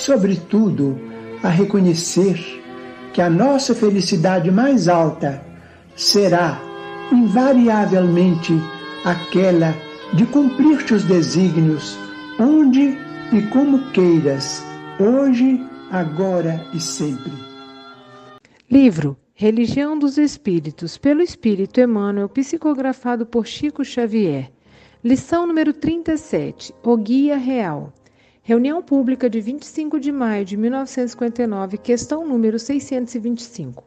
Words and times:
sobretudo, 0.00 0.98
a 1.42 1.48
reconhecer 1.48 2.38
que 3.12 3.20
a 3.20 3.28
nossa 3.28 3.74
felicidade 3.74 4.50
mais 4.50 4.88
alta 4.88 5.42
será 5.94 6.60
invariavelmente 7.12 8.54
aquela 9.04 9.74
de 10.14 10.26
cumprir-te 10.26 10.94
os 10.94 11.04
desígnios, 11.04 11.98
onde 12.38 12.96
e 13.32 13.42
como 13.50 13.90
queiras, 13.92 14.64
hoje, 14.98 15.60
agora 15.90 16.66
e 16.74 16.80
sempre. 16.80 17.32
Livro 18.70 19.16
Religião 19.34 19.98
dos 19.98 20.18
Espíritos, 20.18 20.98
pelo 20.98 21.22
Espírito 21.22 21.80
Emmanuel, 21.80 22.28
psicografado 22.28 23.24
por 23.24 23.46
Chico 23.46 23.84
Xavier. 23.84 24.50
Lição 25.02 25.46
número 25.46 25.72
37, 25.72 26.74
O 26.82 26.96
Guia 26.96 27.38
Real. 27.38 27.92
Reunião 28.50 28.82
pública 28.82 29.30
de 29.30 29.40
25 29.40 30.00
de 30.00 30.10
maio 30.10 30.44
de 30.44 30.56
1959, 30.56 31.78
questão 31.78 32.26
número 32.26 32.58
625. 32.58 33.84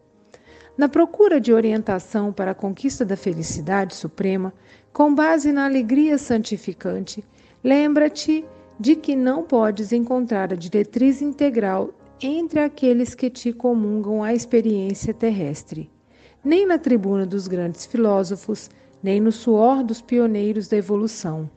Na 0.77 0.87
procura 0.87 1.37
de 1.37 1.51
orientação 1.51 2.31
para 2.31 2.51
a 2.51 2.55
conquista 2.55 3.03
da 3.03 3.17
felicidade 3.17 3.93
suprema, 3.93 4.53
com 4.93 5.13
base 5.13 5.51
na 5.51 5.65
alegria 5.65 6.17
santificante, 6.17 7.25
lembra-te 7.61 8.45
de 8.79 8.95
que 8.95 9.17
não 9.17 9.43
podes 9.43 9.91
encontrar 9.91 10.53
a 10.53 10.55
diretriz 10.55 11.21
integral 11.21 11.89
entre 12.21 12.61
aqueles 12.61 13.13
que 13.13 13.29
te 13.29 13.51
comungam 13.51 14.23
a 14.23 14.33
experiência 14.33 15.13
terrestre, 15.13 15.91
nem 16.41 16.65
na 16.65 16.77
tribuna 16.77 17.25
dos 17.25 17.49
grandes 17.49 17.85
filósofos, 17.85 18.69
nem 19.03 19.19
no 19.19 19.33
suor 19.33 19.83
dos 19.83 20.01
pioneiros 20.01 20.69
da 20.69 20.77
evolução, 20.77 21.49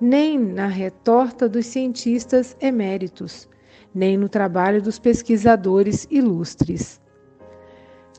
nem 0.00 0.38
na 0.38 0.66
retorta 0.66 1.48
dos 1.48 1.66
cientistas 1.66 2.56
eméritos, 2.60 3.48
nem 3.94 4.16
no 4.16 4.28
trabalho 4.28 4.82
dos 4.82 4.98
pesquisadores 4.98 6.06
ilustres, 6.10 7.00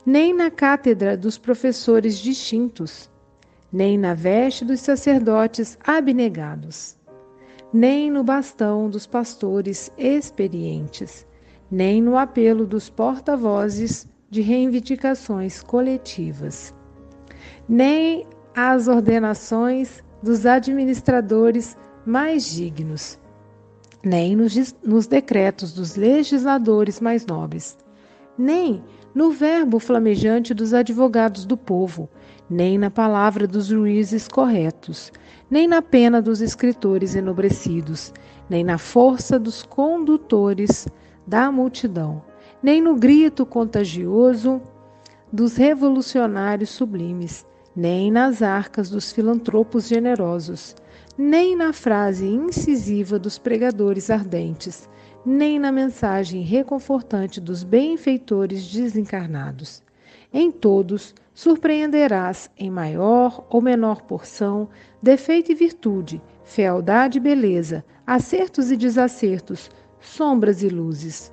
nem 0.05 0.33
na 0.33 0.49
cátedra 0.49 1.15
dos 1.15 1.37
professores 1.37 2.17
distintos, 2.17 3.11
nem 3.71 3.97
na 3.97 4.13
veste 4.13 4.65
dos 4.65 4.79
sacerdotes 4.79 5.77
abnegados, 5.83 6.97
nem 7.71 8.09
no 8.09 8.23
bastão 8.23 8.89
dos 8.89 9.05
pastores 9.05 9.91
experientes, 9.97 11.27
nem 11.69 12.01
no 12.01 12.17
apelo 12.17 12.65
dos 12.65 12.89
porta-vozes 12.89 14.07
de 14.29 14.41
reivindicações 14.41 15.61
coletivas, 15.61 16.73
nem 17.67 18.25
às 18.55 18.87
ordenações 18.87 20.01
dos 20.21 20.45
administradores 20.45 21.77
mais 22.05 22.45
dignos, 22.45 23.19
nem 24.03 24.35
nos, 24.35 24.75
nos, 24.83 25.07
decretos 25.07 25.73
dos 25.73 25.95
legisladores 25.95 26.99
mais 26.99 27.25
nobres, 27.25 27.77
nem 28.37 28.83
no 29.13 29.31
verbo 29.31 29.79
flamejante 29.79 30.53
dos 30.53 30.73
advogados 30.73 31.45
do 31.45 31.57
povo, 31.57 32.09
nem 32.49 32.77
na 32.77 32.89
palavra 32.89 33.47
dos 33.47 33.65
juízes 33.65 34.27
corretos, 34.27 35.11
nem 35.49 35.67
na 35.67 35.81
pena 35.81 36.21
dos 36.21 36.41
escritores 36.41 37.15
enobrecidos, 37.15 38.13
nem 38.49 38.63
na 38.63 38.77
força 38.77 39.37
dos 39.37 39.63
condutores 39.63 40.87
da 41.25 41.51
multidão, 41.51 42.23
nem 42.61 42.81
no 42.81 42.95
grito 42.95 43.45
contagioso 43.45 44.61
dos 45.31 45.57
revolucionários 45.57 46.69
sublimes, 46.69 47.45
nem 47.77 48.09
nas 48.09 48.41
arcas 48.41 48.89
dos 48.89 49.11
filantropos 49.11 49.87
generosos, 49.87 50.75
nem 51.15 51.55
na 51.55 51.71
frase 51.71 52.25
incisiva 52.25 53.19
dos 53.19 53.37
pregadores 53.37 54.09
ardentes, 54.09 54.89
nem 55.23 55.59
na 55.59 55.71
mensagem 55.71 56.41
reconfortante 56.41 57.39
dos 57.39 57.63
benfeitores 57.63 58.67
desencarnados. 58.67 59.83
Em 60.33 60.51
todos 60.51 61.13
surpreenderás, 61.35 62.49
em 62.57 62.71
maior 62.71 63.45
ou 63.47 63.61
menor 63.61 64.01
porção, 64.01 64.69
defeito 64.99 65.51
e 65.51 65.55
virtude, 65.55 66.19
fealdade 66.43 67.19
e 67.19 67.21
beleza, 67.21 67.85
acertos 68.07 68.71
e 68.71 68.75
desacertos, 68.75 69.69
sombras 69.99 70.63
e 70.63 70.67
luzes. 70.67 71.31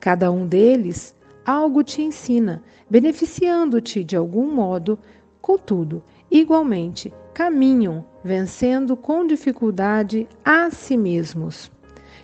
Cada 0.00 0.32
um 0.32 0.46
deles 0.46 1.14
algo 1.44 1.82
te 1.82 2.00
ensina, 2.00 2.62
beneficiando-te 2.88 4.02
de 4.02 4.16
algum 4.16 4.50
modo, 4.50 4.98
contudo, 5.44 6.02
igualmente 6.30 7.12
caminham, 7.34 8.02
vencendo 8.24 8.96
com 8.96 9.26
dificuldade 9.26 10.26
a 10.42 10.70
si 10.70 10.96
mesmos. 10.96 11.70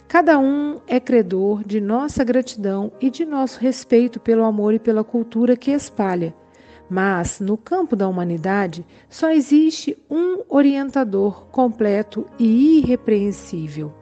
Cada 0.08 0.38
um 0.38 0.80
é 0.86 0.98
credor 0.98 1.62
de 1.62 1.82
nossa 1.82 2.24
gratidão 2.24 2.90
e 2.98 3.10
de 3.10 3.26
nosso 3.26 3.60
respeito 3.60 4.18
pelo 4.18 4.42
amor 4.42 4.72
e 4.72 4.78
pela 4.78 5.04
cultura 5.04 5.54
que 5.54 5.70
espalha. 5.70 6.34
Mas, 6.88 7.40
no 7.40 7.58
campo 7.58 7.94
da 7.94 8.08
humanidade, 8.08 8.86
só 9.10 9.30
existe 9.30 9.98
um 10.10 10.42
orientador 10.48 11.44
completo 11.48 12.24
e 12.38 12.78
irrepreensível 12.78 13.99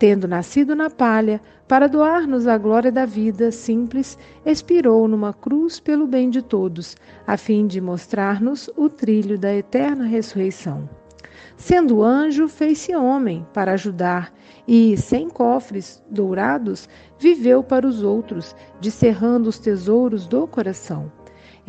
tendo 0.00 0.26
nascido 0.26 0.74
na 0.74 0.88
palha, 0.88 1.42
para 1.68 1.86
doar-nos 1.86 2.46
a 2.46 2.56
glória 2.56 2.90
da 2.90 3.04
vida 3.04 3.52
simples, 3.52 4.18
expirou 4.46 5.06
numa 5.06 5.34
cruz 5.34 5.78
pelo 5.78 6.06
bem 6.06 6.30
de 6.30 6.40
todos, 6.40 6.96
a 7.26 7.36
fim 7.36 7.66
de 7.66 7.82
mostrar-nos 7.82 8.70
o 8.78 8.88
trilho 8.88 9.38
da 9.38 9.54
eterna 9.54 10.06
ressurreição. 10.06 10.88
Sendo 11.54 12.02
anjo, 12.02 12.48
fez-se 12.48 12.96
homem 12.96 13.46
para 13.52 13.72
ajudar 13.72 14.32
e, 14.66 14.96
sem 14.96 15.28
cofres 15.28 16.02
dourados, 16.10 16.88
viveu 17.18 17.62
para 17.62 17.86
os 17.86 18.02
outros, 18.02 18.56
descerrando 18.80 19.50
os 19.50 19.58
tesouros 19.58 20.26
do 20.26 20.46
coração. 20.46 21.12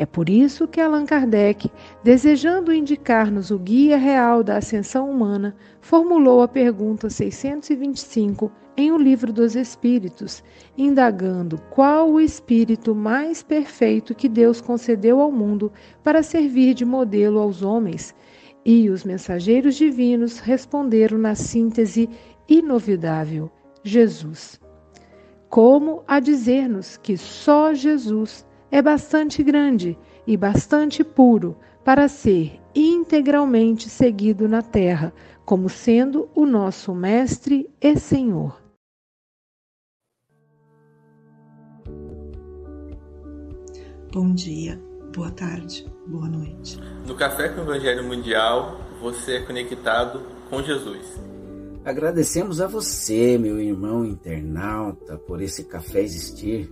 É 0.02 0.06
por 0.08 0.30
isso 0.30 0.68
que 0.68 0.82
Allan 0.82 1.06
Kardec, 1.06 1.70
desejando 2.04 2.74
indicar-nos 2.74 3.52
o 3.52 3.60
guia 3.60 3.98
real 3.98 4.44
da 4.44 4.58
ascensão 4.58 5.08
humana, 5.08 5.56
formulou 5.80 6.42
a 6.42 6.48
pergunta 6.48 7.08
625 7.08 8.52
em 8.76 8.92
O 8.92 8.98
Livro 8.98 9.32
dos 9.32 9.56
Espíritos, 9.56 10.44
indagando 10.76 11.62
qual 11.70 12.10
o 12.10 12.20
espírito 12.20 12.96
mais 12.96 13.44
perfeito 13.44 14.16
que 14.16 14.28
Deus 14.28 14.60
concedeu 14.60 15.22
ao 15.22 15.32
mundo 15.32 15.72
para 16.04 16.24
servir 16.24 16.74
de 16.74 16.84
modelo 16.84 17.38
aos 17.38 17.62
homens. 17.62 18.16
E 18.66 18.90
os 18.90 19.04
mensageiros 19.04 19.76
divinos 19.76 20.40
responderam 20.40 21.20
na 21.20 21.36
síntese 21.36 22.10
inovidável: 22.50 23.52
Jesus. 23.84 24.60
como 25.48 26.02
a 26.08 26.20
dizer-nos 26.20 26.98
que 26.98 27.16
só 27.16 27.72
Jesus 27.72 28.50
é 28.72 28.82
bastante 28.82 29.44
grande 29.44 29.98
e 30.26 30.38
bastante 30.38 31.04
puro 31.04 31.58
para 31.84 32.08
ser 32.08 32.60
integralmente 32.74 33.90
seguido 33.90 34.48
na 34.48 34.62
terra, 34.62 35.14
como 35.44 35.68
sendo 35.68 36.30
o 36.34 36.46
nosso 36.46 36.96
Mestre 36.96 37.70
e 37.82 38.00
Senhor. 38.00 38.60
Bom 44.14 44.34
dia, 44.34 44.82
boa 45.14 45.32
tarde, 45.32 45.86
boa 46.08 46.28
noite. 46.28 46.78
No 47.08 47.16
Café 47.16 47.50
com 47.50 47.62
o 47.62 47.64
Evangelho 47.64 48.04
Mundial, 48.04 48.80
você 49.02 49.38
é 49.38 49.42
conectado 49.42 50.22
com 50.50 50.62
Jesus. 50.62 51.20
Agradecemos 51.84 52.62
a 52.62 52.68
você, 52.68 53.38
meu 53.38 53.60
irmão 53.60 54.06
internauta, 54.06 55.18
por 55.18 55.42
esse 55.42 55.64
café 55.64 56.02
existir. 56.02 56.72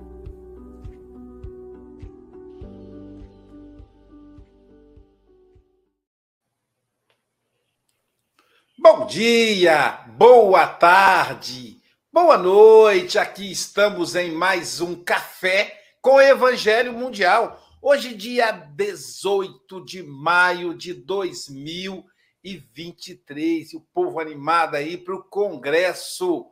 Bom 8.83 9.05
dia, 9.05 10.03
boa 10.17 10.65
tarde, 10.65 11.79
boa 12.11 12.35
noite. 12.35 13.19
Aqui 13.19 13.51
estamos 13.51 14.15
em 14.15 14.31
mais 14.31 14.81
um 14.81 14.95
Café 15.03 15.79
com 16.01 16.19
Evangelho 16.19 16.91
Mundial. 16.91 17.61
Hoje, 17.79 18.15
dia 18.15 18.49
18 18.49 19.85
de 19.85 20.01
maio 20.01 20.73
de 20.73 20.95
2020 20.95 22.11
e 22.43 22.57
23. 22.57 23.73
E 23.73 23.77
o 23.77 23.81
povo 23.93 24.19
animado 24.19 24.73
aí 24.73 24.97
para 24.97 25.13
o 25.13 25.23
Congresso, 25.23 26.47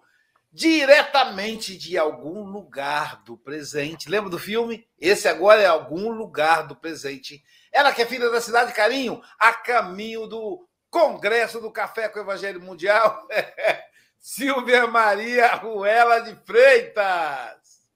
diretamente 0.52 1.76
de 1.76 1.98
algum 1.98 2.44
lugar 2.44 3.24
do 3.24 3.36
presente. 3.36 4.08
Lembra 4.08 4.30
do 4.30 4.38
filme? 4.38 4.86
Esse 5.00 5.28
agora 5.28 5.64
é 5.64 5.66
algum 5.66 6.12
lugar 6.12 6.68
do 6.68 6.76
presente. 6.76 7.44
Ela 7.74 7.92
que 7.92 8.04
é 8.04 8.06
filha 8.06 8.30
da 8.30 8.40
cidade 8.40 8.72
Carinho, 8.72 9.20
a 9.40 9.52
caminho 9.52 10.28
do 10.28 10.69
Congresso 10.90 11.60
do 11.60 11.72
Café 11.72 12.10
com 12.10 12.20
o 12.20 12.22
Evangelho 12.22 12.62
Mundial. 12.62 13.28
Silvia 14.18 14.86
Maria 14.88 15.56
Ruela 15.56 16.20
de 16.20 16.36
Freitas. 16.46 17.88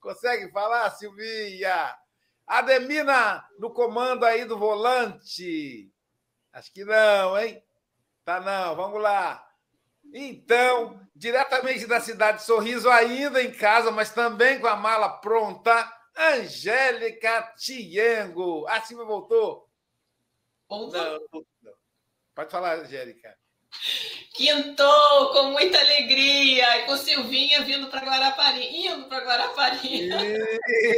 Consegue 0.00 0.50
falar, 0.50 0.90
Silvia? 0.90 1.96
Ademina 2.46 3.46
no 3.58 3.70
comando 3.72 4.24
aí 4.24 4.44
do 4.44 4.58
volante. 4.58 5.90
Acho 6.52 6.72
que 6.72 6.84
não, 6.84 7.38
hein? 7.38 7.62
Tá 8.24 8.40
não, 8.40 8.76
vamos 8.76 9.00
lá. 9.00 9.48
Então, 10.12 11.00
diretamente 11.14 11.86
da 11.86 12.00
cidade 12.00 12.38
de 12.38 12.44
Sorriso, 12.44 12.90
ainda 12.90 13.42
em 13.42 13.52
casa, 13.52 13.90
mas 13.90 14.12
também 14.12 14.60
com 14.60 14.66
a 14.66 14.76
mala 14.76 15.08
pronta, 15.08 15.90
Angélica 16.16 17.54
Tiengo. 17.56 18.66
A 18.68 18.80
Silvia 18.82 19.06
voltou? 19.06 19.68
Voltou. 20.68 21.46
Pode 22.34 22.50
falar, 22.50 22.78
Angélica. 22.78 23.36
Quintou 24.34 25.32
com 25.32 25.50
muita 25.50 25.78
alegria, 25.78 26.78
e 26.78 26.86
com 26.86 26.96
Silvinha 26.96 27.62
vindo 27.62 27.88
para 27.88 28.00
Guarapari, 28.00 28.86
indo 28.86 29.06
para 29.06 29.24
Guarapari. 29.24 30.08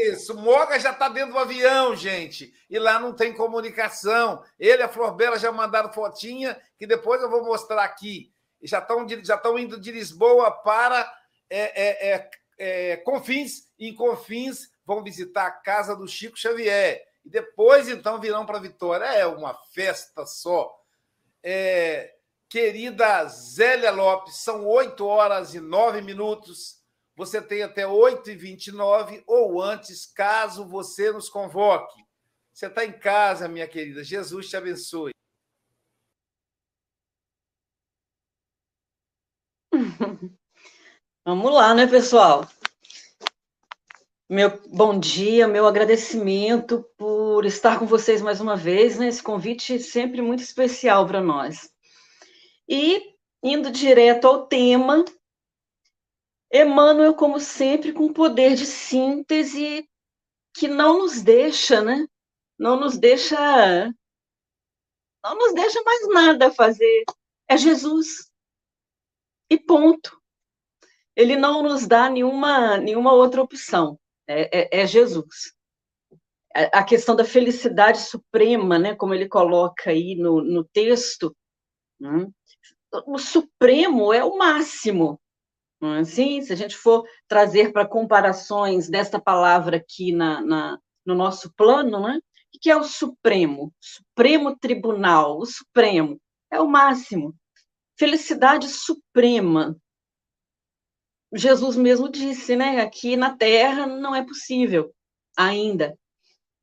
Isso, 0.09 0.37
Moga 0.37 0.79
já 0.79 0.93
está 0.93 1.09
dentro 1.09 1.33
do 1.33 1.39
avião, 1.39 1.97
gente, 1.97 2.55
e 2.71 2.79
lá 2.79 2.99
não 2.99 3.13
tem 3.13 3.33
comunicação. 3.33 4.45
Ele 4.59 4.83
e 4.83 4.85
a 4.85 4.89
Flor 4.89 5.15
Bela 5.15 5.39
já 5.39 5.51
mandaram 5.51 5.93
fotinha, 5.93 6.61
que 6.79 6.87
depois 6.87 7.21
eu 7.23 7.31
vou 7.31 7.45
mostrar 7.45 7.83
aqui. 7.83 8.33
Já 8.63 8.79
estão 8.79 9.07
já 9.23 9.41
indo 9.59 9.81
de 9.81 9.91
Lisboa 9.91 10.51
para 10.51 11.13
é, 11.51 11.61
é, 11.61 12.13
é, 12.13 12.31
é, 12.59 12.97
Confins, 12.99 13.69
e 13.79 13.89
em 13.89 13.95
Confins 13.95 14.71
vão 14.87 15.03
visitar 15.03 15.47
a 15.47 15.51
casa 15.51 15.97
do 15.97 16.07
Chico 16.07 16.39
Xavier. 16.39 17.03
E 17.25 17.31
depois, 17.31 17.89
então, 17.89 18.21
virão 18.21 18.47
para 18.47 18.59
Vitória. 18.59 19.07
É 19.07 19.27
uma 19.27 19.55
festa 19.73 20.25
só. 20.27 20.84
É, 21.47 22.15
Querida 22.49 23.27
Zélia 23.27 23.91
Lopes, 23.91 24.37
são 24.37 24.67
8 24.67 25.05
horas 25.05 25.55
e 25.55 25.61
9 25.61 26.01
minutos. 26.01 26.83
Você 27.17 27.43
tem 27.43 27.63
até 27.63 27.87
8 27.87 28.31
e 28.31 28.35
29 28.37 29.23
ou 29.27 29.61
antes, 29.61 30.07
caso 30.07 30.65
você 30.65 31.13
nos 31.13 31.29
convoque. 31.29 32.03
Você 32.53 32.67
está 32.67 32.85
em 32.85 32.93
casa, 32.93 33.49
minha 33.49 33.67
querida. 33.67 34.03
Jesus 34.05 34.49
te 34.49 34.57
abençoe. 34.57 35.13
Vamos 41.27 41.53
lá, 41.53 41.75
né, 41.75 41.87
pessoal? 41.87 42.49
Meu 44.29 44.61
bom 44.69 44.99
dia, 44.99 45.47
meu 45.47 45.67
agradecimento 45.67 46.83
por 46.97 47.14
estar 47.45 47.79
com 47.79 47.87
vocês 47.87 48.23
mais 48.23 48.41
uma 48.41 48.57
vez, 48.57 48.99
né? 48.99 49.09
Esse 49.09 49.23
convite 49.23 49.79
sempre 49.81 50.23
muito 50.23 50.43
especial 50.43 51.07
para 51.07 51.21
nós. 51.21 51.71
E, 52.69 53.15
indo 53.43 53.71
direto 53.71 54.27
ao 54.27 54.47
tema, 54.47 55.05
Emmanuel, 56.53 57.15
como 57.15 57.41
sempre, 57.41 57.93
com 57.93 58.13
poder 58.13 58.55
de 58.55 58.65
síntese 58.65 59.89
que 60.55 60.69
não 60.69 60.99
nos 60.99 61.21
deixa, 61.21 61.83
né? 61.83 62.07
Não 62.59 62.79
nos 62.79 62.97
deixa. 62.97 63.93
Não 65.25 65.37
nos 65.37 65.55
deixa 65.55 65.83
mais 65.83 66.09
nada 66.09 66.47
a 66.47 66.53
fazer. 66.53 67.05
É 67.49 67.57
Jesus. 67.57 68.31
E 69.51 69.59
ponto. 69.59 70.21
Ele 71.17 71.37
não 71.37 71.63
nos 71.63 71.87
dá 71.87 72.09
nenhuma, 72.09 72.77
nenhuma 72.77 73.13
outra 73.13 73.43
opção. 73.43 73.99
É, 74.27 74.79
é, 74.79 74.83
é 74.83 74.87
Jesus. 74.87 75.55
A 76.73 76.85
questão 76.85 77.17
da 77.17 77.25
felicidade 77.25 77.99
suprema, 77.99 78.79
né, 78.79 78.95
como 78.95 79.13
ele 79.13 79.29
coloca 79.29 79.91
aí 79.91 80.15
no, 80.15 80.41
no 80.41 80.65
texto, 80.65 81.35
né, 81.99 82.29
o 83.07 83.19
supremo 83.19 84.13
é 84.13 84.23
o 84.23 84.39
máximo. 84.39 85.21
Não 85.81 85.95
é 85.95 86.01
assim? 86.01 86.41
Se 86.43 86.53
a 86.53 86.57
gente 86.57 86.77
for 86.77 87.05
trazer 87.29 87.73
para 87.73 87.87
comparações 87.87 88.89
desta 88.89 89.21
palavra 89.21 89.79
aqui 89.79 90.13
na, 90.13 90.41
na, 90.41 90.79
no 91.05 91.15
nosso 91.15 91.53
plano, 91.55 92.01
né? 92.01 92.19
o 92.55 92.59
que 92.61 92.71
é 92.71 92.77
o 92.77 92.85
supremo? 92.85 93.73
Supremo 93.81 94.57
Tribunal, 94.57 95.39
o 95.39 95.47
supremo, 95.47 96.21
é 96.51 96.61
o 96.61 96.69
máximo. 96.69 97.35
Felicidade 97.99 98.69
suprema. 98.69 99.77
Jesus 101.35 101.77
mesmo 101.77 102.09
disse, 102.09 102.55
né? 102.55 102.81
Aqui 102.81 103.17
na 103.17 103.37
Terra 103.37 103.87
não 103.87 104.15
é 104.15 104.25
possível 104.25 104.95
ainda. 105.37 105.99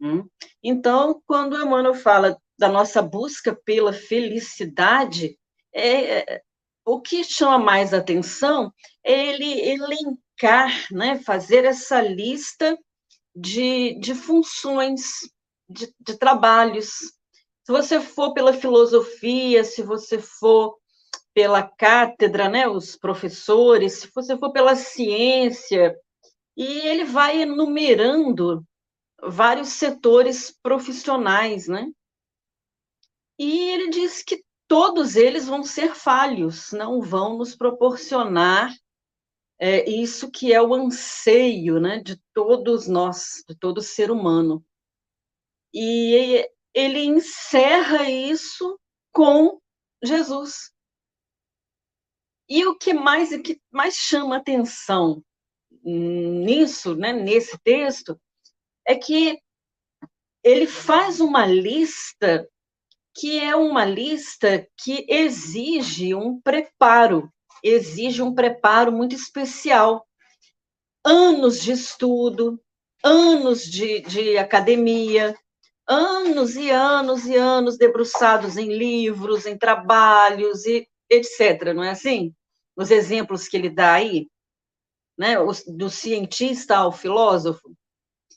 Hum? 0.02 0.28
Então, 0.64 1.22
quando 1.28 1.56
Emmanuel 1.56 1.94
fala 1.94 2.36
da 2.58 2.68
nossa 2.68 3.02
busca 3.04 3.56
pela 3.64 3.94
felicidade, 3.94 5.38
é, 5.72 6.20
é, 6.34 6.42
o 6.84 7.00
que 7.00 7.24
chama 7.24 7.60
mais 7.60 7.94
atenção 7.94 8.74
é 9.04 9.28
ele 9.28 9.62
elencar, 9.62 10.88
né, 10.92 11.20
fazer 11.20 11.66
essa 11.66 12.02
lista 12.02 12.76
de, 13.36 13.98
de 14.00 14.16
funções, 14.16 15.02
de, 15.70 15.94
de 16.00 16.18
trabalhos. 16.18 16.90
Se 17.64 17.72
você 17.72 18.02
for 18.02 18.34
pela 18.34 18.54
filosofia, 18.54 19.64
se 19.64 19.84
você 19.84 20.20
for 20.20 20.76
pela 21.34 21.62
cátedra, 21.62 22.50
né, 22.50 22.68
os 22.68 22.98
professores, 22.98 24.00
se 24.00 24.10
você 24.14 24.36
for 24.36 24.52
pela 24.52 24.76
ciência, 24.76 25.96
e 26.58 26.80
ele 26.88 27.06
vai 27.06 27.44
enumerando 27.44 28.66
vários 29.24 29.70
setores 29.70 30.52
profissionais, 30.64 31.68
né? 31.68 31.92
E 33.38 33.70
ele 33.72 33.90
diz 33.90 34.24
que 34.24 34.44
todos 34.68 35.16
eles 35.16 35.48
vão 35.48 35.64
ser 35.64 35.96
falhos, 35.96 36.72
não 36.72 37.02
vão 37.02 37.38
nos 37.38 37.56
proporcionar 37.56 38.74
é, 39.60 39.88
isso 39.90 40.32
que 40.32 40.54
é 40.54 40.62
o 40.62 40.74
anseio 40.74 41.80
né, 41.80 42.00
de 42.00 42.20
todos 42.34 42.88
nós, 42.88 43.44
de 43.48 43.56
todo 43.56 43.82
ser 43.82 44.10
humano. 44.10 44.66
E 45.74 46.48
ele 46.74 47.04
encerra 47.04 48.10
isso 48.10 48.80
com 49.12 49.60
Jesus. 50.04 50.72
E 52.50 52.66
o 52.66 52.78
que 52.78 52.94
mais, 52.94 53.32
o 53.32 53.42
que 53.42 53.62
mais 53.72 53.96
chama 53.96 54.38
atenção 54.38 55.24
nisso, 55.84 56.96
né, 56.96 57.14
nesse 57.14 57.58
texto, 57.60 58.20
é 58.92 58.96
que 58.96 59.40
ele 60.44 60.68
faz 60.68 61.20
uma 61.20 61.46
lista 61.46 62.48
que 63.14 63.40
é 63.40 63.56
uma 63.56 63.84
lista 63.84 64.66
que 64.78 65.06
exige 65.08 66.16
um 66.16 66.40
preparo, 66.42 67.30
exige 67.64 68.22
um 68.22 68.34
preparo 68.34 68.92
muito 68.92 69.14
especial. 69.14 70.08
Anos 71.04 71.62
de 71.62 71.74
estudo, 71.74 72.62
anos 73.04 73.64
de, 73.64 74.02
de 74.02 74.38
academia, 74.38 75.36
anos 75.88 76.56
e 76.56 76.70
anos 76.70 77.26
e 77.26 77.36
anos 77.36 77.78
debruçados 77.78 78.56
em 78.56 78.74
livros, 78.74 79.46
em 79.46 79.58
trabalhos 79.58 80.66
e 80.66 80.88
etc. 81.10 81.74
Não 81.76 81.84
é 81.84 81.90
assim? 81.90 82.34
Os 82.78 82.92
exemplos 82.92 83.48
que 83.48 83.58
ele 83.58 83.70
dá 83.70 83.94
aí, 83.94 84.30
né? 85.18 85.36
do 85.68 85.90
cientista 85.90 86.78
ao 86.78 86.92
filósofo. 86.92 87.76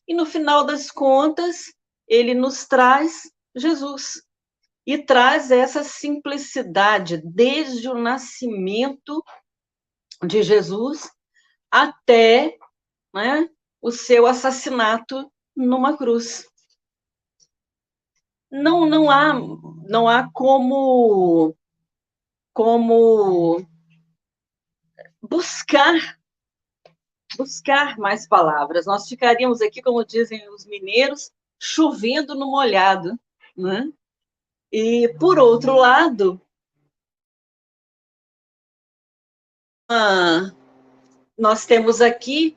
E 0.06 0.14
no 0.14 0.26
final 0.26 0.64
das 0.64 0.90
contas, 0.90 1.73
ele 2.06 2.34
nos 2.34 2.66
traz 2.66 3.30
Jesus 3.54 4.23
e 4.87 4.99
traz 4.99 5.50
essa 5.50 5.82
simplicidade 5.82 7.23
desde 7.25 7.88
o 7.88 7.94
nascimento 7.94 9.25
de 10.26 10.42
Jesus 10.42 11.11
até 11.70 12.58
né, 13.12 13.49
o 13.80 13.90
seu 13.90 14.26
assassinato 14.26 15.30
numa 15.56 15.96
cruz. 15.96 16.46
Não, 18.50 18.87
não 18.87 19.11
há, 19.11 19.32
não 19.88 20.08
há 20.08 20.30
como, 20.32 21.56
como 22.52 23.66
buscar 25.20 25.94
buscar 27.36 27.98
mais 27.98 28.26
palavras. 28.26 28.86
Nós 28.86 29.08
ficaríamos 29.08 29.60
aqui, 29.60 29.82
como 29.82 30.04
dizem 30.04 30.48
os 30.50 30.66
mineiros, 30.66 31.30
chovendo 31.58 32.34
no 32.34 32.50
molhado, 32.50 33.18
né? 33.56 33.90
E 34.72 35.08
por 35.20 35.38
outro 35.38 35.74
lado, 35.74 36.40
ah, 39.88 40.52
nós 41.38 41.64
temos 41.64 42.00
aqui 42.00 42.56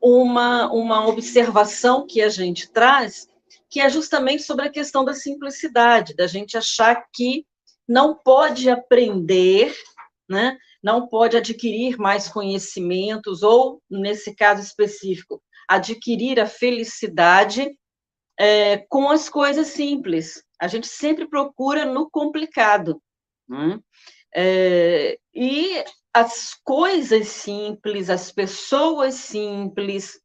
uma, 0.00 0.70
uma 0.72 1.06
observação 1.08 2.06
que 2.06 2.22
a 2.22 2.28
gente 2.28 2.70
traz, 2.70 3.28
que 3.68 3.80
é 3.80 3.88
justamente 3.90 4.42
sobre 4.42 4.66
a 4.66 4.70
questão 4.70 5.04
da 5.04 5.14
simplicidade, 5.14 6.14
da 6.14 6.26
gente 6.26 6.56
achar 6.56 7.06
que 7.12 7.44
não 7.88 8.14
pode 8.14 8.70
aprender, 8.70 9.74
né? 10.28 10.56
Não 10.86 11.08
pode 11.08 11.36
adquirir 11.36 11.98
mais 11.98 12.28
conhecimentos, 12.28 13.42
ou, 13.42 13.82
nesse 13.90 14.32
caso 14.36 14.62
específico, 14.62 15.42
adquirir 15.66 16.38
a 16.38 16.46
felicidade 16.46 17.76
é, 18.38 18.78
com 18.88 19.10
as 19.10 19.28
coisas 19.28 19.66
simples. 19.66 20.44
A 20.60 20.68
gente 20.68 20.86
sempre 20.86 21.28
procura 21.28 21.84
no 21.84 22.08
complicado. 22.08 23.02
Né? 23.48 23.80
É, 24.32 25.18
e 25.34 25.84
as 26.14 26.54
coisas 26.62 27.26
simples, 27.26 28.08
as 28.08 28.30
pessoas 28.30 29.16
simples, 29.16 30.20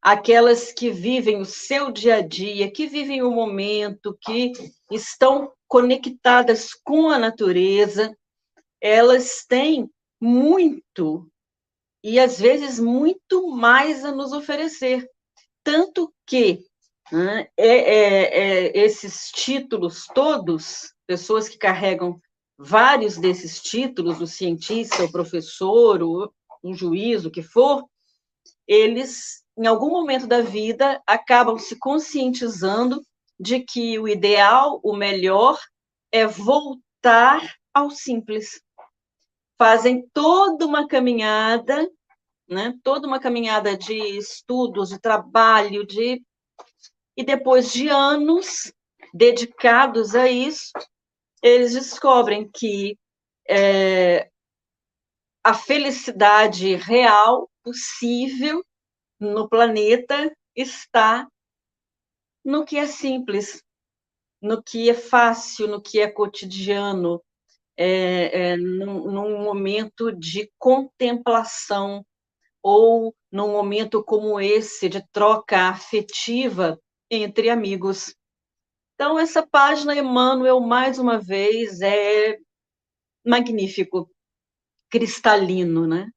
aquelas 0.00 0.70
que 0.70 0.90
vivem 0.90 1.40
o 1.40 1.44
seu 1.44 1.90
dia 1.90 2.18
a 2.18 2.20
dia, 2.20 2.70
que 2.70 2.86
vivem 2.86 3.20
o 3.24 3.32
momento, 3.32 4.16
que 4.22 4.52
estão 4.92 5.50
conectadas 5.66 6.72
com 6.84 7.08
a 7.08 7.18
natureza, 7.18 8.16
elas 8.80 9.44
têm 9.48 9.90
muito 10.20 11.30
e 12.02 12.18
às 12.18 12.38
vezes 12.38 12.78
muito 12.78 13.48
mais 13.48 14.04
a 14.04 14.12
nos 14.12 14.32
oferecer. 14.32 15.08
Tanto 15.64 16.12
que 16.26 16.64
né, 17.10 17.48
é, 17.56 17.68
é, 17.68 18.78
esses 18.78 19.30
títulos 19.30 20.06
todos, 20.14 20.92
pessoas 21.06 21.48
que 21.48 21.58
carregam 21.58 22.20
vários 22.58 23.16
desses 23.16 23.60
títulos, 23.60 24.20
o 24.20 24.26
cientista, 24.26 25.04
o 25.04 25.12
professor, 25.12 26.02
o, 26.02 26.32
o 26.62 26.74
juiz, 26.74 27.24
o 27.24 27.30
que 27.30 27.42
for, 27.42 27.84
eles, 28.66 29.42
em 29.56 29.66
algum 29.66 29.90
momento 29.90 30.26
da 30.26 30.42
vida, 30.42 31.00
acabam 31.06 31.58
se 31.58 31.76
conscientizando 31.78 33.02
de 33.38 33.60
que 33.60 33.98
o 33.98 34.08
ideal, 34.08 34.80
o 34.82 34.94
melhor, 34.94 35.58
é 36.12 36.26
voltar 36.26 37.56
ao 37.72 37.90
simples. 37.90 38.60
Fazem 39.58 40.08
toda 40.14 40.64
uma 40.64 40.86
caminhada, 40.86 41.90
né, 42.48 42.74
toda 42.82 43.06
uma 43.06 43.18
caminhada 43.18 43.76
de 43.76 43.94
estudos, 44.16 44.90
de 44.90 45.00
trabalho, 45.00 45.84
de 45.84 46.22
e 47.16 47.24
depois 47.24 47.72
de 47.72 47.88
anos 47.88 48.72
dedicados 49.12 50.14
a 50.14 50.30
isso, 50.30 50.70
eles 51.42 51.72
descobrem 51.72 52.48
que 52.48 52.96
é, 53.48 54.30
a 55.42 55.52
felicidade 55.52 56.76
real, 56.76 57.50
possível 57.64 58.64
no 59.18 59.48
planeta, 59.48 60.32
está 60.54 61.26
no 62.44 62.64
que 62.64 62.76
é 62.76 62.86
simples, 62.86 63.62
no 64.40 64.62
que 64.62 64.88
é 64.88 64.94
fácil, 64.94 65.66
no 65.66 65.82
que 65.82 66.00
é 66.00 66.08
cotidiano, 66.08 67.20
é, 67.78 68.50
é, 68.50 68.56
num, 68.56 69.08
num 69.10 69.42
momento 69.44 70.10
de 70.10 70.50
contemplação 70.58 72.04
ou 72.60 73.14
num 73.30 73.52
momento 73.52 74.02
como 74.02 74.40
esse 74.40 74.88
de 74.88 75.00
troca 75.12 75.68
afetiva 75.68 76.78
entre 77.08 77.48
amigos. 77.48 78.12
Então, 78.94 79.16
essa 79.16 79.46
página, 79.46 79.94
Emmanuel, 79.94 80.58
mais 80.58 80.98
uma 80.98 81.20
vez, 81.20 81.80
é 81.80 82.36
magnífico, 83.24 84.10
cristalino, 84.90 85.86
né? 85.86 86.10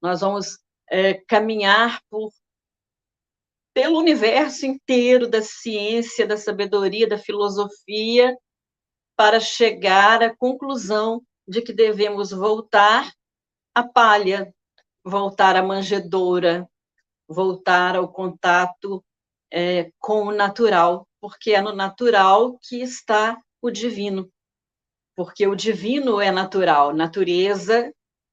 Nós 0.00 0.20
vamos 0.20 0.58
é, 0.88 1.14
caminhar 1.26 2.00
por, 2.08 2.30
pelo 3.74 3.98
universo 3.98 4.64
inteiro 4.64 5.26
da 5.26 5.42
ciência, 5.42 6.24
da 6.24 6.36
sabedoria, 6.36 7.08
da 7.08 7.18
filosofia, 7.18 8.36
para 9.20 9.38
chegar 9.38 10.22
à 10.22 10.34
conclusão 10.34 11.22
de 11.46 11.60
que 11.60 11.74
devemos 11.74 12.30
voltar 12.30 13.12
à 13.74 13.86
palha, 13.86 14.50
voltar 15.04 15.56
à 15.56 15.62
manjedoura, 15.62 16.66
voltar 17.28 17.96
ao 17.96 18.10
contato 18.10 19.04
é, 19.52 19.92
com 19.98 20.22
o 20.22 20.32
natural, 20.32 21.06
porque 21.20 21.52
é 21.52 21.60
no 21.60 21.74
natural 21.74 22.58
que 22.62 22.80
está 22.80 23.38
o 23.60 23.70
divino. 23.70 24.32
Porque 25.14 25.46
o 25.46 25.54
divino 25.54 26.18
é 26.18 26.30
natural, 26.30 26.94
natureza 26.94 27.92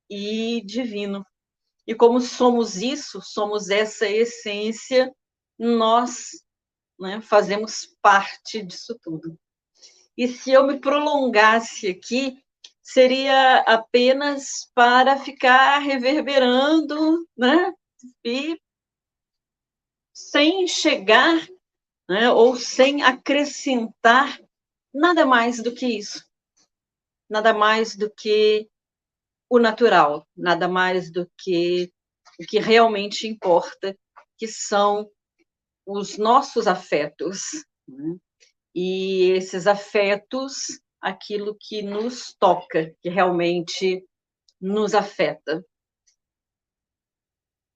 e 0.10 0.62
divino. 0.66 1.26
E 1.86 1.94
como 1.94 2.22
somos 2.22 2.78
isso, 2.78 3.20
somos 3.22 3.70
essa 3.70 4.08
essência, 4.08 5.14
nós 5.60 6.30
né, 6.98 7.20
fazemos 7.20 7.94
parte 8.02 8.64
disso 8.64 8.98
tudo. 9.04 9.38
E 10.18 10.28
se 10.28 10.52
eu 10.52 10.66
me 10.66 10.80
prolongasse 10.80 11.88
aqui, 11.88 12.42
seria 12.82 13.60
apenas 13.60 14.72
para 14.74 15.18
ficar 15.18 15.80
reverberando, 15.80 17.28
né? 17.38 17.74
E 18.26 18.60
sem 20.14 20.68
chegar 20.68 21.48
né, 22.10 22.32
ou 22.32 22.56
sem 22.56 23.04
acrescentar 23.04 24.42
nada 24.94 25.26
mais 25.26 25.62
do 25.62 25.74
que 25.74 25.86
isso. 25.86 26.26
Nada 27.30 27.54
mais 27.54 27.96
do 27.96 28.10
que 28.10 28.70
o 29.50 29.60
natural, 29.60 30.28
nada 30.36 30.68
mais 30.68 31.12
do 31.12 31.30
que 31.38 31.92
o 32.40 32.44
que 32.46 32.60
realmente 32.60 33.28
importa, 33.28 33.98
que 34.38 34.48
são 34.48 35.10
os 35.86 36.18
nossos 36.18 36.68
afetos. 36.68 37.66
Né? 37.88 38.18
E 38.78 39.32
esses 39.32 39.66
afetos, 39.66 40.80
aquilo 41.02 41.58
que 41.60 41.82
nos 41.82 42.36
toca, 42.38 42.94
que 43.02 43.10
realmente 43.10 44.06
nos 44.62 44.94
afeta. 44.94 45.66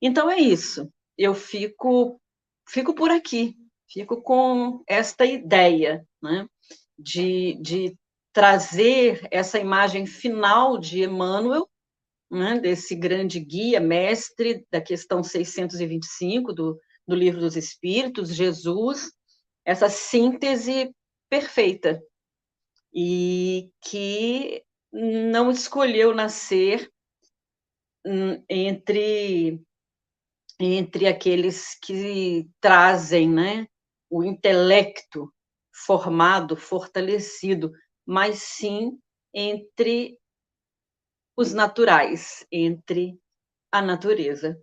Então 0.01 0.29
é 0.29 0.37
isso. 0.37 0.87
Eu 1.17 1.33
fico 1.33 2.19
fico 2.67 2.93
por 2.93 3.09
aqui 3.09 3.55
fico 3.91 4.21
com 4.21 4.83
esta 4.87 5.25
ideia 5.25 6.05
né, 6.21 6.47
de, 6.97 7.55
de 7.61 7.95
trazer 8.33 9.27
essa 9.29 9.59
imagem 9.59 10.05
final 10.05 10.77
de 10.77 11.03
Emmanuel, 11.03 11.67
né, 12.29 12.59
desse 12.59 12.95
grande 12.95 13.39
guia, 13.39 13.79
mestre 13.79 14.65
da 14.71 14.79
questão 14.79 15.21
625 15.21 16.53
do, 16.53 16.79
do 17.05 17.15
Livro 17.15 17.41
dos 17.41 17.57
Espíritos, 17.57 18.33
Jesus, 18.33 19.11
essa 19.65 19.89
síntese 19.89 20.93
perfeita, 21.29 22.01
e 22.93 23.71
que 23.81 24.63
não 24.91 25.49
escolheu 25.49 26.13
nascer 26.13 26.91
hum, 28.05 28.43
entre 28.49 29.61
entre 30.59 31.07
aqueles 31.07 31.75
que 31.79 32.47
trazem 32.59 33.27
né, 33.27 33.67
o 34.09 34.23
intelecto 34.23 35.33
formado, 35.73 36.55
fortalecido, 36.55 37.71
mas 38.05 38.43
sim 38.43 38.99
entre 39.33 40.19
os 41.35 41.53
naturais, 41.53 42.45
entre 42.51 43.17
a 43.71 43.81
natureza. 43.81 44.61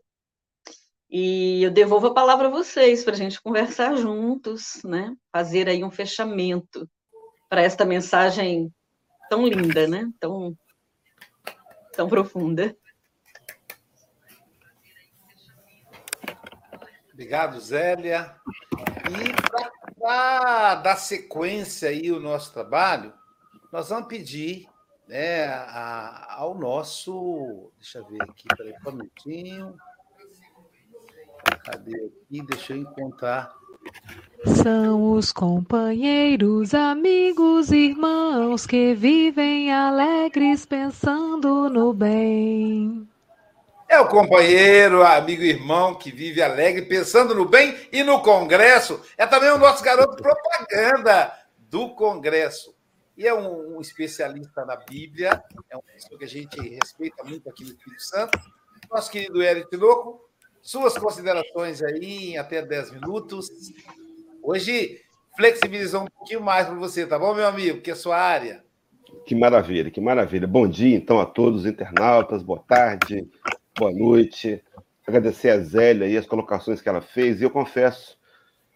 E 1.10 1.62
eu 1.62 1.70
devolvo 1.70 2.08
a 2.08 2.14
palavra 2.14 2.48
a 2.48 2.50
vocês 2.50 3.02
para 3.02 3.14
a 3.14 3.16
gente 3.16 3.40
conversar 3.40 3.96
juntos, 3.96 4.82
né? 4.84 5.16
Fazer 5.32 5.68
aí 5.68 5.82
um 5.82 5.90
fechamento 5.90 6.88
para 7.48 7.62
esta 7.62 7.84
mensagem 7.84 8.70
tão 9.30 9.46
linda, 9.46 9.86
né? 9.86 10.10
Tão, 10.20 10.54
tão 11.94 12.08
profunda. 12.08 12.76
Obrigado, 17.10 17.58
Zélia. 17.58 18.36
E 19.10 19.98
para 19.98 20.74
dar 20.76 20.96
sequência 20.96 21.88
aí 21.88 22.12
o 22.12 22.20
nosso 22.20 22.52
trabalho, 22.52 23.12
nós 23.72 23.88
vamos 23.88 24.08
pedir 24.08 24.68
né, 25.08 25.46
a, 25.46 26.34
ao 26.34 26.54
nosso. 26.54 27.72
Deixa 27.76 27.98
eu 27.98 28.06
ver 28.06 28.22
aqui, 28.22 28.46
peraí, 28.56 28.74
um 28.86 28.92
minutinho. 28.92 29.76
Cadê 31.70 31.94
aqui? 31.94 32.42
Deixa 32.46 32.72
eu 32.72 32.78
encontrar. 32.78 33.54
São 34.62 35.12
os 35.12 35.32
companheiros, 35.32 36.72
amigos, 36.72 37.70
irmãos 37.70 38.66
que 38.66 38.94
vivem 38.94 39.70
alegres 39.70 40.64
pensando 40.64 41.68
no 41.68 41.92
bem. 41.92 43.06
É 43.86 44.00
o 44.00 44.08
companheiro, 44.08 45.02
amigo, 45.02 45.42
irmão 45.42 45.94
que 45.94 46.10
vive 46.10 46.40
alegre 46.40 46.86
pensando 46.86 47.34
no 47.34 47.44
bem 47.44 47.76
e 47.92 48.02
no 48.02 48.22
Congresso. 48.22 49.02
É 49.18 49.26
também 49.26 49.50
o 49.50 49.58
nosso 49.58 49.84
garoto 49.84 50.16
propaganda 50.16 51.34
do 51.58 51.90
Congresso. 51.90 52.74
E 53.14 53.26
é 53.26 53.34
um, 53.34 53.76
um 53.76 53.80
especialista 53.80 54.64
na 54.64 54.76
Bíblia, 54.76 55.42
é 55.68 55.76
uma 55.76 55.82
pessoa 55.82 56.18
que 56.18 56.24
a 56.24 56.28
gente 56.28 56.58
respeita 56.60 57.22
muito 57.24 57.46
aqui 57.50 57.64
no 57.64 57.70
Espírito 57.70 58.02
Santo. 58.02 58.38
Nosso 58.90 59.10
querido 59.10 59.42
Eric 59.42 59.74
Louco, 59.76 60.27
suas 60.62 60.96
considerações 60.98 61.82
aí 61.82 62.30
em 62.30 62.38
até 62.38 62.62
10 62.62 62.92
minutos. 62.92 63.48
Hoje 64.42 65.00
flexibilizou 65.36 66.02
um 66.02 66.06
pouquinho 66.06 66.42
mais 66.42 66.66
para 66.66 66.74
você, 66.74 67.06
tá 67.06 67.18
bom, 67.18 67.34
meu 67.34 67.46
amigo? 67.46 67.80
Que 67.80 67.90
é 67.90 67.92
a 67.92 67.96
sua 67.96 68.18
área. 68.18 68.64
Que 69.24 69.34
maravilha, 69.34 69.90
que 69.90 70.00
maravilha. 70.00 70.46
Bom 70.46 70.66
dia, 70.66 70.96
então, 70.96 71.20
a 71.20 71.26
todos 71.26 71.60
os 71.60 71.66
internautas, 71.66 72.42
boa 72.42 72.62
tarde, 72.66 73.26
boa 73.78 73.92
noite. 73.92 74.62
Agradecer 75.06 75.50
a 75.50 75.60
Zélia 75.60 76.06
e 76.06 76.16
as 76.16 76.26
colocações 76.26 76.80
que 76.80 76.88
ela 76.88 77.00
fez. 77.00 77.40
E 77.40 77.44
eu 77.44 77.50
confesso 77.50 78.18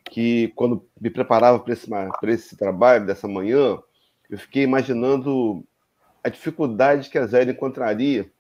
que, 0.05 0.49
quando 0.55 0.87
me 1.01 1.11
preparava 1.11 1.59
para 1.59 1.73
esse, 1.73 1.89
esse 2.29 2.57
trabalho 2.57 3.07
dessa 3.07 3.27
manhã, 3.27 3.79
eu 4.31 4.39
fiquei 4.39 4.63
imaginando 4.63 5.65
a 6.23 6.29
dificuldade 6.29 7.11
que 7.11 7.19
a 7.19 7.27
Zélia 7.27 7.53
encontraria 7.53 8.31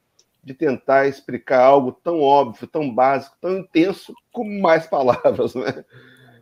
de 0.43 0.55
tentar 0.55 1.07
explicar 1.07 1.61
algo 1.61 1.93
tão 1.93 2.21
óbvio, 2.21 2.67
tão 2.67 2.93
básico, 2.93 3.37
tão 3.41 3.59
intenso, 3.59 4.13
com 4.33 4.45
mais 4.61 4.87
palavras, 4.89 5.55
né? 5.55 5.85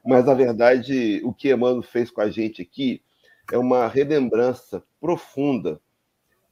Mas, 0.05 0.25
na 0.25 0.35
verdade, 0.35 1.21
o 1.25 1.33
que 1.33 1.53
Emmanuel 1.53 1.83
fez 1.83 2.11
com 2.11 2.23
a 2.23 2.31
gente 2.31 2.63
aqui 2.63 3.03
é 3.53 3.59
uma 3.59 3.87
relembrança 3.87 4.83
profunda 4.99 5.81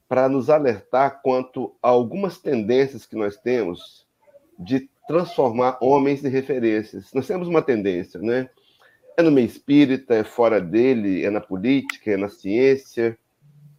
para 0.07 0.29
nos 0.29 0.49
alertar 0.49 1.21
quanto 1.21 1.75
a 1.81 1.89
algumas 1.89 2.37
tendências 2.37 3.05
que 3.05 3.15
nós 3.15 3.37
temos 3.37 4.07
de 4.57 4.89
transformar 5.07 5.77
homens 5.81 6.23
em 6.23 6.29
referências. 6.29 7.11
Nós 7.13 7.25
temos 7.25 7.47
uma 7.47 7.61
tendência, 7.61 8.19
né? 8.19 8.49
É 9.17 9.21
no 9.23 9.31
meio 9.31 9.47
espírita, 9.47 10.13
é 10.13 10.23
fora 10.23 10.61
dele, 10.61 11.25
é 11.25 11.29
na 11.29 11.41
política, 11.41 12.11
é 12.11 12.17
na 12.17 12.29
ciência, 12.29 13.17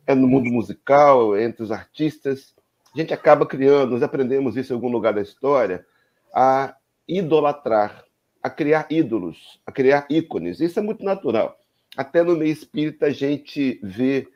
é 0.06 0.14
no 0.14 0.26
mundo 0.26 0.50
musical, 0.50 1.36
é 1.36 1.44
entre 1.44 1.62
os 1.62 1.70
artistas 1.70 2.54
a 2.94 2.98
gente 2.98 3.14
acaba 3.14 3.46
criando, 3.46 3.92
nós 3.92 4.02
aprendemos 4.02 4.56
isso 4.56 4.72
em 4.72 4.76
algum 4.76 4.90
lugar 4.90 5.14
da 5.14 5.22
história, 5.22 5.86
a 6.34 6.74
idolatrar, 7.06 8.04
a 8.42 8.50
criar 8.50 8.86
ídolos, 8.90 9.60
a 9.66 9.72
criar 9.72 10.06
ícones. 10.10 10.60
Isso 10.60 10.78
é 10.78 10.82
muito 10.82 11.04
natural. 11.04 11.58
Até 11.96 12.22
no 12.22 12.36
meio 12.36 12.52
espírita 12.52 13.06
a 13.06 13.10
gente 13.10 13.80
vê, 13.82 14.28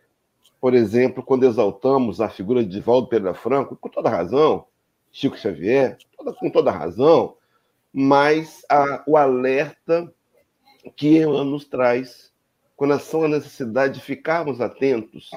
por 0.60 0.74
exemplo, 0.74 1.22
quando 1.22 1.46
exaltamos 1.46 2.20
a 2.20 2.28
figura 2.28 2.64
de 2.64 2.80
Valdo 2.80 3.08
Pereira 3.08 3.34
Franco, 3.34 3.76
com 3.76 3.88
toda 3.88 4.08
razão, 4.08 4.66
Chico 5.10 5.38
Xavier, 5.38 5.96
toda, 6.16 6.32
com 6.32 6.50
toda 6.50 6.70
razão, 6.70 7.36
mas 7.92 8.64
a, 8.68 9.04
o 9.06 9.16
alerta 9.16 10.12
que 10.96 11.18
Emmanuel 11.18 11.44
nos 11.44 11.64
traz 11.64 12.32
com 12.76 12.86
relação 12.86 13.24
à 13.24 13.28
necessidade 13.28 13.94
de 13.94 14.00
ficarmos 14.00 14.60
atentos 14.60 15.30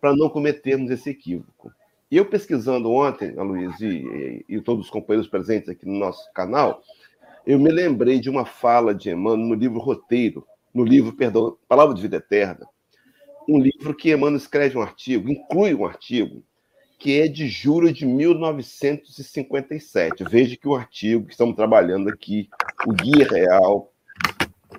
para 0.00 0.14
não 0.14 0.28
cometermos 0.28 0.90
esse 0.90 1.10
equívoco. 1.10 1.72
E 2.14 2.16
eu 2.16 2.24
pesquisando 2.24 2.92
ontem, 2.92 3.34
a 3.36 3.42
Luiz 3.42 3.80
e, 3.80 4.44
e, 4.48 4.60
todos 4.60 4.84
os 4.84 4.90
companheiros 4.90 5.28
presentes 5.28 5.68
aqui 5.68 5.84
no 5.84 5.98
nosso 5.98 6.32
canal, 6.32 6.80
eu 7.44 7.58
me 7.58 7.72
lembrei 7.72 8.20
de 8.20 8.30
uma 8.30 8.44
fala 8.44 8.94
de 8.94 9.10
Emmanuel 9.10 9.48
no 9.48 9.54
livro 9.56 9.80
Roteiro, 9.80 10.46
no 10.72 10.84
livro, 10.84 11.12
perdão, 11.12 11.58
Palavra 11.66 11.92
de 11.92 12.00
Vida 12.00 12.18
Eterna, 12.18 12.68
um 13.48 13.58
livro 13.58 13.92
que 13.92 14.12
Emmanuel 14.12 14.36
escreve 14.36 14.78
um 14.78 14.80
artigo, 14.80 15.28
inclui 15.28 15.74
um 15.74 15.84
artigo, 15.84 16.44
que 17.00 17.18
é 17.18 17.26
de 17.26 17.48
julho 17.48 17.92
de 17.92 18.06
1957. 18.06 20.22
Veja 20.22 20.56
que 20.56 20.68
o 20.68 20.76
artigo 20.76 21.26
que 21.26 21.32
estamos 21.32 21.56
trabalhando 21.56 22.10
aqui, 22.10 22.48
o 22.86 22.92
Guia 22.92 23.26
Real, 23.26 23.92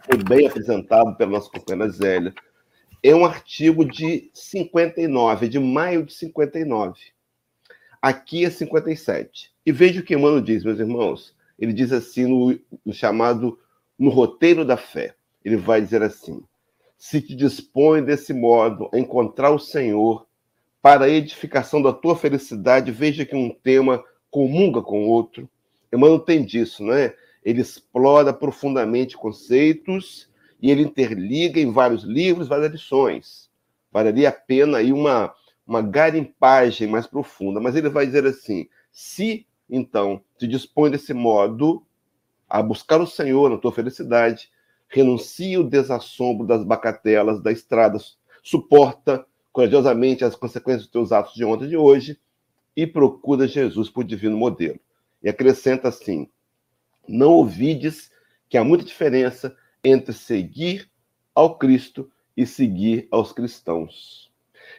foi 0.06 0.24
bem 0.24 0.48
apresentado 0.48 1.14
pela 1.18 1.32
nossa 1.32 1.50
companheira 1.50 1.92
Zélia, 1.92 2.34
é 3.04 3.14
um 3.14 3.26
artigo 3.26 3.84
de 3.84 4.32
59, 4.34 5.50
de 5.50 5.60
maio 5.60 6.06
de 6.06 6.14
59 6.14 7.14
aqui 8.06 8.46
é 8.46 8.52
57. 8.52 9.52
E 9.66 9.72
veja 9.72 10.00
o 10.00 10.04
que 10.04 10.14
Emmanuel 10.14 10.40
diz, 10.40 10.64
meus 10.64 10.80
irmãos. 10.80 11.36
Ele 11.58 11.74
diz 11.74 11.92
assim 11.92 12.28
no, 12.28 12.60
no 12.86 12.94
chamado 12.94 13.58
no 13.98 14.12
roteiro 14.12 14.64
da 14.64 14.78
fé. 14.78 15.16
Ele 15.44 15.56
vai 15.56 15.82
dizer 15.82 16.04
assim: 16.04 16.44
se 17.00 17.20
te 17.20 17.36
dispõe 17.36 18.04
desse 18.04 18.32
modo 18.32 18.92
a 18.94 19.00
encontrar 19.00 19.50
o 19.50 19.58
Senhor 19.58 20.28
para 20.84 21.06
a 21.06 21.10
edificação 21.10 21.82
da 21.82 21.92
tua 21.92 22.16
felicidade, 22.16 22.92
veja 22.92 23.26
que 23.26 23.36
um 23.36 23.50
tema 23.50 24.04
comunga 24.30 24.84
com 24.84 25.08
outro. 25.08 25.50
Emmanuel 25.92 26.20
tem 26.20 26.46
disso, 26.46 26.84
não 26.84 26.94
é? 26.94 27.16
Ele 27.44 27.62
explora 27.62 28.32
profundamente 28.32 29.18
conceitos 29.18 30.30
e 30.62 30.70
ele 30.70 30.84
interliga 30.84 31.60
em 31.60 31.72
vários 31.72 32.04
livros, 32.04 32.48
várias 32.48 32.72
lições. 32.72 33.50
Valeria 33.92 34.30
a 34.30 34.32
pena 34.32 34.78
aí 34.78 34.94
uma 34.94 35.34
uma 35.66 35.82
garimpagem 35.82 36.88
mais 36.88 37.08
profunda, 37.08 37.60
mas 37.60 37.76
ele 37.76 37.90
vai 37.90 38.06
dizer 38.06 38.26
assim: 38.26 38.68
se 38.92 39.46
então 39.70 40.22
te 40.38 40.48
dispõe 40.48 40.92
desse 40.92 41.14
modo 41.14 41.86
a 42.48 42.62
buscar 42.62 43.02
o 43.02 43.08
Senhor 43.08 43.50
na 43.50 43.58
tua 43.58 43.72
felicidade, 43.72 44.50
renuncia 44.88 45.60
o 45.60 45.68
desassombro 45.68 46.46
das 46.46 46.64
bacatelas 46.64 47.42
da 47.42 47.52
estrada, 47.52 47.98
suporta 48.44 49.26
corajosamente 49.52 50.24
as 50.24 50.36
consequências 50.36 50.84
dos 50.84 50.92
teus 50.92 51.12
atos 51.12 51.34
de 51.34 51.44
ontem 51.44 51.66
e 51.66 51.70
de 51.70 51.78
hoje 51.78 52.20
e 52.76 52.86
procura 52.86 53.48
Jesus 53.48 53.90
por 53.90 54.04
divino 54.04 54.38
modelo. 54.38 54.80
E 55.24 55.30
acrescenta 55.30 55.88
assim: 55.88 56.30
não 57.08 57.32
ouvides 57.32 58.12
que 58.48 58.58
há 58.58 58.64
muita 58.64 58.84
diferença 58.84 59.56
entre 59.84 60.14
seguir 60.14 60.90
ao 61.34 61.58
Cristo 61.58 62.10
e 62.36 62.46
seguir 62.46 63.08
aos 63.10 63.32
cristãos. 63.32 64.32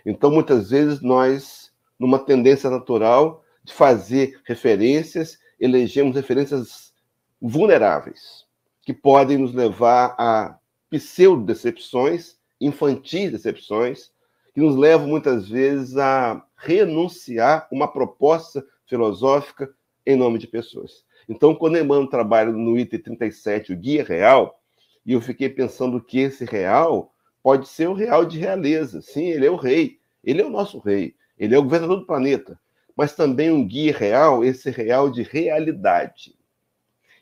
Então, 0.04 0.30
muitas 0.30 0.70
vezes, 0.70 1.00
nós, 1.00 1.72
numa 1.98 2.18
tendência 2.18 2.70
natural 2.70 3.44
de 3.64 3.72
fazer 3.72 4.40
referências, 4.44 5.38
elegemos 5.58 6.14
referências 6.14 6.92
vulneráveis, 7.40 8.44
que 8.82 8.92
podem 8.92 9.38
nos 9.38 9.54
levar 9.54 10.14
a 10.18 10.58
pseudo-decepções, 10.90 12.36
infantis 12.60 13.32
decepções, 13.32 14.10
que 14.54 14.60
nos 14.60 14.76
levam 14.76 15.06
muitas 15.06 15.48
vezes 15.48 15.96
a 15.98 16.42
renunciar 16.56 17.68
uma 17.70 17.86
proposta 17.86 18.64
filosófica 18.86 19.68
em 20.06 20.16
nome 20.16 20.38
de 20.38 20.46
pessoas. 20.46 21.04
Então, 21.28 21.54
quando 21.54 21.76
Emmanuel 21.76 22.06
trabalha 22.06 22.52
no 22.52 22.78
item 22.78 23.00
37, 23.00 23.72
o 23.72 23.76
guia 23.76 24.04
real, 24.04 24.60
e 25.04 25.12
eu 25.12 25.20
fiquei 25.20 25.48
pensando 25.48 26.00
que 26.00 26.20
esse 26.20 26.44
real 26.44 27.12
pode 27.46 27.68
ser 27.68 27.88
o 27.88 27.94
real 27.94 28.24
de 28.24 28.40
realeza. 28.40 29.00
Sim, 29.00 29.26
ele 29.28 29.46
é 29.46 29.50
o 29.50 29.54
rei. 29.54 30.00
Ele 30.24 30.42
é 30.42 30.44
o 30.44 30.50
nosso 30.50 30.80
rei. 30.80 31.14
Ele 31.38 31.54
é 31.54 31.58
o 31.58 31.62
governador 31.62 32.00
do 32.00 32.04
planeta. 32.04 32.58
Mas 32.96 33.14
também 33.14 33.52
um 33.52 33.64
guia 33.64 33.96
real, 33.96 34.44
esse 34.44 34.68
real 34.68 35.08
de 35.08 35.22
realidade. 35.22 36.34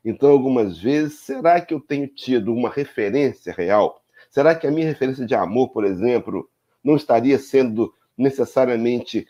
Então, 0.02 0.30
algumas 0.30 0.78
vezes, 0.78 1.18
será 1.18 1.60
que 1.60 1.74
eu 1.74 1.78
tenho 1.78 2.08
tido 2.08 2.54
uma 2.54 2.70
referência 2.70 3.52
real? 3.52 4.02
Será 4.30 4.54
que 4.54 4.66
a 4.66 4.70
minha 4.70 4.86
referência 4.86 5.26
de 5.26 5.34
amor, 5.34 5.68
por 5.74 5.84
exemplo, 5.84 6.48
não 6.82 6.96
estaria 6.96 7.38
sendo 7.38 7.92
necessariamente 8.16 9.28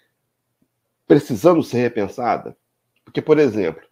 precisando 1.09 1.61
ser 1.65 1.79
repensada? 1.79 2.57
Porque, 3.05 3.21
por 3.21 3.41
exemplo, 3.41 3.83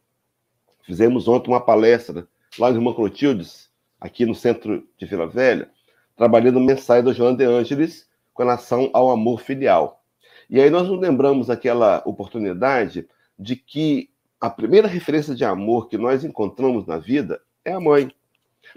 Fizemos 0.85 1.29
ontem 1.29 1.51
uma 1.51 1.61
palestra 1.61 2.29
lá 2.59 2.71
no 2.71 2.77
Irmão 2.77 2.93
Clotildes, 2.93 3.71
aqui 4.01 4.27
no 4.27 4.35
centro 4.35 4.87
de 4.99 5.07
Vila 5.07 5.29
Velha, 5.29 5.71
trabalhando 6.17 6.57
o 6.57 6.65
mensagem 6.65 7.05
do 7.05 7.13
João 7.13 7.35
de 7.35 7.45
Ângeles 7.45 8.09
com 8.33 8.43
relação 8.43 8.91
ao 8.93 9.11
amor 9.11 9.41
filial. 9.41 10.03
E 10.49 10.61
aí 10.61 10.71
nós 10.71 10.89
nos 10.89 11.01
lembramos 11.01 11.51
aquela 11.51 12.03
oportunidade 12.05 13.09
de 13.39 13.57
que 13.57 14.11
a 14.41 14.51
primeira 14.51 14.89
referência 14.89 15.35
de 15.35 15.45
amor 15.45 15.89
que 15.89 15.97
nós 15.97 16.25
encontramos 16.25 16.87
na 16.87 16.99
vida 16.99 17.41
é 17.65 17.73
a 17.73 17.81
mãe. 17.81 18.11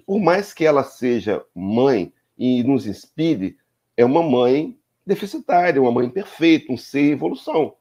Por 0.06 0.19
mais 0.19 0.54
que 0.54 0.65
ela 0.65 0.84
seja 0.84 1.43
mãe 1.54 2.13
e 2.38 2.63
nos 2.63 2.86
inspire, 2.86 3.58
é 3.98 4.06
uma 4.06 4.21
mãe 4.21 4.78
deficitária, 5.06 5.82
uma 5.82 5.91
mãe 5.91 6.10
perfeita, 6.10 6.71
um 6.71 6.78
ser 6.78 7.02
em 7.02 7.12
evolução. 7.12 7.76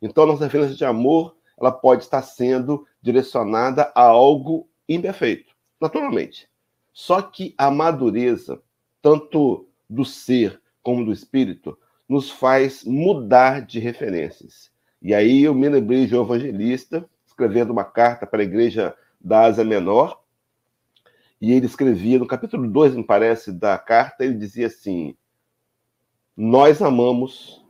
Então, 0.00 0.26
nossa 0.26 0.44
referência 0.44 0.76
de 0.76 0.84
amor 0.84 1.36
ela 1.60 1.72
pode 1.72 2.04
estar 2.04 2.22
sendo 2.22 2.86
direcionada 3.02 3.92
a 3.94 4.02
algo 4.02 4.68
imperfeito, 4.88 5.52
naturalmente. 5.80 6.48
Só 6.92 7.20
que 7.20 7.54
a 7.58 7.70
madureza, 7.70 8.62
tanto 9.02 9.68
do 9.88 10.04
ser 10.04 10.60
como 10.82 11.04
do 11.04 11.12
espírito, 11.12 11.78
nos 12.08 12.30
faz 12.30 12.84
mudar 12.84 13.60
de 13.60 13.78
referências. 13.78 14.70
E 15.00 15.14
aí 15.14 15.44
eu 15.44 15.54
me 15.54 15.68
lembrei 15.68 16.06
de 16.06 16.16
um 16.16 16.22
evangelista 16.22 17.08
escrevendo 17.26 17.70
uma 17.70 17.84
carta 17.84 18.26
para 18.26 18.40
a 18.40 18.44
igreja 18.44 18.94
da 19.20 19.44
Ásia 19.44 19.64
Menor, 19.64 20.20
e 21.40 21.52
ele 21.52 21.66
escrevia 21.66 22.18
no 22.18 22.26
capítulo 22.26 22.68
2, 22.68 22.96
me 22.96 23.04
parece, 23.04 23.52
da 23.52 23.78
carta, 23.78 24.24
ele 24.24 24.34
dizia 24.34 24.66
assim: 24.66 25.14
Nós 26.36 26.82
amamos 26.82 27.64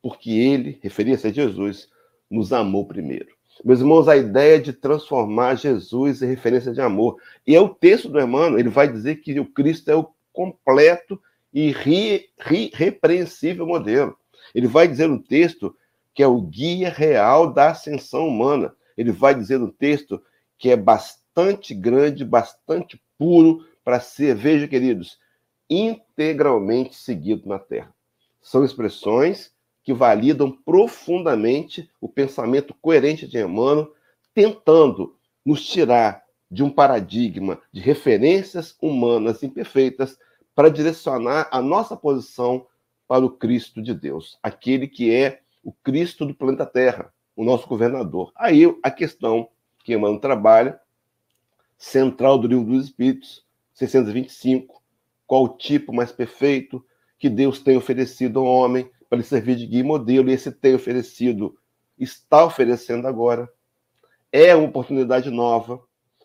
porque 0.00 0.30
ele, 0.30 0.78
referia-se 0.82 1.26
a 1.26 1.32
Jesus, 1.32 1.88
nos 2.30 2.52
amou 2.52 2.86
primeiro. 2.86 3.34
Meus 3.64 3.80
irmãos, 3.80 4.08
a 4.08 4.16
ideia 4.16 4.60
de 4.60 4.72
transformar 4.72 5.56
Jesus 5.56 6.22
em 6.22 6.26
referência 6.26 6.72
de 6.72 6.80
amor. 6.80 7.20
E 7.46 7.54
é 7.54 7.60
o 7.60 7.68
texto 7.68 8.08
do 8.08 8.18
Emmanuel, 8.18 8.58
ele 8.58 8.70
vai 8.70 8.90
dizer 8.90 9.16
que 9.16 9.38
o 9.38 9.44
Cristo 9.44 9.90
é 9.90 9.96
o 9.96 10.08
completo 10.32 11.20
e 11.52 11.74
irrepreensível 12.50 13.66
modelo. 13.66 14.16
Ele 14.54 14.66
vai 14.66 14.88
dizer 14.88 15.08
no 15.08 15.22
texto 15.22 15.76
que 16.14 16.22
é 16.22 16.26
o 16.26 16.40
guia 16.40 16.90
real 16.90 17.52
da 17.52 17.70
ascensão 17.70 18.26
humana. 18.26 18.74
Ele 18.96 19.12
vai 19.12 19.34
dizer 19.34 19.58
no 19.58 19.70
texto 19.70 20.22
que 20.58 20.70
é 20.70 20.76
bastante 20.76 21.74
grande, 21.74 22.24
bastante 22.24 23.00
puro 23.16 23.66
para 23.84 24.00
ser, 24.00 24.34
veja, 24.34 24.68
queridos, 24.68 25.18
integralmente 25.68 26.96
seguido 26.96 27.48
na 27.48 27.58
terra. 27.58 27.94
São 28.42 28.64
expressões 28.64 29.52
que 29.82 29.92
validam 29.94 30.50
profundamente 30.50 31.90
o 32.00 32.08
pensamento 32.08 32.74
coerente 32.80 33.26
de 33.26 33.38
Emmanuel, 33.38 33.94
tentando 34.34 35.16
nos 35.44 35.66
tirar 35.66 36.22
de 36.50 36.64
um 36.64 36.70
paradigma 36.70 37.60
de 37.72 37.80
referências 37.80 38.76
humanas 38.82 39.42
imperfeitas 39.42 40.18
para 40.54 40.70
direcionar 40.70 41.48
a 41.52 41.62
nossa 41.62 41.96
posição 41.96 42.66
para 43.06 43.24
o 43.24 43.30
Cristo 43.30 43.80
de 43.80 43.94
Deus, 43.94 44.38
aquele 44.42 44.88
que 44.88 45.14
é 45.14 45.40
o 45.62 45.72
Cristo 45.72 46.26
do 46.26 46.34
planeta 46.34 46.66
Terra, 46.66 47.12
o 47.36 47.44
nosso 47.44 47.68
governador. 47.68 48.32
Aí 48.36 48.62
a 48.82 48.90
questão 48.90 49.48
que 49.84 49.94
Emmanuel 49.94 50.20
trabalha, 50.20 50.80
central 51.78 52.38
do 52.38 52.48
livro 52.48 52.64
dos 52.64 52.86
Espíritos, 52.86 53.44
625, 53.74 54.82
qual 55.26 55.44
o 55.44 55.56
tipo 55.56 55.92
mais 55.92 56.12
perfeito 56.12 56.84
que 57.18 57.28
Deus 57.28 57.60
tem 57.60 57.76
oferecido 57.76 58.40
ao 58.40 58.46
homem 58.46 58.90
para 59.08 59.18
lhe 59.18 59.24
servir 59.24 59.56
de 59.56 59.66
guia 59.66 59.80
e 59.80 59.84
modelo, 59.84 60.30
e 60.30 60.32
esse 60.32 60.52
tem 60.52 60.74
oferecido, 60.74 61.56
está 61.98 62.44
oferecendo 62.44 63.06
agora. 63.06 63.50
É 64.32 64.54
uma 64.54 64.68
oportunidade 64.68 65.30
nova 65.30 65.80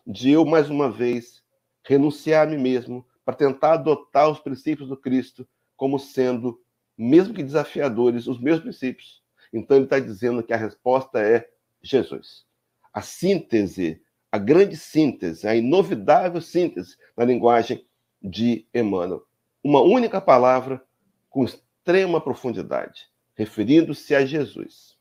de 0.06 0.30
eu, 0.30 0.44
mais 0.44 0.70
uma 0.70 0.90
vez, 0.90 1.42
renunciar 1.84 2.46
a 2.46 2.50
mim 2.50 2.58
mesmo 2.58 3.04
para 3.24 3.34
tentar 3.34 3.74
adotar 3.74 4.30
os 4.30 4.38
princípios 4.38 4.88
do 4.88 4.96
Cristo 4.96 5.46
como 5.76 5.98
sendo, 5.98 6.60
mesmo 6.96 7.34
que 7.34 7.42
desafiadores, 7.42 8.26
os 8.26 8.40
meus 8.40 8.60
princípios. 8.60 9.22
Então, 9.52 9.76
ele 9.76 9.84
está 9.84 9.98
dizendo 9.98 10.42
que 10.42 10.52
a 10.52 10.56
resposta 10.56 11.20
é 11.20 11.48
Jesus. 11.82 12.44
A 12.92 13.02
síntese, 13.02 14.00
a 14.30 14.38
grande 14.38 14.76
síntese, 14.76 15.46
a 15.46 15.54
inovidável 15.54 16.40
síntese 16.40 16.96
na 17.16 17.24
linguagem 17.24 17.84
de 18.22 18.66
Emmanuel. 18.72 19.24
Uma 19.62 19.80
única 19.80 20.20
palavra 20.20 20.82
com 21.28 21.44
extrema 21.44 22.20
profundidade, 22.20 23.08
referindo-se 23.34 24.14
a 24.14 24.24
Jesus. 24.24 24.96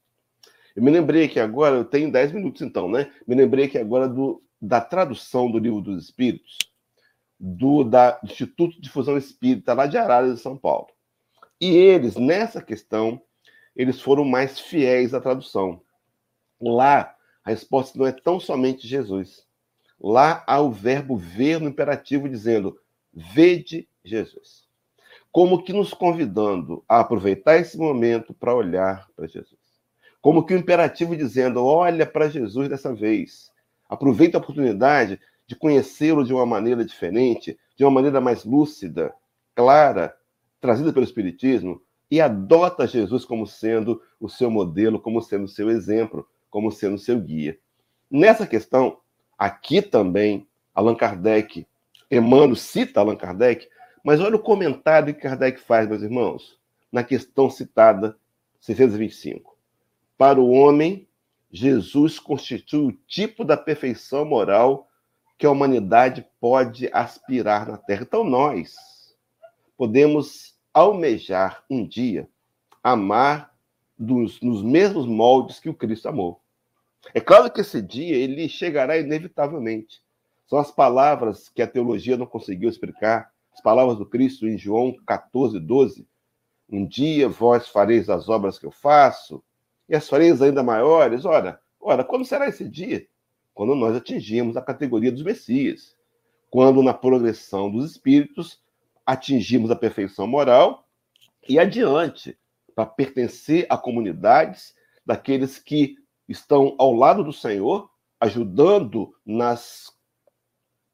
Eu 0.76 0.84
me 0.84 0.92
lembrei 0.92 1.28
que 1.28 1.40
agora, 1.40 1.78
eu 1.78 1.86
tenho 1.86 2.12
10 2.12 2.34
minutos 2.34 2.62
então, 2.62 2.90
né? 2.90 3.12
Me 3.26 3.34
lembrei 3.34 3.68
que 3.68 3.78
agora 3.78 4.10
do, 4.10 4.44
da 4.66 4.82
tradução 4.82 5.52
do 5.52 5.58
Livro 5.58 5.82
dos 5.82 6.04
Espíritos, 6.04 6.58
do 7.40 7.84
da 7.84 8.20
Instituto 8.24 8.80
de 8.82 8.90
Fusão 8.90 9.18
Espírita, 9.18 9.74
lá 9.74 9.88
de 9.88 9.98
Araras, 9.98 10.36
de 10.36 10.42
São 10.42 10.58
Paulo. 10.58 10.88
E 11.60 11.68
eles, 11.68 12.16
nessa 12.16 12.62
questão, 12.62 13.22
eles 13.76 14.02
foram 14.02 14.26
mais 14.26 14.60
fiéis 14.60 15.14
à 15.14 15.22
tradução. 15.22 15.82
Lá, 16.60 17.16
a 17.44 17.50
resposta 17.50 17.98
não 17.98 18.06
é 18.06 18.12
tão 18.12 18.40
somente 18.40 18.88
Jesus. 18.88 19.46
Lá 20.00 20.44
há 20.48 20.60
o 20.60 20.72
verbo 20.72 21.16
ver 21.16 21.60
no 21.60 21.70
imperativo 21.70 22.28
dizendo: 22.28 22.80
vede 23.14 23.88
Jesus 24.04 24.66
como 25.36 25.62
que 25.62 25.74
nos 25.74 25.94
convidando 25.94 26.82
a 26.88 27.02
aproveitar 27.02 27.58
esse 27.58 27.78
momento 27.78 28.34
para 28.34 28.56
olhar 28.56 29.06
para 29.18 29.28
Jesus. 29.28 29.60
Como 30.22 30.46
que 30.46 30.54
o 30.54 30.58
imperativo 30.58 31.14
dizendo: 31.14 31.62
olha 31.62 32.06
para 32.06 32.30
Jesus 32.30 32.70
dessa 32.70 32.96
vez. 32.96 33.52
Aproveita 33.90 34.38
a 34.38 34.42
oportunidade 34.42 35.20
de 35.48 35.56
conhecê-lo 35.56 36.24
de 36.24 36.34
uma 36.34 36.46
maneira 36.46 36.84
diferente, 36.84 37.58
de 37.76 37.84
uma 37.84 37.92
maneira 37.92 38.20
mais 38.20 38.44
lúcida, 38.44 39.14
clara, 39.54 40.16
trazida 40.60 40.92
pelo 40.92 41.06
Espiritismo, 41.06 41.82
e 42.10 42.22
adota 42.22 42.88
Jesus 42.88 43.26
como 43.26 43.48
sendo 43.48 44.02
o 44.20 44.30
seu 44.30 44.50
modelo, 44.50 45.00
como 45.00 45.22
sendo 45.22 45.46
o 45.46 45.50
seu 45.50 45.70
exemplo, 45.70 46.28
como 46.50 46.72
sendo 46.72 46.96
o 46.96 47.00
seu 47.00 47.20
guia. 47.20 47.58
Nessa 48.10 48.48
questão, 48.48 49.00
aqui 49.38 49.82
também, 49.82 50.48
Allan 50.74 50.96
Kardec, 50.96 51.68
Emmanuel 52.10 52.56
cita 52.56 53.00
Allan 53.00 53.16
Kardec, 53.16 53.68
mas 54.04 54.20
olha 54.20 54.36
o 54.36 54.42
comentário 54.42 55.14
que 55.14 55.22
Kardec 55.22 55.60
faz, 55.60 55.88
meus 55.88 56.02
irmãos, 56.02 56.60
na 56.92 57.04
questão 57.04 57.50
citada 57.50 58.16
625. 58.62 59.58
Para 60.18 60.40
o 60.40 60.50
homem, 60.52 61.08
Jesus 61.56 62.20
constitui 62.20 62.88
o 62.88 62.92
tipo 63.08 63.46
da 63.46 63.56
perfeição 63.56 64.26
moral 64.26 64.90
que 65.38 65.46
a 65.46 65.52
humanidade 65.52 66.28
pode 66.38 66.90
aspirar 66.92 67.66
na 67.66 67.78
Terra. 67.78 68.04
Então, 68.04 68.26
nós 68.26 68.76
podemos 69.78 70.54
almejar 70.74 71.64
um 71.70 71.88
dia 71.88 72.28
amar 72.84 73.56
dos, 73.98 74.42
nos 74.42 74.62
mesmos 74.62 75.06
moldes 75.06 75.58
que 75.58 75.70
o 75.70 75.74
Cristo 75.74 76.10
amou. 76.10 76.42
É 77.14 77.22
claro 77.22 77.50
que 77.50 77.62
esse 77.62 77.82
dia 77.82 78.18
ele 78.18 78.50
chegará 78.50 78.98
inevitavelmente. 78.98 80.04
São 80.48 80.60
as 80.60 80.72
palavras 80.72 81.48
que 81.48 81.62
a 81.62 81.68
teologia 81.68 82.18
não 82.18 82.26
conseguiu 82.26 82.70
explicar, 82.70 83.32
as 83.54 83.62
palavras 83.62 83.98
do 83.98 84.06
Cristo 84.06 84.46
em 84.46 84.58
João 84.58 84.94
14, 85.08 85.58
12. 85.58 86.06
Um 86.70 86.86
dia 86.86 87.30
vós 87.30 87.70
fareis 87.70 88.10
as 88.10 88.28
obras 88.28 88.60
que 88.60 88.66
eu 88.66 88.72
faço, 88.72 89.42
e 89.88 89.96
as 89.96 90.08
fareis 90.08 90.42
ainda 90.42 90.64
maiores. 90.64 91.26
Ora, 91.26 91.60
ora, 91.80 92.04
quando 92.04 92.26
será 92.26 92.48
esse 92.48 92.68
dia? 92.68 93.08
Quando 93.54 93.76
nós 93.76 93.96
atingimos 93.96 94.58
a 94.58 94.62
categoria 94.62 95.12
dos 95.12 95.24
Messias. 95.24 95.96
Quando, 96.50 96.82
na 96.84 96.94
progressão 96.94 97.72
dos 97.72 97.92
espíritos, 97.92 98.62
atingimos 99.06 99.72
a 99.72 99.76
perfeição 99.76 100.26
moral 100.26 100.88
e 101.48 101.60
adiante, 101.60 102.38
para 102.74 102.86
pertencer 102.86 103.66
a 103.70 103.78
comunidades 103.78 104.76
daqueles 105.06 105.58
que 105.58 105.96
estão 106.28 106.76
ao 106.78 106.94
lado 106.94 107.24
do 107.24 107.32
Senhor, 107.32 107.90
ajudando 108.20 109.16
nas, 109.26 109.94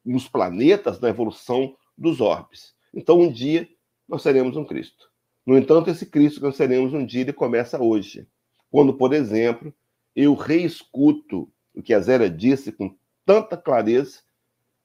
nos 0.04 0.28
planetas, 0.28 1.00
na 1.00 1.08
evolução 1.08 1.76
dos 1.96 2.20
orbes. 2.20 2.74
Então, 2.94 3.18
um 3.18 3.32
dia, 3.32 3.68
nós 4.08 4.22
seremos 4.22 4.56
um 4.56 4.64
Cristo. 4.64 5.10
No 5.44 5.56
entanto, 5.58 5.90
esse 5.90 6.06
Cristo 6.06 6.40
que 6.40 6.46
nós 6.46 6.56
seremos 6.56 6.92
um 6.92 7.04
dia, 7.04 7.22
ele 7.22 7.32
começa 7.32 7.82
hoje. 7.82 8.28
Quando, 8.72 8.94
por 8.94 9.12
exemplo, 9.12 9.72
eu 10.16 10.32
reescuto 10.32 11.46
o 11.74 11.82
que 11.82 11.92
a 11.92 12.00
Zélia 12.00 12.30
disse 12.30 12.72
com 12.72 12.96
tanta 13.26 13.54
clareza 13.54 14.20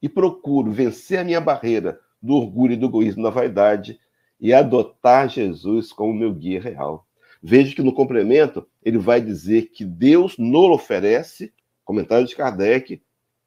e 0.02 0.10
procuro 0.10 0.70
vencer 0.70 1.18
a 1.18 1.24
minha 1.24 1.40
barreira 1.40 1.98
do 2.20 2.34
orgulho 2.34 2.74
e 2.74 2.76
do 2.76 2.84
egoísmo 2.84 3.22
da 3.22 3.30
vaidade 3.30 3.98
e 4.38 4.52
adotar 4.52 5.30
Jesus 5.30 5.90
como 5.90 6.12
meu 6.12 6.34
guia 6.34 6.60
real. 6.60 7.06
Veja 7.42 7.74
que 7.74 7.82
no 7.82 7.94
complemento 7.94 8.68
ele 8.84 8.98
vai 8.98 9.22
dizer 9.22 9.70
que 9.70 9.86
Deus 9.86 10.36
nos 10.36 10.70
oferece, 10.70 11.50
comentário 11.82 12.26
de 12.26 12.36
Kardec, 12.36 13.00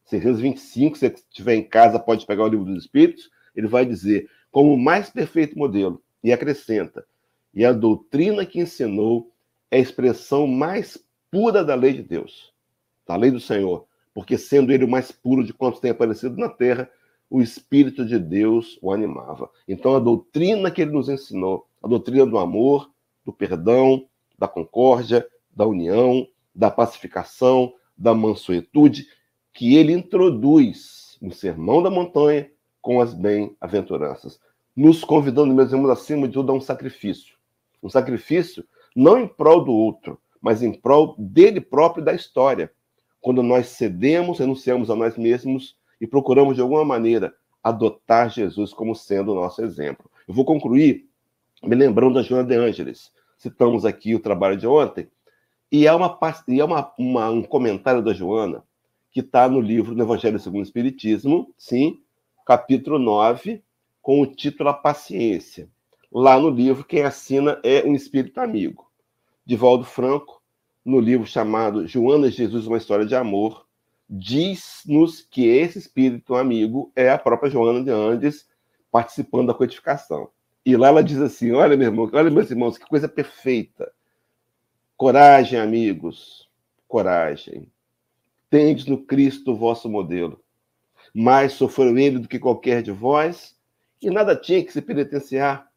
625, 0.06 0.98
se 0.98 1.08
você 1.08 1.14
estiver 1.14 1.54
em 1.54 1.64
casa 1.64 2.00
pode 2.00 2.26
pegar 2.26 2.46
o 2.46 2.48
livro 2.48 2.66
dos 2.66 2.84
Espíritos, 2.84 3.30
ele 3.56 3.68
vai 3.68 3.86
dizer 3.86 4.28
como 4.50 4.74
o 4.74 4.80
mais 4.80 5.08
perfeito 5.08 5.56
modelo 5.56 6.02
e 6.24 6.34
acrescenta: 6.34 7.06
e 7.54 7.64
a 7.64 7.72
doutrina 7.72 8.44
que 8.44 8.60
ensinou 8.60 9.31
é 9.72 9.78
a 9.78 9.80
expressão 9.80 10.46
mais 10.46 11.02
pura 11.32 11.64
da 11.64 11.74
lei 11.74 11.94
de 11.94 12.04
Deus, 12.04 12.54
da 13.08 13.16
lei 13.16 13.32
do 13.32 13.40
Senhor, 13.40 13.88
porque 14.14 14.38
sendo 14.38 14.72
ele 14.72 14.84
o 14.84 14.90
mais 14.90 15.12
puro 15.12 15.44
de 15.44 15.54
quantos 15.54 15.80
tem 15.80 15.92
aparecido 15.92 16.36
na 16.36 16.50
terra, 16.50 16.92
o 17.30 17.42
Espírito 17.42 18.06
de 18.06 18.20
Deus 18.20 18.78
o 18.82 18.92
animava. 18.92 19.50
Então, 19.66 19.96
a 19.96 20.00
doutrina 20.00 20.70
que 20.70 20.82
ele 20.82 20.92
nos 20.92 21.08
ensinou, 21.08 21.66
a 21.82 21.88
doutrina 21.88 22.26
do 22.26 22.38
amor, 22.38 22.92
do 23.24 23.32
perdão, 23.32 24.06
da 24.38 24.50
concórdia, 24.50 25.26
da 25.50 25.66
união, 25.66 26.28
da 26.54 26.70
pacificação, 26.70 27.74
da 27.98 28.14
mansuetude, 28.14 29.08
que 29.54 29.76
ele 29.78 29.94
introduz 29.94 31.18
no 31.22 31.32
Sermão 31.32 31.82
da 31.82 31.90
Montanha 31.90 32.52
com 32.82 33.00
as 33.00 33.14
bem-aventuranças, 33.14 34.40
nos 34.76 35.04
convidando, 35.04 35.54
meus 35.54 35.72
irmãos, 35.72 35.92
acima 35.92 36.28
de 36.28 36.34
tudo, 36.34 36.52
a 36.52 36.56
um 36.56 36.62
sacrifício. 36.62 37.36
Um 37.82 37.90
sacrifício 37.90 38.66
não 38.96 39.20
em 39.20 39.28
prol 39.28 39.64
do 39.64 39.72
outro, 39.72 40.20
mas 40.42 40.62
em 40.62 40.74
prol 40.74 41.16
dele 41.18 41.62
próprio 41.62 42.02
e 42.02 42.06
da 42.06 42.14
história. 42.14 42.72
Quando 43.20 43.44
nós 43.44 43.68
cedemos, 43.68 44.40
renunciamos 44.40 44.90
a 44.90 44.96
nós 44.96 45.18
mesmos 45.18 45.78
e 46.00 46.08
procuramos, 46.08 46.56
de 46.56 46.62
alguma 46.62 46.84
maneira, 46.84 47.34
adotar 47.64 48.30
Jesus 48.30 48.74
como 48.74 48.96
sendo 48.96 49.32
o 49.32 49.36
nosso 49.36 49.64
exemplo. 49.64 50.10
Eu 50.28 50.34
vou 50.34 50.44
concluir 50.44 51.08
me 51.64 51.76
lembrando 51.76 52.16
da 52.16 52.24
Joana 52.24 52.48
de 52.48 52.56
Ângeles. 52.56 53.12
Citamos 53.38 53.86
aqui 53.86 54.16
o 54.16 54.20
trabalho 54.20 54.58
de 54.58 54.68
ontem, 54.68 55.08
e 55.72 55.88
é, 55.88 55.94
uma, 55.94 56.18
e 56.48 56.60
é 56.60 56.66
uma, 56.66 56.94
uma 56.98 57.30
um 57.30 57.44
comentário 57.44 58.02
da 58.02 58.14
Joana 58.14 58.64
que 59.12 59.22
está 59.22 59.48
no 59.48 59.60
livro 59.60 59.96
do 59.96 60.02
Evangelho 60.02 60.40
segundo 60.40 60.62
o 60.62 60.66
Espiritismo, 60.66 61.54
sim, 61.58 62.02
capítulo 62.46 63.00
9, 63.00 63.64
com 64.02 64.22
o 64.22 64.26
título 64.26 64.70
A 64.70 64.74
Paciência. 64.74 65.70
Lá 66.12 66.38
no 66.38 66.50
livro, 66.50 66.84
quem 66.84 67.04
assina 67.04 67.60
é 67.64 67.84
um 67.86 67.96
espírito 67.96 68.42
amigo. 68.42 68.92
Divaldo 69.46 69.86
Franco, 69.86 70.42
no 70.84 71.00
livro 71.00 71.26
chamado 71.26 71.88
Joana 71.88 72.30
Jesus, 72.30 72.68
uma 72.68 72.78
história 72.78 73.06
de 73.06 73.16
amor, 73.16 73.66
diz-nos 74.10 75.22
que 75.22 75.48
esse 75.48 75.80
espírito 75.80 76.36
amigo 76.36 76.92
é 76.96 77.10
a 77.10 77.18
própria 77.18 77.50
Joana 77.50 77.82
de 77.82 77.90
Andes 77.90 78.46
participando 78.92 79.48
da 79.48 79.54
codificação. 79.54 80.30
E 80.66 80.76
lá 80.76 80.90
ela 80.90 81.04
diz 81.04 81.20
assim: 81.20 81.54
olha, 81.54 81.78
meu 81.78 81.88
irmão, 81.88 82.10
olha, 82.12 82.30
meus 82.30 82.52
irmãos, 82.52 82.78
que 82.78 82.86
coisa 82.86 83.08
perfeita. 83.08 83.92
Coragem, 84.98 85.58
amigos, 85.58 86.50
coragem. 86.88 87.72
Tendes 88.50 88.86
no 88.86 89.02
Cristo 89.02 89.54
o 89.54 89.56
vosso 89.56 89.90
modelo. 89.90 90.44
Mais 91.16 91.54
sofreu 91.54 91.98
ele 91.98 92.20
do 92.20 92.28
que 92.28 92.38
qualquer 92.38 92.84
de 92.84 92.92
vós, 92.92 93.58
e 94.02 94.10
nada 94.10 94.36
tinha 94.36 94.64
que 94.64 94.74
se 94.74 94.82
penitenciar, 94.82 95.71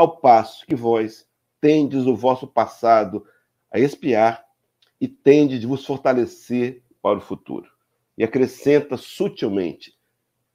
ao 0.00 0.16
passo 0.16 0.64
que 0.64 0.74
vós 0.74 1.28
tendes 1.60 2.06
o 2.06 2.16
vosso 2.16 2.46
passado 2.46 3.22
a 3.70 3.78
espiar 3.78 4.42
e 4.98 5.06
tendes 5.06 5.60
de 5.60 5.66
vos 5.66 5.84
fortalecer 5.84 6.82
para 7.02 7.18
o 7.18 7.20
futuro 7.20 7.70
e 8.16 8.24
acrescenta 8.24 8.96
sutilmente: 8.96 9.94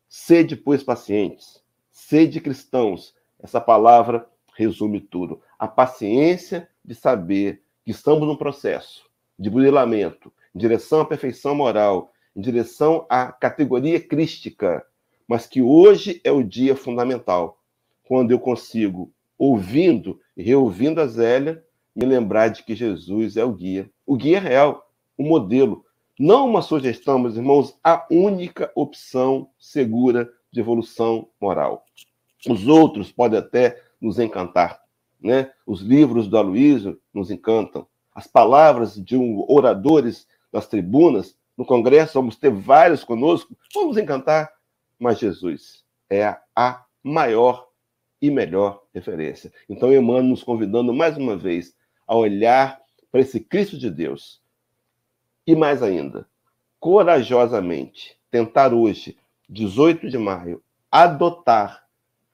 sede, 0.09 0.55
pois, 0.55 0.81
pacientes, 0.81 1.63
sede 1.91 2.41
cristãos. 2.41 3.13
Essa 3.37 3.61
palavra 3.61 4.27
resume 4.55 4.99
tudo. 4.99 5.39
A 5.59 5.67
paciência 5.67 6.67
de 6.83 6.95
saber 6.95 7.61
que 7.83 7.91
estamos 7.91 8.27
num 8.27 8.35
processo 8.35 9.07
de 9.37 9.47
burilamento 9.47 10.33
em 10.55 10.57
direção 10.57 11.01
à 11.01 11.05
perfeição 11.05 11.53
moral, 11.53 12.11
em 12.35 12.41
direção 12.41 13.05
à 13.07 13.31
categoria 13.31 14.01
crística, 14.01 14.83
mas 15.27 15.45
que 15.45 15.61
hoje 15.61 16.19
é 16.23 16.31
o 16.31 16.41
dia 16.41 16.75
fundamental, 16.75 17.61
quando 18.07 18.31
eu 18.31 18.39
consigo, 18.39 19.13
ouvindo 19.37 20.19
e 20.35 20.43
reouvindo 20.43 21.01
a 21.01 21.07
Zélia, 21.07 21.63
me 21.95 22.05
lembrar 22.05 22.49
de 22.49 22.63
que 22.63 22.75
Jesus 22.75 23.37
é 23.37 23.45
o 23.45 23.53
guia, 23.53 23.89
o 24.05 24.15
guia 24.15 24.39
real, 24.39 24.89
o 25.17 25.23
modelo, 25.23 25.85
não 26.19 26.47
uma 26.47 26.61
sugestão, 26.61 27.19
meus 27.19 27.35
irmãos, 27.35 27.77
a 27.83 28.05
única 28.09 28.71
opção 28.75 29.49
segura 29.59 30.29
de 30.51 30.59
evolução 30.59 31.27
moral. 31.39 31.85
Os 32.47 32.67
outros 32.67 33.11
podem 33.11 33.39
até 33.39 33.81
nos 33.99 34.19
encantar, 34.19 34.81
né? 35.21 35.51
Os 35.65 35.81
livros 35.81 36.27
do 36.27 36.37
Aloysio 36.37 36.99
nos 37.13 37.31
encantam. 37.31 37.87
As 38.13 38.27
palavras 38.27 38.95
de 38.95 39.17
um 39.17 39.43
oradores 39.49 40.27
nas 40.51 40.67
tribunas, 40.67 41.37
no 41.57 41.65
congresso, 41.65 42.13
vamos 42.13 42.37
ter 42.37 42.51
vários 42.51 43.03
conosco, 43.03 43.55
vamos 43.73 43.97
encantar, 43.97 44.49
mas 44.99 45.19
Jesus 45.19 45.83
é 46.09 46.37
a 46.55 46.85
maior 47.03 47.67
e 48.25 48.31
melhor 48.31 48.81
referência. 48.91 49.53
Então, 49.69 49.93
Emmanuel 49.93 50.23
nos 50.23 50.41
convidando 50.41 50.91
mais 50.91 51.15
uma 51.15 51.37
vez 51.37 51.75
a 52.07 52.15
olhar 52.15 52.81
para 53.11 53.21
esse 53.21 53.39
Cristo 53.39 53.77
de 53.77 53.87
Deus, 53.87 54.41
e 55.45 55.55
mais 55.55 55.83
ainda, 55.83 56.27
corajosamente 56.79 58.17
tentar 58.31 58.73
hoje, 58.73 59.15
18 59.47 60.09
de 60.09 60.17
maio, 60.17 60.59
adotar, 60.91 61.85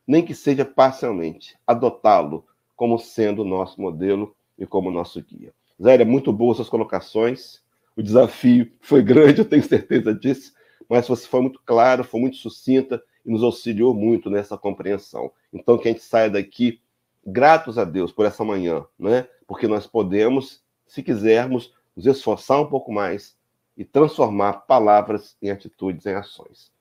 nem 0.08 0.24
que 0.24 0.34
seja 0.34 0.64
parcialmente, 0.64 1.58
adotá-lo 1.68 2.46
como 2.74 2.98
sendo 2.98 3.44
nosso 3.44 3.82
modelo 3.82 4.34
e 4.58 4.66
como 4.66 4.90
nosso 4.90 5.22
guia. 5.22 5.54
Zélia, 5.82 6.06
muito 6.06 6.32
boas 6.32 6.56
suas 6.56 6.70
colocações. 6.70 7.62
O 7.98 8.02
desafio 8.02 8.72
foi 8.80 9.04
grande, 9.04 9.40
eu 9.40 9.46
tenho 9.46 9.62
certeza 9.62 10.16
disso, 10.16 10.54
mas 10.88 11.06
você 11.06 11.28
foi 11.28 11.42
muito 11.42 11.60
claro, 11.66 12.06
foi 12.06 12.22
muito 12.22 12.38
sucinta 12.38 13.04
e 13.26 13.32
nos 13.32 13.44
auxiliou 13.44 13.94
muito 13.94 14.30
nessa 14.30 14.58
compreensão. 14.58 15.32
Então, 15.54 15.78
que 15.78 15.88
a 15.88 15.92
gente 15.92 16.04
saia 16.04 16.30
daqui 16.30 16.82
gratos 17.26 17.78
a 17.78 17.84
Deus 17.84 18.12
por 18.12 18.26
essa 18.26 18.44
manhã, 18.44 18.86
né? 18.98 19.28
Porque 19.48 19.68
nós 19.68 19.86
podemos, 19.86 20.64
se 20.88 21.04
quisermos, 21.04 21.74
nos 21.96 22.06
esforçar 22.06 22.62
um 22.62 22.68
pouco 22.68 22.92
mais 22.92 23.38
e 23.78 23.86
transformar 23.86 24.54
palavras 24.62 25.38
em 25.42 25.50
atitudes, 25.50 26.06
em 26.06 26.14
ações. 26.14 26.72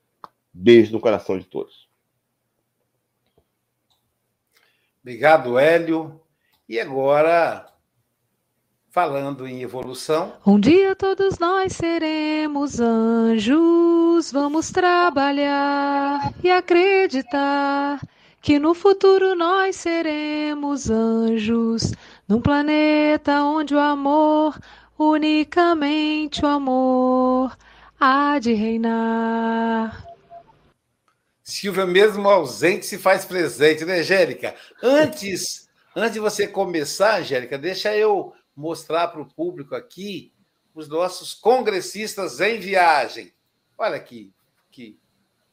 Beijo 0.53 0.92
no 0.92 1.00
coração 1.00 1.38
de 1.38 1.44
todos. 1.44 1.88
Obrigado, 5.03 5.59
Hélio. 5.59 6.20
E 6.68 6.79
agora, 6.79 7.70
falando 8.90 9.46
em 9.46 9.62
evolução. 9.62 10.33
Um 10.44 10.59
dia 10.59 10.96
todos 10.96 11.38
nós 11.38 11.72
seremos 11.74 12.81
anjos, 12.81 14.33
vamos 14.33 14.70
trabalhar 14.70 16.35
e 16.42 16.50
acreditar 16.50 18.00
que 18.42 18.59
no 18.59 18.74
futuro 18.74 19.35
nós 19.37 19.76
seremos 19.76 20.90
anjos, 20.90 21.92
num 22.26 22.40
planeta 22.40 23.42
onde 23.42 23.74
o 23.74 23.79
amor 23.79 24.59
unicamente 24.98 26.44
o 26.44 26.48
amor 26.48 27.57
há 27.98 28.38
de 28.38 28.53
reinar. 28.53 30.05
Silvia, 31.42 31.87
mesmo 31.87 32.29
ausente, 32.29 32.87
se 32.87 32.98
faz 32.98 33.24
presente, 33.24 33.85
né, 33.85 34.00
Angélica? 34.00 34.55
Antes, 34.83 35.68
antes 35.96 36.12
de 36.14 36.20
você 36.20 36.46
começar, 36.46 37.20
Angélica, 37.20 37.59
deixa 37.59 37.96
eu 37.96 38.33
mostrar 38.61 39.09
para 39.09 39.20
o 39.20 39.27
público 39.27 39.75
aqui 39.75 40.33
os 40.75 40.87
nossos 40.87 41.35
congressistas 41.35 42.40
em 42.40 42.61
viagem. 42.61 43.33
Olha 43.77 43.96
aqui, 43.96 44.33
que, 44.70 45.01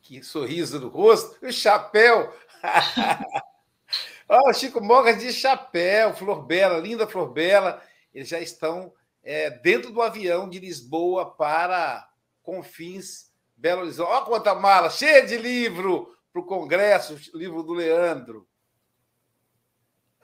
que 0.02 0.22
sorriso 0.22 0.80
no 0.80 0.89
rosto, 0.89 1.43
o 1.46 1.52
chapéu. 1.52 2.34
Olha 4.30 4.50
o 4.50 4.54
Chico 4.54 4.84
Mogas 4.84 5.20
de 5.20 5.32
chapéu, 5.32 6.13
Flor 6.13 6.46
Bela, 6.46 6.80
linda 6.80 7.08
Flor 7.08 7.32
Bela. 7.32 7.82
Eles 8.13 8.28
já 8.28 8.41
estão 8.41 8.91
é, 9.24 9.50
dentro 9.50 9.91
do 9.91 10.02
avião 10.02 10.50
de 10.50 10.60
Lisboa 10.60 11.34
para 11.34 12.10
Confins, 12.43 13.32
Belo 13.56 13.84
Horizonte. 13.84 14.10
Olha 14.10 14.26
quanta 14.26 14.54
mala, 14.54 14.89
cheia 14.89 15.26
de 15.26 15.38
livro 15.38 16.13
para 16.34 16.41
o 16.41 16.46
Congresso, 16.46 17.17
livro 17.34 17.63
do 17.63 17.74
Leandro. 17.74 18.46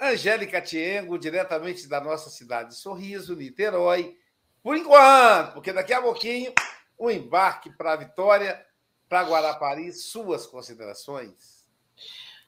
Angélica 0.09 0.61
Tiengo, 0.61 1.17
diretamente 1.17 1.87
da 1.87 1.99
nossa 1.99 2.29
cidade 2.29 2.69
de 2.69 2.75
Sorriso, 2.75 3.35
Niterói. 3.35 4.17
Por 4.61 4.77
enquanto, 4.77 5.53
porque 5.53 5.73
daqui 5.73 5.93
a 5.93 6.01
pouquinho 6.01 6.53
o 6.97 7.07
um 7.07 7.11
embarque 7.11 7.69
para 7.69 7.95
Vitória, 7.95 8.65
para 9.09 9.23
Guarapari. 9.23 9.91
Suas 9.91 10.45
considerações? 10.45 11.63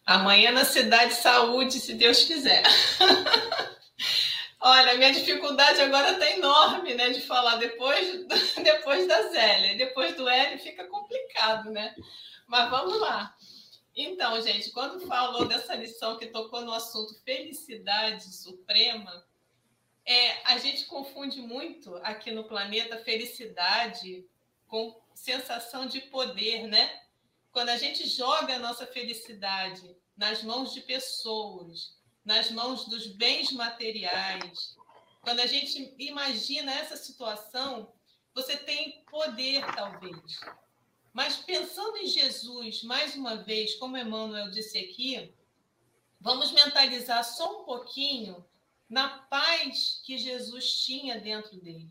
Amanhã 0.06 0.52
na 0.52 0.64
Cidade 0.64 1.14
Saúde, 1.14 1.80
se 1.80 1.94
Deus 1.94 2.24
quiser. 2.24 2.64
Olha, 4.62 4.96
minha 4.96 5.12
dificuldade 5.12 5.80
agora 5.82 6.14
está 6.14 6.32
enorme, 6.32 6.96
né, 6.96 7.10
de 7.10 7.22
falar 7.22 7.58
depois, 7.58 8.26
depois 8.64 9.08
da 9.08 9.30
Zélia. 9.30 9.78
Depois 9.78 10.16
do 10.16 10.28
L 10.28 10.58
fica 10.58 10.88
complicado, 10.88 11.70
né? 11.70 11.94
Mas 12.48 12.70
vamos 12.70 13.00
lá. 13.00 13.36
Então, 13.96 14.42
gente, 14.42 14.72
quando 14.72 15.08
falou 15.08 15.46
dessa 15.46 15.74
lição 15.74 16.18
que 16.18 16.28
tocou 16.28 16.62
no 16.62 16.74
assunto 16.74 17.16
felicidade 17.24 18.26
suprema, 18.26 19.26
é, 20.06 20.42
a 20.44 20.58
gente 20.58 20.86
confunde 20.86 21.42
muito 21.42 21.96
aqui 21.98 22.30
no 22.32 22.44
planeta 22.44 22.98
felicidade 22.98 24.26
com 24.68 25.02
sensação 25.14 25.86
de 25.86 26.02
poder, 26.02 26.68
né? 26.68 27.04
Quando 27.52 27.70
a 27.70 27.78
gente 27.78 28.06
joga 28.08 28.56
a 28.56 28.60
nossa 28.60 28.86
felicidade 28.86 29.96
nas 30.18 30.44
mãos 30.44 30.74
de 30.74 30.82
pessoas, 30.82 31.98
nas 32.24 32.52
mãos 32.52 32.86
dos 32.90 33.08
bens 33.08 33.52
materiais, 33.54 34.76
quando 35.22 35.40
a 35.40 35.48
gente 35.48 35.96
imagina 35.98 36.74
essa 36.74 36.98
situação, 36.98 37.94
você 38.34 38.58
tem 38.58 39.04
poder, 39.10 39.66
talvez. 39.74 40.40
Mas 41.16 41.38
pensando 41.38 41.96
em 41.96 42.08
Jesus, 42.08 42.84
mais 42.84 43.16
uma 43.16 43.38
vez, 43.38 43.76
como 43.76 43.96
Emmanuel 43.96 44.52
disse 44.52 44.78
aqui, 44.78 45.34
vamos 46.20 46.52
mentalizar 46.52 47.24
só 47.24 47.62
um 47.62 47.64
pouquinho 47.64 48.46
na 48.90 49.20
paz 49.20 50.02
que 50.04 50.18
Jesus 50.18 50.84
tinha 50.84 51.18
dentro 51.18 51.56
dele. 51.56 51.90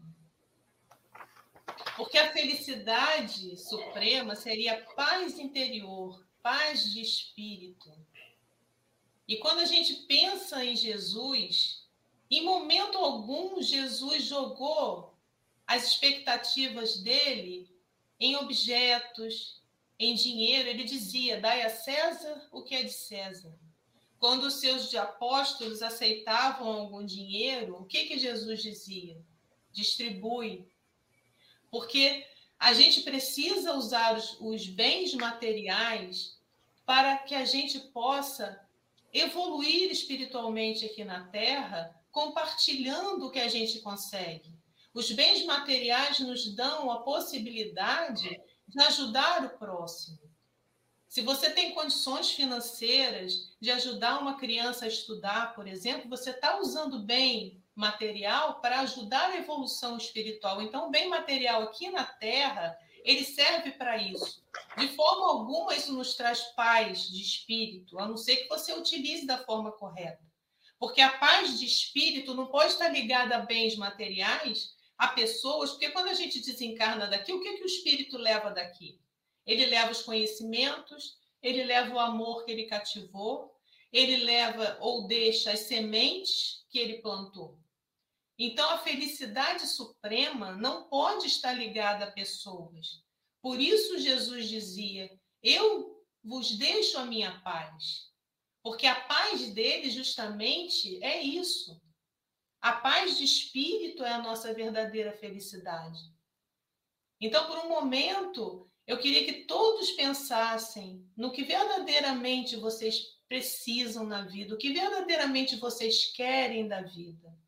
Porque 1.96 2.18
a 2.18 2.34
felicidade 2.34 3.56
suprema 3.56 4.36
seria 4.36 4.84
paz 4.94 5.38
interior, 5.38 6.22
paz 6.42 6.92
de 6.92 7.00
espírito. 7.00 7.90
E 9.26 9.38
quando 9.38 9.60
a 9.60 9.64
gente 9.64 10.02
pensa 10.02 10.62
em 10.62 10.76
Jesus, 10.76 11.88
em 12.30 12.44
momento 12.44 12.98
algum 12.98 13.62
Jesus 13.62 14.24
jogou 14.24 15.16
as 15.66 15.92
expectativas 15.92 16.98
dele 16.98 17.73
em 18.18 18.36
objetos, 18.36 19.62
em 19.98 20.14
dinheiro. 20.14 20.68
Ele 20.68 20.84
dizia: 20.84 21.40
dai 21.40 21.62
a 21.62 21.70
César 21.70 22.48
o 22.52 22.62
que 22.62 22.74
é 22.74 22.82
de 22.82 22.92
César. 22.92 23.54
Quando 24.18 24.44
os 24.44 24.54
seus 24.54 24.94
apóstolos 24.94 25.82
aceitavam 25.82 26.68
algum 26.68 27.04
dinheiro, 27.04 27.76
o 27.76 27.84
que, 27.84 28.06
que 28.06 28.18
Jesus 28.18 28.62
dizia? 28.62 29.20
Distribui. 29.70 30.66
Porque 31.70 32.26
a 32.58 32.72
gente 32.72 33.02
precisa 33.02 33.74
usar 33.74 34.16
os, 34.16 34.38
os 34.40 34.66
bens 34.66 35.12
materiais 35.14 36.38
para 36.86 37.18
que 37.18 37.34
a 37.34 37.44
gente 37.44 37.78
possa 37.78 38.60
evoluir 39.12 39.90
espiritualmente 39.90 40.84
aqui 40.84 41.04
na 41.04 41.26
Terra, 41.28 41.94
compartilhando 42.10 43.26
o 43.26 43.30
que 43.30 43.38
a 43.40 43.48
gente 43.48 43.80
consegue. 43.80 44.52
Os 44.94 45.10
bens 45.10 45.44
materiais 45.44 46.20
nos 46.20 46.54
dão 46.54 46.88
a 46.88 47.00
possibilidade 47.00 48.40
de 48.68 48.80
ajudar 48.80 49.44
o 49.44 49.58
próximo. 49.58 50.20
Se 51.08 51.20
você 51.20 51.50
tem 51.50 51.72
condições 51.72 52.30
financeiras 52.30 53.52
de 53.60 53.72
ajudar 53.72 54.20
uma 54.20 54.38
criança 54.38 54.84
a 54.84 54.88
estudar, 54.88 55.54
por 55.54 55.66
exemplo, 55.66 56.08
você 56.08 56.30
está 56.30 56.60
usando 56.60 57.00
bem 57.00 57.60
material 57.74 58.60
para 58.60 58.80
ajudar 58.80 59.30
a 59.30 59.36
evolução 59.36 59.96
espiritual. 59.96 60.62
Então, 60.62 60.86
o 60.86 60.90
bem 60.90 61.08
material 61.08 61.62
aqui 61.62 61.90
na 61.90 62.04
Terra, 62.04 62.78
ele 63.02 63.24
serve 63.24 63.72
para 63.72 63.96
isso. 63.96 64.44
De 64.78 64.88
forma 64.88 65.28
alguma, 65.28 65.74
isso 65.74 65.92
nos 65.92 66.14
traz 66.14 66.40
paz 66.54 67.10
de 67.10 67.20
espírito, 67.20 67.98
a 67.98 68.06
não 68.06 68.16
ser 68.16 68.36
que 68.36 68.48
você 68.48 68.72
utilize 68.72 69.26
da 69.26 69.38
forma 69.38 69.72
correta. 69.72 70.22
Porque 70.78 71.00
a 71.00 71.18
paz 71.18 71.58
de 71.58 71.66
espírito 71.66 72.34
não 72.34 72.46
pode 72.46 72.72
estar 72.72 72.88
ligada 72.88 73.36
a 73.36 73.40
bens 73.40 73.76
materiais, 73.76 74.74
a 74.98 75.08
pessoas, 75.08 75.70
porque 75.70 75.90
quando 75.90 76.08
a 76.08 76.14
gente 76.14 76.40
desencarna 76.40 77.06
daqui, 77.06 77.32
o 77.32 77.40
que, 77.40 77.56
que 77.56 77.62
o 77.62 77.66
espírito 77.66 78.16
leva 78.16 78.50
daqui? 78.50 79.00
Ele 79.46 79.66
leva 79.66 79.92
os 79.92 80.02
conhecimentos, 80.02 81.18
ele 81.42 81.64
leva 81.64 81.94
o 81.94 81.98
amor 81.98 82.44
que 82.44 82.52
ele 82.52 82.66
cativou, 82.66 83.54
ele 83.92 84.18
leva 84.24 84.78
ou 84.80 85.06
deixa 85.06 85.52
as 85.52 85.60
sementes 85.60 86.64
que 86.68 86.78
ele 86.78 87.02
plantou. 87.02 87.58
Então, 88.38 88.68
a 88.70 88.78
felicidade 88.78 89.66
suprema 89.68 90.52
não 90.56 90.88
pode 90.88 91.26
estar 91.26 91.52
ligada 91.52 92.06
a 92.06 92.10
pessoas. 92.10 93.02
Por 93.40 93.60
isso, 93.60 93.98
Jesus 93.98 94.48
dizia: 94.48 95.08
Eu 95.42 96.02
vos 96.22 96.56
deixo 96.56 96.98
a 96.98 97.04
minha 97.04 97.40
paz. 97.40 98.12
Porque 98.62 98.86
a 98.86 98.98
paz 99.02 99.50
dele, 99.50 99.90
justamente, 99.90 100.98
é 101.04 101.22
isso. 101.22 101.80
A 102.64 102.72
paz 102.72 103.18
de 103.18 103.24
espírito 103.24 104.02
é 104.02 104.10
a 104.10 104.22
nossa 104.22 104.54
verdadeira 104.54 105.12
felicidade. 105.12 106.00
Então, 107.20 107.46
por 107.46 107.58
um 107.58 107.68
momento, 107.68 108.66
eu 108.86 108.98
queria 108.98 109.22
que 109.22 109.44
todos 109.44 109.90
pensassem 109.90 111.06
no 111.14 111.30
que 111.30 111.44
verdadeiramente 111.44 112.56
vocês 112.56 113.18
precisam 113.28 114.06
na 114.06 114.22
vida, 114.22 114.54
o 114.54 114.56
que 114.56 114.72
verdadeiramente 114.72 115.56
vocês 115.56 116.10
querem 116.16 116.66
da 116.66 116.80
vida. 116.80 117.38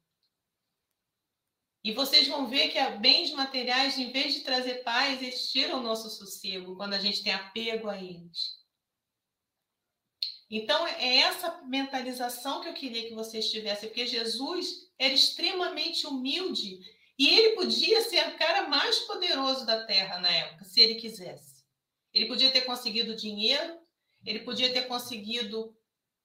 E 1.82 1.94
vocês 1.94 2.28
vão 2.28 2.46
ver 2.46 2.68
que 2.68 2.98
bens 2.98 3.32
materiais, 3.32 3.96
em 3.96 4.12
vez 4.12 4.34
de 4.34 4.40
trazer 4.40 4.82
paz, 4.82 5.22
eles 5.22 5.50
tiram 5.50 5.80
o 5.80 5.82
nosso 5.82 6.10
sossego 6.10 6.76
quando 6.76 6.92
a 6.92 6.98
gente 6.98 7.22
tem 7.22 7.32
apego 7.32 7.88
a 7.88 7.96
eles. 7.96 8.62
Então, 10.50 10.86
é 10.86 11.16
essa 11.20 11.62
mentalização 11.62 12.60
que 12.60 12.68
eu 12.68 12.74
queria 12.74 13.08
que 13.08 13.14
vocês 13.14 13.50
tivessem, 13.50 13.88
porque 13.88 14.06
Jesus 14.06 14.85
era 14.98 15.12
extremamente 15.12 16.06
humilde 16.06 16.80
e 17.18 17.28
ele 17.28 17.54
podia 17.54 18.02
ser 18.02 18.28
o 18.28 18.38
cara 18.38 18.68
mais 18.68 18.98
poderoso 19.00 19.64
da 19.64 19.86
terra 19.86 20.18
na 20.18 20.30
época, 20.30 20.64
se 20.64 20.80
ele 20.80 20.96
quisesse. 20.96 21.64
Ele 22.12 22.26
podia 22.26 22.50
ter 22.50 22.62
conseguido 22.62 23.16
dinheiro, 23.16 23.78
ele 24.24 24.40
podia 24.40 24.72
ter 24.72 24.82
conseguido 24.82 25.74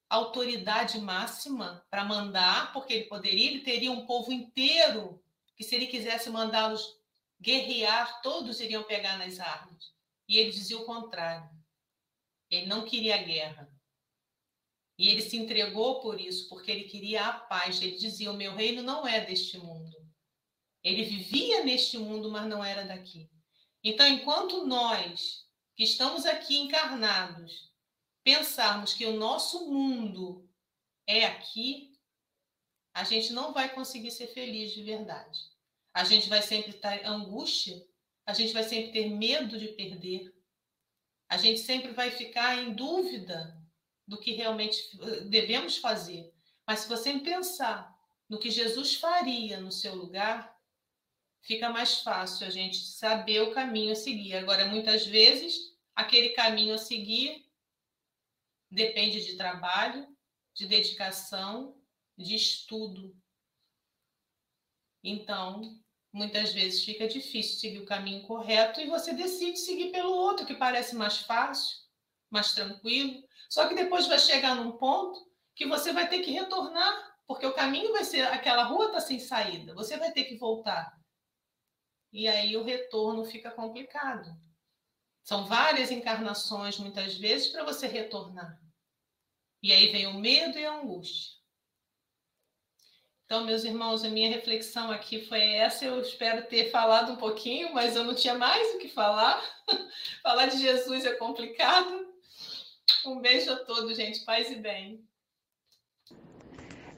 autoridade 0.10 0.99
máxima 0.99 1.86
para 1.89 2.03
mandar, 2.03 2.73
porque 2.73 2.93
ele 2.93 3.05
poderia, 3.05 3.49
ele 3.49 3.62
teria 3.62 3.91
um 3.91 4.05
povo 4.05 4.31
inteiro 4.31 5.23
que 5.55 5.63
se 5.63 5.75
ele 5.75 5.88
quisesse 5.88 6.29
mandá-los 6.29 6.99
guerrear, 7.39 8.21
todos 8.21 8.60
iriam 8.60 8.84
pegar 8.84 9.17
nas 9.17 9.39
armas. 9.39 9.93
E 10.27 10.38
ele 10.38 10.51
dizia 10.51 10.77
o 10.77 10.86
contrário. 10.86 11.49
Ele 12.49 12.65
não 12.65 12.86
queria 12.86 13.17
guerra. 13.23 13.70
E 15.01 15.09
ele 15.09 15.23
se 15.23 15.35
entregou 15.35 15.99
por 15.99 16.21
isso, 16.21 16.47
porque 16.47 16.69
ele 16.69 16.83
queria 16.83 17.25
a 17.25 17.33
paz. 17.33 17.81
Ele 17.81 17.97
dizia: 17.97 18.29
O 18.29 18.37
meu 18.37 18.53
reino 18.53 18.83
não 18.83 19.07
é 19.07 19.19
deste 19.19 19.57
mundo. 19.57 19.97
Ele 20.83 21.03
vivia 21.03 21.63
neste 21.63 21.97
mundo, 21.97 22.29
mas 22.29 22.47
não 22.47 22.63
era 22.63 22.85
daqui. 22.85 23.27
Então, 23.83 24.07
enquanto 24.07 24.63
nós, 24.67 25.47
que 25.75 25.83
estamos 25.83 26.23
aqui 26.27 26.55
encarnados, 26.55 27.73
pensarmos 28.23 28.93
que 28.93 29.03
o 29.07 29.17
nosso 29.17 29.71
mundo 29.71 30.47
é 31.07 31.25
aqui, 31.25 31.97
a 32.93 33.03
gente 33.03 33.33
não 33.33 33.51
vai 33.53 33.73
conseguir 33.73 34.11
ser 34.11 34.27
feliz 34.27 34.71
de 34.71 34.83
verdade. 34.83 35.39
A 35.95 36.03
gente 36.03 36.29
vai 36.29 36.43
sempre 36.43 36.79
em 36.79 37.05
angústia, 37.07 37.83
a 38.23 38.33
gente 38.33 38.53
vai 38.53 38.63
sempre 38.63 38.91
ter 38.91 39.09
medo 39.09 39.57
de 39.57 39.69
perder, 39.69 40.31
a 41.27 41.37
gente 41.37 41.59
sempre 41.59 41.91
vai 41.91 42.11
ficar 42.11 42.61
em 42.61 42.75
dúvida 42.75 43.61
do 44.07 44.19
que 44.19 44.33
realmente 44.33 44.97
eh, 45.01 45.21
devemos 45.21 45.77
fazer. 45.77 46.33
Mas 46.65 46.79
se 46.79 46.89
você 46.89 47.17
pensar 47.19 47.97
no 48.29 48.39
que 48.39 48.49
Jesus 48.49 48.95
faria 48.95 49.59
no 49.59 49.71
seu 49.71 49.95
lugar, 49.95 50.57
fica 51.41 51.69
mais 51.69 52.01
fácil 52.01 52.47
a 52.47 52.49
gente 52.49 52.77
saber 52.77 53.41
o 53.41 53.53
caminho 53.53 53.91
a 53.91 53.95
seguir. 53.95 54.35
Agora, 54.35 54.67
muitas 54.67 55.05
vezes, 55.05 55.75
aquele 55.95 56.29
caminho 56.29 56.75
a 56.75 56.77
seguir 56.77 57.45
depende 58.69 59.25
de 59.25 59.35
trabalho, 59.35 60.07
de 60.53 60.65
dedicação, 60.65 61.75
de 62.17 62.35
estudo. 62.35 63.15
Então, 65.03 65.81
muitas 66.13 66.54
vezes 66.54 66.83
fica 66.83 67.08
difícil 67.08 67.60
seguir 67.60 67.79
o 67.79 67.85
caminho 67.85 68.21
correto 68.23 68.79
e 68.79 68.87
você 68.87 69.13
decide 69.13 69.58
seguir 69.58 69.91
pelo 69.91 70.12
outro, 70.12 70.45
que 70.45 70.56
parece 70.56 70.95
mais 70.95 71.17
fácil, 71.17 71.81
mais 72.32 72.54
tranquilo. 72.54 73.23
Só 73.50 73.67
que 73.67 73.75
depois 73.75 74.08
vai 74.08 74.17
chegar 74.17 74.56
num 74.56 74.71
ponto 74.71 75.29
que 75.54 75.67
você 75.67 75.92
vai 75.92 76.08
ter 76.08 76.21
que 76.21 76.32
retornar, 76.32 77.17
porque 77.27 77.46
o 77.46 77.54
caminho 77.54 77.92
vai 77.92 78.04
ser 78.04 78.21
aquela 78.27 78.63
rua 78.63 78.88
está 78.88 79.02
sem 79.02 79.19
saída, 79.19 79.75
você 79.75 79.98
vai 79.98 80.12
ter 80.12 80.23
que 80.23 80.38
voltar. 80.38 80.98
E 82.12 82.27
aí 82.27 82.58
o 82.58 82.63
retorno 82.63 83.23
fica 83.25 83.52
complicado. 83.52 84.29
São 85.23 85.46
várias 85.46 85.92
encarnações, 85.92 86.77
muitas 86.79 87.15
vezes, 87.15 87.50
para 87.50 87.63
você 87.63 87.88
retornar. 87.88 88.60
E 89.62 89.71
aí 89.71 89.88
vem 89.92 90.08
o 90.08 90.15
medo 90.15 90.58
e 90.58 90.65
a 90.65 90.73
angústia. 90.73 91.40
Então, 93.25 93.46
meus 93.46 93.63
irmãos, 93.63 94.04
a 94.04 94.10
minha 94.10 94.29
reflexão 94.29 94.92
aqui 94.92 95.25
foi 95.25 95.42
essa. 95.54 95.86
Eu 95.86 96.02
espero 96.02 96.48
ter 96.48 96.69
falado 96.69 97.13
um 97.13 97.15
pouquinho, 97.15 97.73
mas 97.73 97.96
eu 97.96 98.04
não 98.04 98.13
tinha 98.13 98.34
mais 98.34 98.75
o 98.75 98.77
que 98.77 98.90
falar. 98.90 99.42
falar 100.21 100.48
de 100.48 100.58
Jesus 100.58 101.06
é 101.06 101.15
complicado. 101.15 102.10
Um 103.06 103.19
beijo 103.19 103.52
a 103.52 103.58
todos, 103.58 103.98
gente. 103.98 104.19
Paz 104.25 104.52
e 104.52 104.56
bem. 104.56 105.04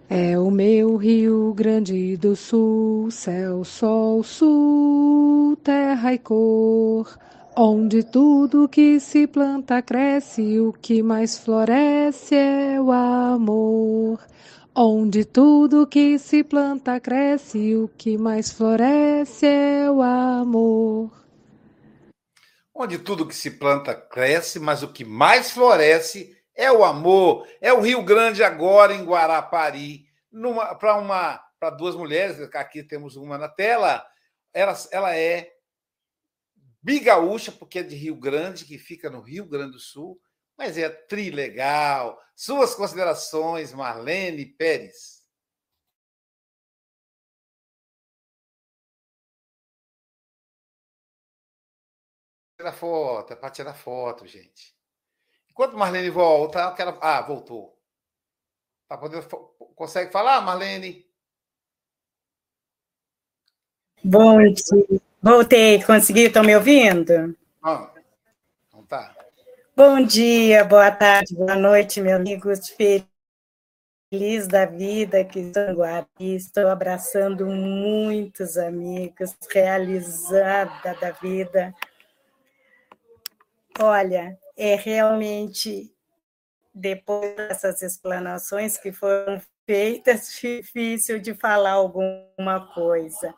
É 0.10 0.38
o 0.38 0.52
meu 0.52 0.96
Rio 0.96 1.54
Grande 1.54 2.16
do 2.18 2.36
Sul, 2.36 3.10
céu, 3.10 3.64
sol, 3.64 4.22
sul, 4.24 5.56
terra 5.64 6.14
e 6.14 6.20
cor, 6.20 7.18
onde 7.56 8.04
tudo 8.04 8.70
que 8.70 9.00
se 9.00 9.26
planta 9.26 9.82
cresce, 9.82 10.60
o 10.60 10.72
que 10.74 11.02
mais 11.02 11.39
floresce 11.39 12.36
é 12.36 12.80
o 12.80 12.91
amor. 12.91 14.20
Onde 14.76 15.24
tudo 15.24 15.88
que 15.88 16.20
se 16.20 16.44
planta 16.44 17.00
cresce, 17.00 17.76
o 17.76 17.88
que 17.88 18.18
mais 18.18 18.52
floresce 18.52 19.46
é 19.46 19.89
o 19.89 20.02
amor. 20.02 21.23
Onde 22.74 22.98
tudo 22.98 23.28
que 23.28 23.36
se 23.36 23.52
planta 23.52 23.94
cresce, 23.94 24.60
mas 24.60 24.82
o 24.82 24.92
que 24.92 25.06
mais 25.06 25.52
floresce 25.52 26.36
é 26.56 26.72
o 26.72 26.84
amor. 26.84 27.48
É 27.62 27.72
o 27.72 27.82
Rio 27.82 28.04
Grande 28.04 28.44
agora 28.44 28.94
em 28.94 29.06
Guarapari, 29.06 30.08
para 30.80 30.98
uma 30.98 31.44
para 31.64 31.70
duas 31.70 31.96
mulheres, 31.96 32.42
aqui 32.56 32.84
temos 32.84 33.16
uma 33.16 33.38
na 33.38 33.48
tela. 33.48 34.06
Ela, 34.54 34.74
ela 34.92 35.16
é 35.16 35.54
bigaúcha, 36.82 37.54
porque 37.54 37.80
é 37.80 37.84
de 37.84 37.96
Rio 37.96 38.18
Grande, 38.18 38.66
que 38.66 38.78
fica 38.78 39.10
no 39.10 39.22
Rio 39.22 39.46
Grande 39.46 39.72
do 39.72 39.80
Sul, 39.80 40.20
mas 40.58 40.78
é 40.78 40.90
trilegal. 40.90 42.20
Suas 42.36 42.76
considerações, 42.76 43.72
Marlene 43.72 44.46
Pérez. 44.46 45.12
Tirar 52.64 52.72
foto, 52.72 53.34
é 53.34 53.36
para 53.36 53.49
tirar 53.49 53.74
foto, 53.74 54.26
gente. 54.26 54.74
Enquanto 55.51 55.76
Marlene 55.76 56.09
volta, 56.09 56.59
eu 56.59 56.74
quero. 56.74 56.97
Ah, 57.01 57.22
voltou. 57.22 57.78
Tá 58.88 58.97
podendo... 58.97 59.28
Consegue 59.76 60.09
falar, 60.14 60.39
Marlene? 60.39 61.05
Bom 64.01 64.38
dia. 64.39 65.01
Voltei, 65.22 65.84
consegui, 65.84 66.28
estão 66.28 66.41
me 66.41 66.55
ouvindo? 66.55 67.38
Ah, 67.61 67.91
então 68.70 68.86
tá. 68.86 69.14
Bom 69.76 70.01
dia, 70.01 70.64
boa 70.64 70.89
tarde, 70.89 71.36
boa 71.36 71.57
noite, 71.57 71.99
meus 71.99 72.16
amigos. 72.16 72.70
Feliz 74.09 74.47
da 74.47 74.66
vida 74.66 75.26
que 75.26 75.39
estou 75.39 75.84
aqui, 75.84 76.36
estou 76.36 76.70
abraçando 76.70 77.45
muitos 77.45 78.55
amigos, 78.55 79.36
realizada 79.51 80.93
da 80.93 81.11
vida. 81.11 81.76
Olha, 83.80 84.38
é 84.56 84.76
realmente, 84.76 85.92
depois 86.74 87.36
dessas 87.36 87.82
explanações 87.82 88.78
que 88.78 88.92
foram 88.92 89.42
feitas, 89.66 90.38
difícil 90.42 91.20
de 91.20 91.34
falar 91.34 91.72
alguma 91.72 92.72
coisa. 92.74 93.34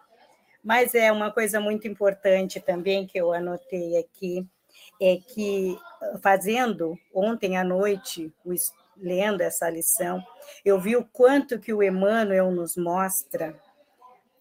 Mas 0.64 0.96
é 0.96 1.12
uma 1.12 1.32
coisa 1.32 1.60
muito 1.60 1.88
importante 1.88 2.60
também 2.60 3.06
que 3.06 3.18
eu 3.18 3.32
anotei 3.32 3.98
aqui, 3.98 4.46
é 5.02 5.18
que 5.18 5.78
fazendo 6.22 6.98
ontem 7.14 7.56
à 7.56 7.64
noite, 7.64 8.34
lendo 8.98 9.42
essa 9.42 9.70
lição, 9.70 10.24
eu 10.64 10.80
vi 10.80 10.96
o 10.96 11.06
quanto 11.06 11.60
que 11.60 11.74
o 11.74 11.84
Emmanuel 11.84 12.52
nos 12.52 12.76
mostra 12.76 13.56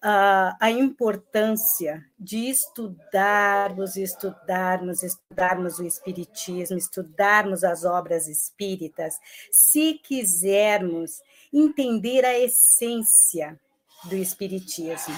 a, 0.07 0.55
a 0.59 0.69
importância 0.69 2.05
de 2.19 2.47
estudarmos, 2.47 3.97
estudarmos, 3.97 5.01
estudarmos 5.01 5.79
o 5.79 5.83
Espiritismo, 5.83 6.77
estudarmos 6.77 7.63
as 7.63 7.83
obras 7.83 8.27
espíritas, 8.27 9.15
se 9.51 9.95
quisermos 9.95 11.23
entender 11.51 12.23
a 12.23 12.37
essência 12.37 13.59
do 14.03 14.15
Espiritismo 14.15 15.15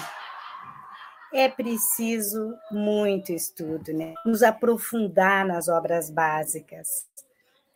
é 1.34 1.46
preciso 1.46 2.56
muito 2.70 3.30
estudo, 3.30 3.92
né? 3.92 4.14
Nos 4.24 4.42
aprofundar 4.42 5.46
nas 5.46 5.68
obras 5.68 6.08
básicas, 6.08 7.06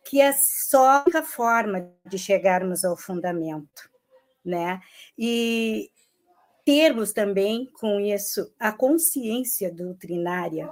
que 0.03 0.19
é 0.19 0.33
só 0.33 1.03
a 1.13 1.21
forma 1.21 1.91
de 2.03 2.17
chegarmos 2.17 2.83
ao 2.83 2.97
fundamento, 2.97 3.87
né? 4.43 4.81
E 5.15 5.91
termos 6.65 7.11
também 7.11 7.69
com 7.79 7.99
isso 7.99 8.53
a 8.59 8.71
consciência 8.71 9.73
doutrinária 9.73 10.69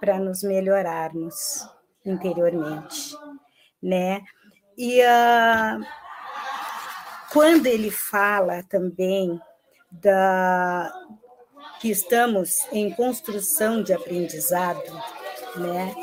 para 0.00 0.18
nos 0.18 0.42
melhorarmos 0.42 1.68
interiormente, 2.04 3.16
né? 3.82 4.22
E 4.76 5.00
uh, 5.00 5.84
quando 7.32 7.66
ele 7.66 7.90
fala 7.90 8.62
também 8.64 9.40
da, 9.90 10.92
que 11.80 11.90
estamos 11.90 12.66
em 12.72 12.90
construção 12.90 13.82
de 13.82 13.92
aprendizado, 13.92 14.92
né? 15.56 15.94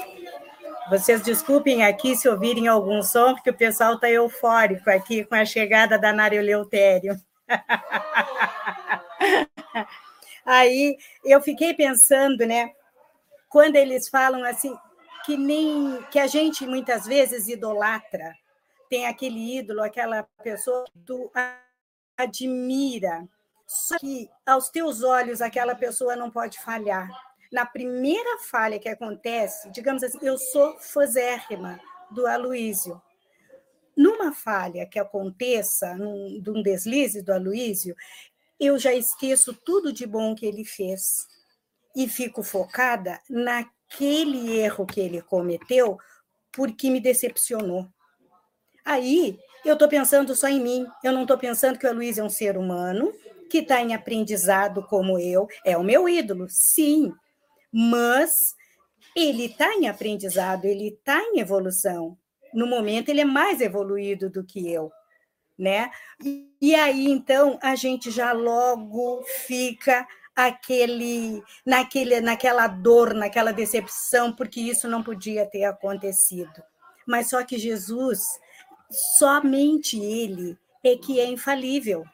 Vocês 0.90 1.22
desculpem 1.22 1.86
aqui 1.86 2.16
se 2.16 2.28
ouvirem 2.28 2.68
algum 2.68 3.02
som, 3.02 3.34
porque 3.34 3.50
o 3.50 3.58
pessoal 3.58 3.94
está 3.96 4.10
eufórico 4.10 4.90
aqui 4.90 5.24
com 5.24 5.34
a 5.34 5.46
chegada 5.46 5.98
da 5.98 6.12
Nário 6.12 6.42
Leutério. 6.42 7.16
Aí 10.46 10.98
eu 11.24 11.42
fiquei 11.42 11.74
pensando, 11.74 12.46
né? 12.46 12.74
Quando 13.50 13.76
eles 13.76 14.10
falam 14.10 14.44
assim, 14.44 14.76
que 15.26 15.38
nem 15.38 16.02
que 16.12 16.20
a 16.20 16.28
gente 16.28 16.66
muitas 16.66 17.06
vezes 17.06 17.48
idolatra, 17.48 18.36
tem 18.90 19.06
aquele 19.08 19.58
ídolo, 19.58 19.82
aquela 19.82 20.24
pessoa 20.44 20.86
que 20.86 21.00
tu 21.06 21.32
admira, 22.18 23.28
só 23.66 23.98
que 23.98 24.30
aos 24.46 24.70
teus 24.70 25.02
olhos 25.02 25.42
aquela 25.42 25.74
pessoa 25.76 26.16
não 26.16 26.30
pode 26.30 26.60
falhar. 26.60 27.10
Na 27.52 27.66
primeira 27.66 28.40
falha 28.40 28.80
que 28.80 28.90
acontece, 28.90 29.70
digamos 29.72 30.04
assim, 30.04 30.20
eu 30.22 30.38
sou 30.38 30.78
fazérrima 30.80 31.80
do 32.12 32.28
Aloísio. 32.28 33.02
Numa 33.96 34.34
falha 34.34 34.88
que 34.88 35.00
aconteça, 35.00 35.96
num, 35.96 36.42
de 36.42 36.50
um 36.50 36.64
deslize 36.64 37.22
do 37.22 37.32
Aloísio, 37.32 37.96
eu 38.66 38.78
já 38.78 38.94
esqueço 38.94 39.54
tudo 39.54 39.92
de 39.92 40.06
bom 40.06 40.36
que 40.36 40.46
ele 40.46 40.64
fez 40.64 41.28
e 41.96 42.08
fico 42.08 42.44
focada 42.44 43.20
naquele 43.30 44.58
erro 44.58 44.86
que 44.86 45.00
ele 45.00 45.22
cometeu 45.22 45.98
porque 46.52 46.90
me 46.90 47.00
decepcionou. 47.00 47.88
Aí 48.86 49.38
eu 49.66 49.74
estou 49.74 49.88
pensando 49.88 50.36
só 50.36 50.48
em 50.48 50.60
mim, 50.60 50.86
eu 51.04 51.12
não 51.12 51.24
estou 51.24 51.38
pensando 51.38 51.80
que 51.80 51.88
o 51.88 51.94
Luiz 51.94 52.18
é 52.18 52.24
um 52.24 52.30
ser 52.30 52.58
humano 52.58 53.14
que 53.50 53.60
está 53.60 53.82
em 53.82 53.94
aprendizado 53.94 54.84
como 54.84 55.20
eu, 55.20 55.48
é 55.64 55.78
o 55.78 55.84
meu 55.84 56.10
ídolo, 56.10 56.48
sim, 56.50 57.14
mas 57.72 58.56
ele 59.16 59.46
está 59.46 59.74
em 59.76 59.88
aprendizado, 59.88 60.66
ele 60.66 60.88
está 60.88 61.20
em 61.20 61.40
evolução. 61.40 62.18
No 62.54 62.66
momento, 62.68 63.10
ele 63.10 63.22
é 63.22 63.26
mais 63.26 63.62
evoluído 63.62 64.30
do 64.30 64.44
que 64.44 64.72
eu, 64.72 64.92
né? 65.58 65.92
E 66.62 66.76
aí, 66.76 67.08
então, 67.08 67.60
a 67.62 67.76
gente 67.76 68.10
já 68.10 68.32
logo 68.32 69.24
fica 69.46 70.08
aquele, 70.36 71.44
naquele, 71.66 72.20
naquela 72.22 72.68
dor, 72.68 73.14
naquela 73.14 73.52
decepção, 73.52 74.34
porque 74.34 74.60
isso 74.60 74.88
não 74.88 75.04
podia 75.04 75.46
ter 75.46 75.66
acontecido. 75.66 76.64
Mas 77.06 77.30
só 77.30 77.44
que 77.44 77.58
Jesus, 77.58 78.22
somente 79.18 80.00
Ele 80.00 80.58
é 80.84 80.96
que 80.96 81.20
é 81.20 81.26
infalível. 81.26 82.06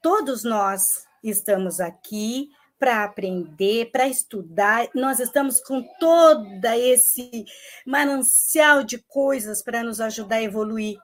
Todos 0.00 0.44
nós 0.44 1.06
estamos 1.22 1.80
aqui 1.80 2.50
para 2.78 3.04
aprender, 3.04 3.92
para 3.92 4.08
estudar. 4.08 4.88
Nós 4.92 5.20
estamos 5.20 5.60
com 5.60 5.82
toda 6.00 6.76
esse 6.76 7.44
manancial 7.86 8.82
de 8.82 8.98
coisas 8.98 9.62
para 9.62 9.84
nos 9.84 10.00
ajudar 10.00 10.36
a 10.36 10.42
evoluir. 10.42 10.98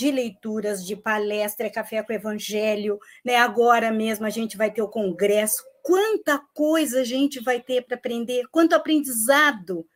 De 0.00 0.10
leituras, 0.10 0.84
de 0.84 0.96
palestra, 0.96 1.68
café 1.68 2.02
com 2.02 2.12
evangelho, 2.12 2.98
né? 3.24 3.36
Agora 3.36 3.90
mesmo 3.90 4.24
a 4.24 4.30
gente 4.30 4.56
vai 4.56 4.70
ter 4.70 4.80
o 4.80 4.88
congresso. 4.88 5.62
Quanta 5.82 6.38
coisa 6.54 7.00
a 7.00 7.04
gente 7.04 7.40
vai 7.40 7.60
ter 7.60 7.82
para 7.82 7.96
aprender, 7.96 8.46
quanto 8.50 8.74
aprendizado 8.74 9.86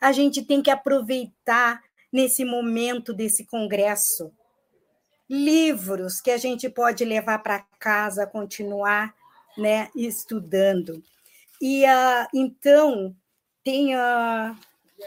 a 0.00 0.10
gente 0.10 0.42
tem 0.42 0.60
que 0.60 0.70
aproveitar 0.70 1.80
nesse 2.12 2.44
momento 2.44 3.12
desse 3.12 3.46
congresso 3.46 4.32
livros 5.30 6.20
que 6.20 6.30
a 6.30 6.36
gente 6.36 6.68
pode 6.68 7.04
levar 7.04 7.38
para 7.38 7.64
casa, 7.78 8.26
continuar 8.26 9.14
né, 9.56 9.88
estudando. 9.94 11.02
E 11.60 11.84
uh, 11.84 12.28
então, 12.34 13.14
tem 13.64 13.94
uh, 13.94 14.56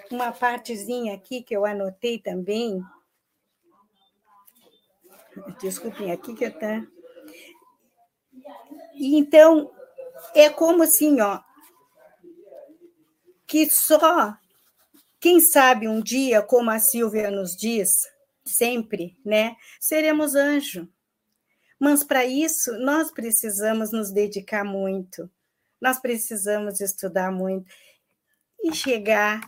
uma 0.10 0.32
partezinha 0.32 1.14
aqui 1.14 1.44
que 1.44 1.56
eu 1.56 1.66
anotei 1.66 2.18
também. 2.18 2.82
Desculpem, 5.60 6.12
aqui 6.12 6.34
que 6.34 6.46
está. 6.46 6.86
Então, 8.96 9.72
é 10.34 10.50
como 10.50 10.84
assim, 10.84 11.20
ó, 11.22 11.40
que 13.48 13.70
só 13.70 14.38
quem 15.20 15.40
sabe 15.40 15.88
um 15.88 16.02
dia, 16.02 16.42
como 16.42 16.70
a 16.70 16.80
Silvia 16.80 17.32
nos 17.32 17.56
diz, 17.56 17.90
sempre, 18.46 19.18
né? 19.26 19.56
Seremos 19.80 20.36
anjo. 20.36 20.88
Mas 21.80 22.04
para 22.04 22.26
isso, 22.26 22.72
nós 22.80 23.12
precisamos 23.12 23.92
nos 23.92 24.12
dedicar 24.12 24.64
muito, 24.64 25.30
nós 25.82 26.00
precisamos 26.00 26.80
estudar 26.80 27.32
muito 27.32 27.70
e 28.64 28.74
chegar 28.74 29.42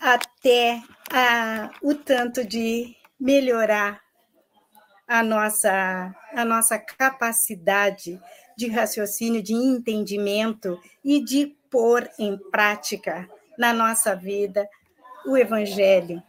até 0.00 0.82
a, 1.10 1.70
o 1.82 1.94
tanto 1.94 2.44
de 2.44 2.94
melhorar 3.18 4.03
a 5.06 5.22
nossa, 5.22 6.14
a 6.32 6.44
nossa 6.44 6.78
capacidade 6.78 8.20
de 8.56 8.68
raciocínio, 8.68 9.42
de 9.42 9.52
entendimento 9.52 10.80
e 11.04 11.22
de 11.22 11.56
pôr 11.70 12.08
em 12.18 12.38
prática 12.50 13.28
na 13.58 13.72
nossa 13.72 14.14
vida 14.14 14.68
o 15.26 15.36
Evangelho 15.36 16.22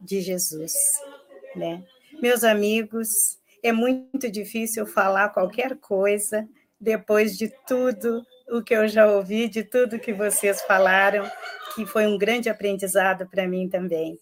de 0.00 0.20
Jesus 0.20 0.72
né? 1.56 1.82
Meus 2.20 2.44
amigos, 2.44 3.38
é 3.62 3.72
muito 3.72 4.30
difícil 4.30 4.86
falar 4.86 5.30
qualquer 5.30 5.76
coisa 5.76 6.46
depois 6.80 7.36
de 7.36 7.48
tudo 7.66 8.22
o 8.48 8.62
que 8.62 8.74
eu 8.74 8.86
já 8.86 9.06
ouvi, 9.10 9.48
de 9.48 9.64
tudo 9.64 9.98
que 9.98 10.12
vocês 10.12 10.62
falaram, 10.62 11.28
que 11.74 11.84
foi 11.84 12.06
um 12.06 12.16
grande 12.16 12.48
aprendizado 12.48 13.26
para 13.28 13.48
mim 13.48 13.68
também. 13.68 14.18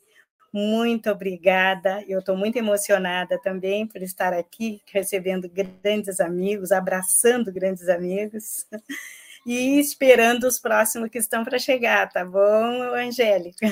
Muito 0.57 1.11
obrigada. 1.11 2.05
Eu 2.07 2.21
estou 2.21 2.37
muito 2.37 2.57
emocionada 2.57 3.37
também 3.43 3.89
por 3.89 4.01
estar 4.01 4.33
aqui, 4.33 4.81
recebendo 4.87 5.49
grandes 5.49 6.21
amigos, 6.21 6.71
abraçando 6.71 7.53
grandes 7.53 7.89
amigos 7.89 8.65
e 9.45 9.81
esperando 9.81 10.45
os 10.45 10.61
próximos 10.61 11.11
que 11.11 11.19
estão 11.19 11.43
para 11.43 11.59
chegar, 11.59 12.09
tá 12.09 12.25
bom, 12.25 12.95
Angélica? 12.95 13.67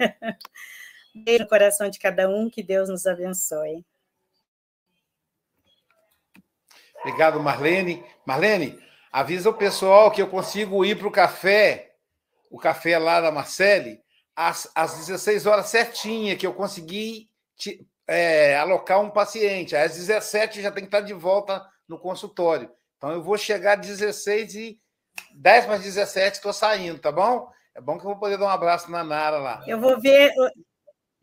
Beijo 1.14 1.44
no 1.44 1.48
coração 1.48 1.88
de 1.88 2.00
cada 2.00 2.28
um, 2.28 2.50
que 2.50 2.60
Deus 2.60 2.88
nos 2.88 3.06
abençoe. 3.06 3.86
Obrigado, 7.02 7.38
Marlene. 7.38 8.04
Marlene, 8.26 8.80
avisa 9.12 9.48
o 9.48 9.54
pessoal 9.54 10.10
que 10.10 10.20
eu 10.20 10.26
consigo 10.26 10.84
ir 10.84 10.98
para 10.98 11.06
o 11.06 11.12
café, 11.12 11.94
o 12.50 12.58
café 12.58 12.98
lá 12.98 13.20
da 13.20 13.30
Marcele, 13.30 14.03
às, 14.36 14.70
às 14.74 14.98
16 14.98 15.46
horas 15.46 15.66
certinha, 15.66 16.36
que 16.36 16.46
eu 16.46 16.54
consegui 16.54 17.28
te, 17.56 17.86
é, 18.06 18.56
alocar 18.56 19.00
um 19.00 19.10
paciente. 19.10 19.76
Às 19.76 19.94
17 19.94 20.62
já 20.62 20.70
tem 20.70 20.84
que 20.84 20.88
estar 20.88 21.00
de 21.00 21.12
volta 21.12 21.64
no 21.88 21.98
consultório. 21.98 22.70
Então 22.96 23.12
eu 23.12 23.22
vou 23.22 23.36
chegar 23.36 23.78
às 23.78 23.86
16 23.86 24.54
e 24.54 24.80
10 25.34 25.66
para 25.66 25.76
17 25.78 26.36
estou 26.36 26.52
saindo, 26.52 26.98
tá 26.98 27.12
bom? 27.12 27.48
É 27.74 27.80
bom 27.80 27.98
que 27.98 28.04
eu 28.04 28.10
vou 28.10 28.18
poder 28.18 28.38
dar 28.38 28.46
um 28.46 28.48
abraço 28.48 28.90
na 28.90 29.02
Nara 29.02 29.38
lá. 29.38 29.64
Eu 29.66 29.80
vou 29.80 30.00
ver. 30.00 30.32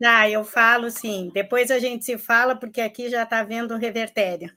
Ah, 0.04 0.28
eu 0.28 0.44
falo 0.44 0.90
sim. 0.90 1.30
Depois 1.32 1.70
a 1.70 1.78
gente 1.78 2.04
se 2.04 2.18
fala, 2.18 2.56
porque 2.56 2.80
aqui 2.80 3.08
já 3.08 3.22
está 3.22 3.42
vendo 3.42 3.74
o 3.74 3.78
revertério. 3.78 4.50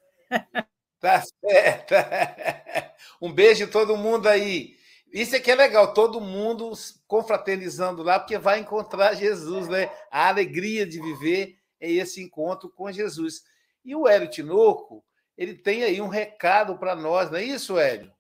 Tá 1.00 1.22
certo. 1.22 1.94
Um 3.22 3.32
beijo 3.32 3.64
em 3.64 3.68
todo 3.68 3.96
mundo 3.96 4.28
aí. 4.28 4.75
Isso 5.16 5.34
aqui 5.34 5.50
é 5.50 5.56
legal, 5.56 5.94
todo 5.94 6.20
mundo 6.20 6.74
confraternizando 7.08 8.04
lá, 8.04 8.20
porque 8.20 8.38
vai 8.38 8.60
encontrar 8.60 9.14
Jesus, 9.14 9.70
né? 9.70 9.90
A 10.12 10.28
alegria 10.28 10.86
de 10.86 11.02
viver 11.02 11.56
é 11.80 11.90
esse 11.90 12.22
encontro 12.22 12.70
com 12.70 12.92
Jesus. 12.92 13.42
E 13.86 13.96
o 13.96 14.10
Hélio 14.10 14.30
Tinoco, 14.30 15.06
ele 15.38 15.54
tem 15.54 15.84
aí 15.84 16.02
um 16.02 16.10
recado 16.10 16.78
para 16.78 16.98
nós, 16.98 17.32
não 17.32 17.38
é 17.38 17.46
isso, 17.46 17.80
Hélio? 17.80 18.12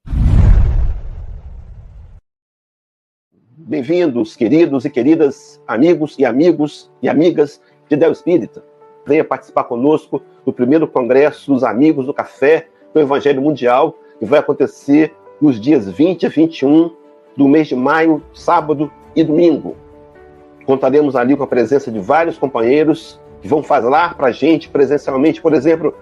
Bem-vindos, 3.58 4.38
queridos 4.38 4.86
e 4.86 4.90
queridas, 4.90 5.62
amigos 5.68 6.16
e 6.18 6.24
amigos 6.24 6.90
e 7.02 7.10
amigas 7.10 7.60
de 7.90 7.98
Del 7.98 8.14
Espírita. 8.14 8.64
Venha 9.06 9.26
participar 9.26 9.66
conosco 9.66 10.24
do 10.46 10.54
primeiro 10.54 10.88
Congresso 10.88 11.52
dos 11.52 11.62
Amigos 11.62 12.06
do 12.06 12.14
Café 12.14 12.70
do 12.94 13.02
Evangelho 13.02 13.42
Mundial, 13.42 14.00
que 14.18 14.24
vai 14.24 14.40
acontecer 14.40 15.14
nos 15.42 15.60
dias 15.60 15.90
20 15.90 16.24
e 16.24 16.30
21 16.30 16.92
do 17.36 17.48
mês 17.48 17.68
de 17.68 17.76
maio, 17.76 18.22
sábado 18.34 18.92
e 19.16 19.24
domingo. 19.24 19.76
Contaremos 20.66 21.16
ali 21.16 21.36
com 21.36 21.44
a 21.44 21.48
presença 21.48 21.92
de 21.92 22.00
vários 22.00 22.38
companheiros 22.38 23.20
que 23.42 23.48
vão 23.48 23.62
falar 23.62 24.16
para 24.16 24.28
a 24.28 24.32
gente 24.32 24.70
presencialmente, 24.70 25.42
por 25.42 25.54
exemplo, 25.54 25.94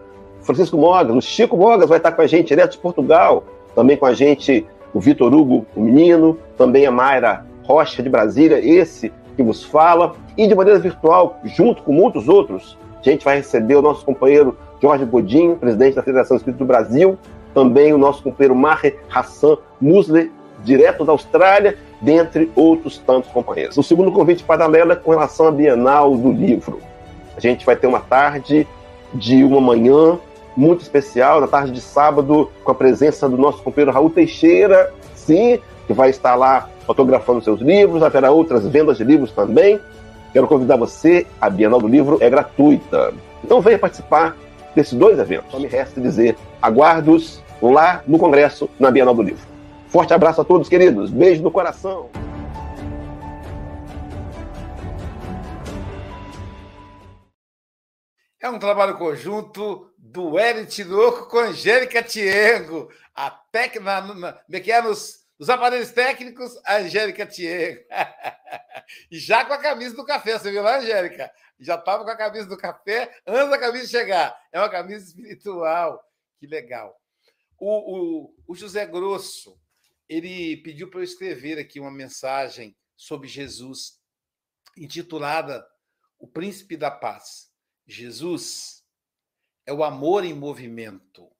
Francisco 0.41 0.77
Mogas, 0.77 1.15
o 1.15 1.21
Chico 1.21 1.57
Mogas 1.57 1.89
vai 1.89 1.97
estar 1.97 2.11
com 2.11 2.21
a 2.21 2.27
gente 2.27 2.49
direto 2.49 2.73
de 2.73 2.77
Portugal, 2.77 3.43
também 3.75 3.97
com 3.97 4.05
a 4.05 4.13
gente 4.13 4.65
o 4.93 4.99
Vitor 4.99 5.33
Hugo, 5.33 5.65
o 5.75 5.81
menino, 5.81 6.37
também 6.57 6.85
a 6.85 6.91
Mayra 6.91 7.45
Rocha 7.63 8.03
de 8.03 8.09
Brasília, 8.09 8.59
esse 8.59 9.11
que 9.35 9.41
vos 9.41 9.63
fala, 9.63 10.13
e 10.37 10.45
de 10.45 10.53
maneira 10.53 10.79
virtual, 10.79 11.39
junto 11.43 11.81
com 11.81 11.91
muitos 11.91 12.29
outros, 12.29 12.77
a 12.99 13.03
gente 13.03 13.25
vai 13.25 13.37
receber 13.37 13.75
o 13.75 13.81
nosso 13.81 14.05
companheiro 14.05 14.55
Jorge 14.81 15.05
Godinho, 15.05 15.55
presidente 15.55 15.95
da 15.95 16.03
Federação 16.03 16.37
Espírita 16.37 16.63
do 16.63 16.67
Brasil, 16.67 17.17
também 17.53 17.93
o 17.93 17.97
nosso 17.97 18.23
companheiro 18.23 18.55
Maher 18.55 18.99
Hassan 19.13 19.57
Musle, 19.79 20.31
direto 20.63 21.03
da 21.05 21.11
Austrália, 21.11 21.77
dentre 22.01 22.51
outros 22.55 22.97
tantos 22.97 23.31
companheiros. 23.31 23.77
O 23.77 23.83
segundo 23.83 24.11
convite 24.11 24.43
paralelo 24.43 24.91
é 24.91 24.95
com 24.95 25.11
relação 25.11 25.47
à 25.47 25.51
Bienal 25.51 26.15
do 26.15 26.31
Livro. 26.31 26.79
A 27.35 27.39
gente 27.39 27.65
vai 27.65 27.75
ter 27.75 27.87
uma 27.87 27.99
tarde 27.99 28.67
de 29.13 29.43
uma 29.43 29.61
manhã 29.61 30.19
muito 30.55 30.81
especial, 30.81 31.41
na 31.41 31.47
tarde 31.47 31.71
de 31.71 31.81
sábado, 31.81 32.49
com 32.63 32.71
a 32.71 32.75
presença 32.75 33.27
do 33.27 33.37
nosso 33.37 33.61
companheiro 33.63 33.91
Raul 33.91 34.09
Teixeira, 34.09 34.93
sim, 35.15 35.59
que 35.87 35.93
vai 35.93 36.09
estar 36.09 36.35
lá 36.35 36.69
fotografando 36.85 37.41
seus 37.41 37.59
livros, 37.59 38.03
haverá 38.03 38.31
outras 38.31 38.67
vendas 38.67 38.97
de 38.97 39.03
livros 39.03 39.31
também. 39.31 39.79
Quero 40.31 40.47
convidar 40.47 40.77
você, 40.77 41.25
a 41.39 41.49
Bienal 41.49 41.79
do 41.79 41.87
Livro 41.87 42.17
é 42.19 42.29
gratuita. 42.29 43.13
Então 43.43 43.61
venha 43.61 43.79
participar 43.79 44.35
desses 44.75 44.93
dois 44.93 45.19
eventos. 45.19 45.51
Só 45.51 45.59
me 45.59 45.67
resta 45.67 46.01
dizer, 46.01 46.35
aguardo-os 46.61 47.42
lá 47.71 48.03
no 48.07 48.17
Congresso, 48.17 48.69
na 48.79 48.91
Bienal 48.91 49.13
do 49.15 49.21
Livro. 49.21 49.45
Forte 49.87 50.13
abraço 50.13 50.41
a 50.41 50.43
todos, 50.43 50.67
queridos. 50.67 51.11
Beijo 51.11 51.43
no 51.43 51.51
coração. 51.51 52.09
É 58.41 58.49
um 58.49 58.59
trabalho 58.59 58.97
conjunto 58.97 59.89
do 59.97 60.37
Hélio 60.37 60.65
Tinoco 60.65 61.29
com 61.29 61.37
Angélica 61.37 62.03
Tiengo. 62.03 62.91
Até 63.15 63.69
que 63.69 63.79
na, 63.79 64.01
na, 64.01 64.41
é 64.51 64.69
é 64.69 64.81
nos, 64.81 65.19
nos 65.39 65.49
aparelhos 65.49 65.91
técnicos, 65.91 66.59
a 66.65 66.77
Angélica 66.77 67.25
Tiengo. 67.25 67.79
e 69.09 69.17
já 69.17 69.45
com 69.45 69.53
a 69.53 69.57
camisa 69.57 69.95
do 69.95 70.03
café, 70.03 70.37
você 70.37 70.51
viu 70.51 70.61
lá, 70.61 70.79
Angélica? 70.79 71.31
Já 71.59 71.75
estava 71.75 72.03
com 72.03 72.09
a 72.09 72.17
camisa 72.17 72.47
do 72.47 72.57
café 72.57 73.15
antes 73.25 73.49
da 73.49 73.57
camisa 73.57 73.87
chegar. 73.87 74.35
É 74.51 74.59
uma 74.59 74.69
camisa 74.69 75.05
espiritual. 75.05 76.03
Que 76.39 76.47
legal. 76.47 76.99
O, 77.57 78.25
o, 78.25 78.35
o 78.47 78.55
José 78.55 78.85
Grosso, 78.85 79.59
ele 80.07 80.57
pediu 80.57 80.89
para 80.89 80.99
eu 80.99 81.03
escrever 81.03 81.57
aqui 81.57 81.79
uma 81.79 81.91
mensagem 81.91 82.75
sobre 82.95 83.27
Jesus, 83.27 84.01
intitulada 84.77 85.65
O 86.19 86.27
Príncipe 86.27 86.77
da 86.77 86.91
Paz. 86.91 87.51
Jesus 87.85 88.85
é 89.65 89.73
o 89.73 89.83
amor 89.83 90.23
em 90.23 90.33
movimento, 90.33 91.31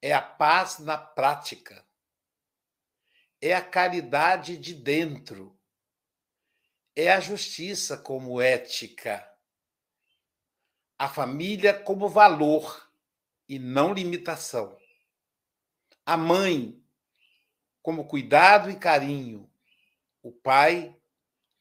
é 0.00 0.12
a 0.12 0.22
paz 0.22 0.78
na 0.78 0.96
prática, 0.96 1.86
é 3.40 3.54
a 3.54 3.62
caridade 3.62 4.56
de 4.56 4.74
dentro, 4.74 5.58
é 6.94 7.12
a 7.12 7.20
justiça 7.20 7.96
como 7.96 8.40
ética, 8.40 9.28
a 10.98 11.08
família 11.08 11.74
como 11.74 12.08
valor 12.08 12.90
e 13.48 13.58
não 13.58 13.92
limitação, 13.92 14.76
a 16.06 16.16
mãe 16.16 16.80
como 17.82 18.06
cuidado 18.06 18.70
e 18.70 18.76
carinho, 18.76 19.50
o 20.22 20.32
pai 20.32 20.96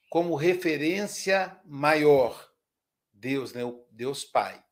como 0.10 0.36
referência 0.36 1.60
maior 1.66 2.50
Deus, 3.26 3.54
né? 3.54 3.62
Deus 3.90 4.24
Pai. 4.24 4.64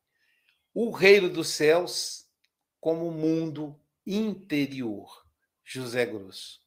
O 0.72 0.90
reino 0.90 1.28
dos 1.28 1.48
céus 1.48 2.26
como 2.80 3.10
mundo 3.10 3.78
interior. 4.06 5.24
José 5.64 6.06
Grosso. 6.06 6.60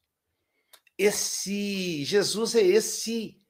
Esse 0.98 2.04
Jesus 2.04 2.54
é 2.54 2.62
esse 2.62 3.40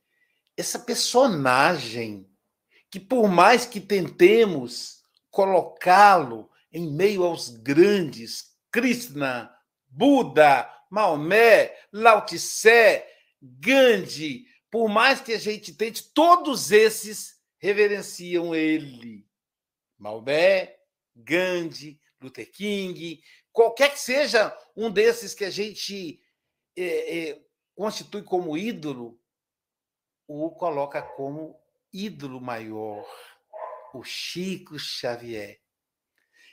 essa 0.56 0.78
personagem 0.78 2.28
que 2.90 3.00
por 3.00 3.28
mais 3.28 3.64
que 3.64 3.80
tentemos 3.80 5.02
colocá-lo 5.30 6.50
em 6.72 6.90
meio 6.92 7.22
aos 7.24 7.48
grandes 7.48 8.47
Krishna, 8.71 9.55
Buda, 9.89 10.71
Maomé, 10.91 11.75
Lao 11.93 12.25
Tse, 12.25 13.05
Gandhi, 13.41 14.47
por 14.71 14.89
mais 14.89 15.21
que 15.21 15.33
a 15.33 15.39
gente 15.39 15.75
tente, 15.75 16.03
todos 16.12 16.71
esses 16.71 17.39
reverenciam 17.59 18.55
ele. 18.55 19.27
Maomé, 19.97 20.77
Gandhi, 21.14 22.01
Luther 22.21 22.51
King, 22.51 23.23
qualquer 23.53 23.93
que 23.93 23.99
seja 23.99 24.57
um 24.77 24.91
desses 24.91 25.35
que 25.35 25.45
a 25.45 25.51
gente 25.51 26.23
é, 26.77 27.19
é, 27.19 27.43
constitui 27.75 28.23
como 28.23 28.57
ídolo, 28.57 29.21
o 30.27 30.51
coloca 30.51 31.01
como 31.01 31.59
ídolo 31.93 32.41
maior, 32.41 33.05
o 33.95 34.05
Chico 34.05 34.79
Xavier. 34.79 35.61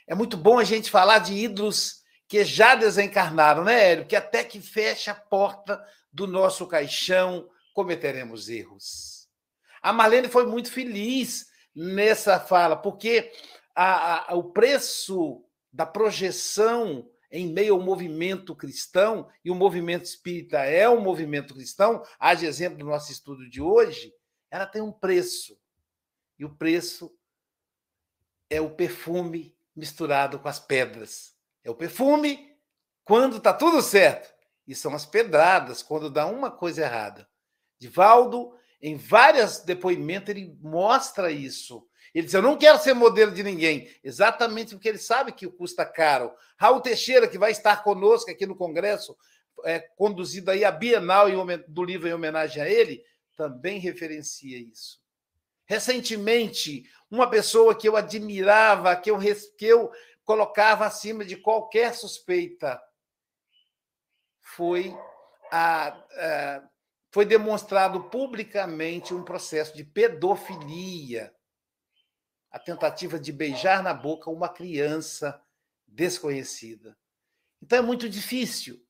É 0.06 0.14
muito 0.14 0.36
bom 0.36 0.58
a 0.58 0.64
gente 0.64 0.90
falar 0.90 1.18
de 1.18 1.34
ídolos 1.34 2.02
que 2.28 2.44
já 2.44 2.74
desencarnaram, 2.74 3.64
né, 3.64 3.90
Hélio? 3.90 4.06
Que 4.06 4.16
até 4.16 4.42
que 4.42 4.60
fecha 4.60 5.12
a 5.12 5.14
porta 5.14 5.82
do 6.12 6.26
nosso 6.26 6.66
caixão, 6.66 7.48
cometeremos 7.74 8.48
erros. 8.48 9.28
A 9.82 9.92
Marlene 9.92 10.28
foi 10.28 10.46
muito 10.46 10.70
feliz 10.70 11.46
nessa 11.74 12.40
fala, 12.40 12.74
porque 12.74 13.30
a, 13.74 14.32
a, 14.32 14.34
o 14.34 14.44
preço 14.44 15.44
da 15.70 15.84
projeção 15.84 17.08
em 17.30 17.52
meio 17.52 17.74
ao 17.74 17.80
movimento 17.80 18.54
cristão, 18.54 19.28
e 19.44 19.50
o 19.50 19.54
movimento 19.54 20.04
espírita 20.04 20.58
é 20.60 20.88
um 20.88 21.00
movimento 21.00 21.54
cristão, 21.54 22.02
haja 22.18 22.46
exemplo 22.46 22.78
do 22.78 22.86
nosso 22.86 23.12
estudo 23.12 23.48
de 23.48 23.60
hoje, 23.60 24.12
ela 24.50 24.64
tem 24.64 24.80
um 24.80 24.92
preço. 24.92 25.58
E 26.38 26.44
o 26.44 26.54
preço 26.54 27.14
é 28.48 28.60
o 28.60 28.70
perfume 28.70 29.54
misturado 29.74 30.38
com 30.38 30.48
as 30.48 30.58
pedras. 30.58 31.35
É 31.66 31.70
o 31.70 31.74
perfume 31.74 32.56
quando 33.04 33.38
está 33.38 33.52
tudo 33.52 33.82
certo. 33.82 34.32
E 34.68 34.74
são 34.74 34.94
as 34.94 35.04
pedradas 35.04 35.82
quando 35.82 36.08
dá 36.08 36.24
uma 36.24 36.48
coisa 36.48 36.82
errada. 36.82 37.28
Divaldo, 37.76 38.52
em 38.80 38.96
vários 38.96 39.58
depoimentos, 39.58 40.28
ele 40.28 40.56
mostra 40.60 41.28
isso. 41.28 41.84
Ele 42.14 42.24
diz: 42.24 42.34
Eu 42.34 42.40
não 42.40 42.56
quero 42.56 42.78
ser 42.78 42.94
modelo 42.94 43.32
de 43.32 43.42
ninguém, 43.42 43.90
exatamente 44.02 44.76
porque 44.76 44.88
ele 44.88 44.98
sabe 44.98 45.32
que 45.32 45.48
custa 45.48 45.84
caro. 45.84 46.32
Raul 46.56 46.80
Teixeira, 46.80 47.26
que 47.26 47.36
vai 47.36 47.50
estar 47.50 47.82
conosco 47.82 48.30
aqui 48.30 48.46
no 48.46 48.54
Congresso, 48.54 49.16
é, 49.64 49.80
conduzido 49.80 50.52
aí 50.52 50.64
a 50.64 50.70
Bienal 50.70 51.26
do 51.66 51.84
livro 51.84 52.08
em 52.08 52.14
homenagem 52.14 52.62
a 52.62 52.68
ele, 52.68 53.02
também 53.36 53.80
referencia 53.80 54.56
isso. 54.56 55.00
Recentemente, 55.66 56.88
uma 57.10 57.28
pessoa 57.28 57.74
que 57.74 57.88
eu 57.88 57.96
admirava, 57.96 58.94
que 58.94 59.10
eu, 59.10 59.18
que 59.58 59.66
eu 59.66 59.90
colocava 60.26 60.84
acima 60.84 61.24
de 61.24 61.36
qualquer 61.36 61.94
suspeita, 61.94 62.82
foi, 64.42 64.92
a, 65.50 65.88
a, 65.88 66.68
foi 67.12 67.24
demonstrado 67.24 68.10
publicamente 68.10 69.14
um 69.14 69.24
processo 69.24 69.74
de 69.76 69.84
pedofilia, 69.84 71.34
a 72.50 72.58
tentativa 72.58 73.18
de 73.18 73.32
beijar 73.32 73.82
na 73.82 73.94
boca 73.94 74.28
uma 74.28 74.48
criança 74.48 75.40
desconhecida. 75.86 76.98
Então 77.62 77.78
é 77.78 77.82
muito 77.82 78.08
difícil. 78.08 78.84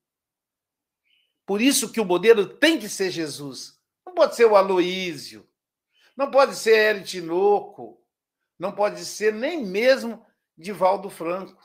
Por 1.45 1.61
isso 1.61 1.93
que 1.93 2.01
o 2.01 2.05
modelo 2.05 2.47
tem 2.47 2.79
que 2.79 2.89
ser 2.89 3.11
Jesus. 3.11 3.79
Não 4.05 4.15
pode 4.15 4.35
ser 4.35 4.47
o 4.47 4.57
Aloísio, 4.57 5.49
não 6.17 6.31
pode 6.31 6.57
ser 6.57 6.77
Hélio 6.77 7.99
não 8.59 8.73
pode 8.73 9.05
ser 9.05 9.35
nem 9.35 9.65
mesmo 9.65 10.25
Divaldo 10.57 11.11
Franco. 11.11 11.63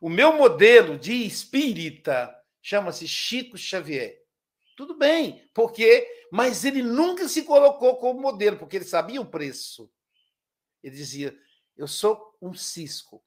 O 0.00 0.08
meu 0.08 0.36
modelo 0.36 0.98
de 0.98 1.12
espírita 1.26 2.34
chama-se 2.60 3.06
Chico 3.06 3.56
Xavier. 3.56 4.22
Tudo 4.76 4.96
bem, 4.96 5.48
porque 5.54 6.06
mas 6.30 6.64
ele 6.64 6.82
nunca 6.82 7.26
se 7.28 7.42
colocou 7.42 7.96
como 7.96 8.20
modelo, 8.20 8.58
porque 8.58 8.76
ele 8.76 8.84
sabia 8.84 9.20
o 9.20 9.30
preço. 9.30 9.90
Ele 10.82 10.94
dizia: 10.94 11.36
"Eu 11.76 11.88
sou 11.88 12.36
um 12.40 12.54
cisco". 12.54 13.24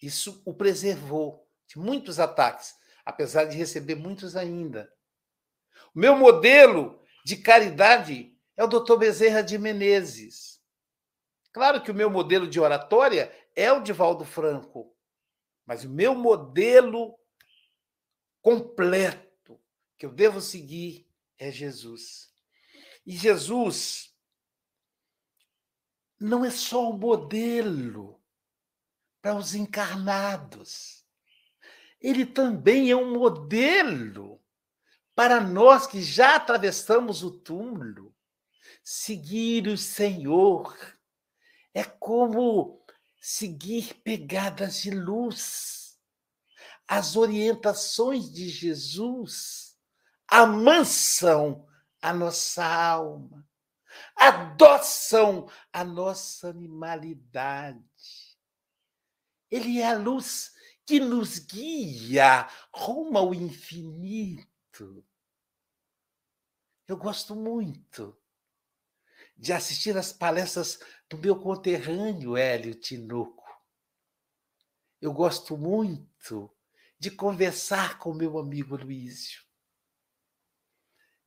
Isso 0.00 0.42
o 0.44 0.54
preservou 0.54 1.48
de 1.66 1.78
muitos 1.78 2.20
ataques, 2.20 2.76
apesar 3.04 3.44
de 3.44 3.56
receber 3.56 3.94
muitos 3.94 4.36
ainda. 4.36 4.92
O 5.94 5.98
meu 5.98 6.16
modelo 6.16 7.02
de 7.24 7.36
caridade 7.36 8.36
é 8.56 8.62
o 8.62 8.68
Dr. 8.68 8.96
Bezerra 8.96 9.42
de 9.42 9.58
Menezes. 9.58 10.60
Claro 11.52 11.82
que 11.82 11.90
o 11.90 11.94
meu 11.94 12.08
modelo 12.08 12.46
de 12.46 12.60
oratória 12.60 13.32
é 13.58 13.72
o 13.72 13.82
Divaldo 13.82 14.24
Franco, 14.24 14.96
mas 15.66 15.82
o 15.82 15.90
meu 15.90 16.14
modelo 16.14 17.18
completo 18.40 19.60
que 19.98 20.06
eu 20.06 20.12
devo 20.12 20.40
seguir 20.40 21.10
é 21.36 21.50
Jesus. 21.50 22.32
E 23.04 23.16
Jesus 23.16 24.14
não 26.20 26.44
é 26.44 26.52
só 26.52 26.88
um 26.88 26.96
modelo 26.96 28.22
para 29.20 29.34
os 29.34 29.56
encarnados. 29.56 31.04
Ele 32.00 32.24
também 32.24 32.92
é 32.92 32.96
um 32.96 33.12
modelo 33.12 34.40
para 35.16 35.40
nós 35.40 35.84
que 35.84 36.00
já 36.00 36.36
atravessamos 36.36 37.24
o 37.24 37.32
túmulo. 37.32 38.14
Seguir 38.84 39.66
o 39.66 39.76
Senhor 39.76 40.76
é 41.74 41.82
como 41.82 42.77
seguir 43.30 43.92
pegadas 44.02 44.80
de 44.80 44.90
luz 44.90 46.00
as 46.88 47.14
orientações 47.14 48.32
de 48.32 48.48
Jesus 48.48 49.78
amansam 50.26 51.68
a 52.00 52.14
nossa 52.14 52.64
alma, 52.64 53.46
adoçam 54.16 55.46
a 55.70 55.84
nossa 55.84 56.48
animalidade. 56.48 57.84
Ele 59.50 59.78
é 59.78 59.90
a 59.90 59.98
luz 59.98 60.54
que 60.86 60.98
nos 60.98 61.38
guia 61.38 62.48
rumo 62.74 63.18
ao 63.18 63.34
infinito. 63.34 65.06
Eu 66.86 66.96
gosto 66.96 67.36
muito 67.36 68.17
de 69.38 69.52
assistir 69.52 69.96
às 69.96 70.12
palestras 70.12 70.80
do 71.08 71.16
meu 71.16 71.36
conterrâneo 71.36 72.36
Hélio 72.36 72.74
Tinoco. 72.74 73.44
Eu 75.00 75.12
gosto 75.12 75.56
muito 75.56 76.50
de 76.98 77.10
conversar 77.10 77.98
com 77.98 78.12
meu 78.12 78.36
amigo 78.36 78.76
Luísio. 78.76 79.42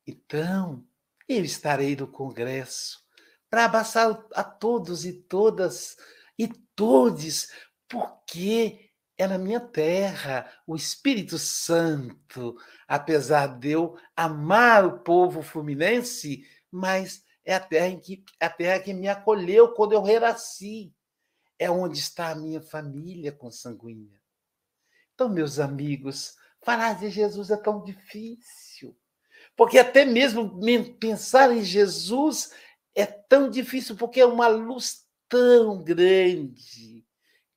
Então, 0.06 0.86
eu 1.26 1.42
estarei 1.42 1.96
no 1.96 2.06
congresso 2.06 3.02
para 3.48 3.64
abraçar 3.64 4.26
a 4.34 4.44
todos 4.44 5.06
e 5.06 5.12
todas 5.12 5.96
e 6.38 6.48
todes, 6.48 7.50
porque 7.88 8.90
é 9.16 9.26
na 9.26 9.38
minha 9.38 9.60
terra 9.60 10.52
o 10.66 10.76
Espírito 10.76 11.38
Santo, 11.38 12.56
apesar 12.86 13.58
de 13.58 13.70
eu 13.70 13.96
amar 14.14 14.84
o 14.84 14.98
povo 15.00 15.42
fluminense, 15.42 16.46
mas 16.70 17.24
é 17.44 17.54
a 17.54 17.60
terra, 17.60 17.88
em 17.88 18.00
que, 18.00 18.24
a 18.40 18.48
terra 18.48 18.80
que 18.80 18.92
me 18.92 19.08
acolheu 19.08 19.72
quando 19.74 19.92
eu 19.92 20.02
renasci. 20.02 20.94
É 21.58 21.70
onde 21.70 21.98
está 21.98 22.30
a 22.30 22.34
minha 22.34 22.60
família 22.60 23.30
consanguínea. 23.30 24.20
Então, 25.14 25.28
meus 25.28 25.60
amigos, 25.60 26.34
falar 26.60 26.98
de 26.98 27.08
Jesus 27.08 27.50
é 27.50 27.56
tão 27.56 27.84
difícil. 27.84 28.96
Porque 29.56 29.78
até 29.78 30.04
mesmo 30.04 30.60
pensar 30.98 31.52
em 31.52 31.62
Jesus 31.62 32.52
é 32.94 33.06
tão 33.06 33.48
difícil, 33.48 33.96
porque 33.96 34.20
é 34.20 34.26
uma 34.26 34.48
luz 34.48 35.06
tão 35.28 35.82
grande 35.82 37.06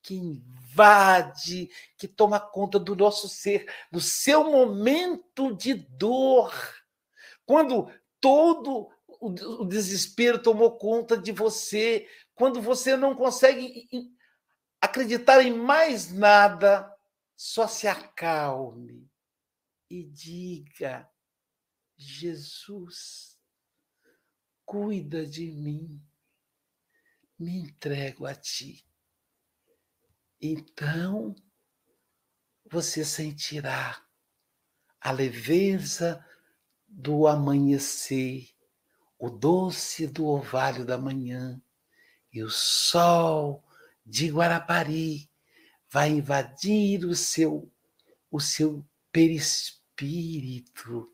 que 0.01 0.15
invade, 0.15 1.69
que 1.97 2.07
toma 2.07 2.39
conta 2.39 2.77
do 2.77 2.95
nosso 2.95 3.27
ser, 3.27 3.65
no 3.91 3.99
seu 3.99 4.43
momento 4.43 5.55
de 5.55 5.73
dor. 5.73 6.53
Quando 7.45 7.91
todo 8.21 8.89
o 9.27 9.65
desespero 9.65 10.41
tomou 10.41 10.77
conta 10.77 11.17
de 11.17 11.31
você, 11.31 12.07
quando 12.33 12.61
você 12.61 12.95
não 12.95 13.15
consegue 13.15 13.87
acreditar 14.81 15.41
em 15.41 15.53
mais 15.53 16.11
nada, 16.11 16.91
só 17.35 17.67
se 17.67 17.87
acalme 17.87 19.09
e 19.89 20.03
diga: 20.03 21.09
Jesus, 21.97 23.39
cuida 24.65 25.25
de 25.25 25.51
mim, 25.51 26.01
me 27.37 27.57
entrego 27.57 28.25
a 28.25 28.33
ti. 28.35 28.85
Então 30.41 31.35
você 32.65 33.05
sentirá 33.05 34.03
a 34.99 35.11
leveza 35.11 36.25
do 36.87 37.27
amanhecer, 37.27 38.54
o 39.17 39.29
doce 39.29 40.07
do 40.07 40.25
orvalho 40.25 40.85
da 40.85 40.97
manhã 40.97 41.61
e 42.31 42.43
o 42.43 42.49
sol 42.49 43.63
de 44.05 44.29
Guarapari 44.29 45.29
vai 45.89 46.09
invadir 46.09 47.05
o 47.05 47.15
seu 47.15 47.71
o 48.29 48.39
seu 48.39 48.85
perispírito 49.11 51.09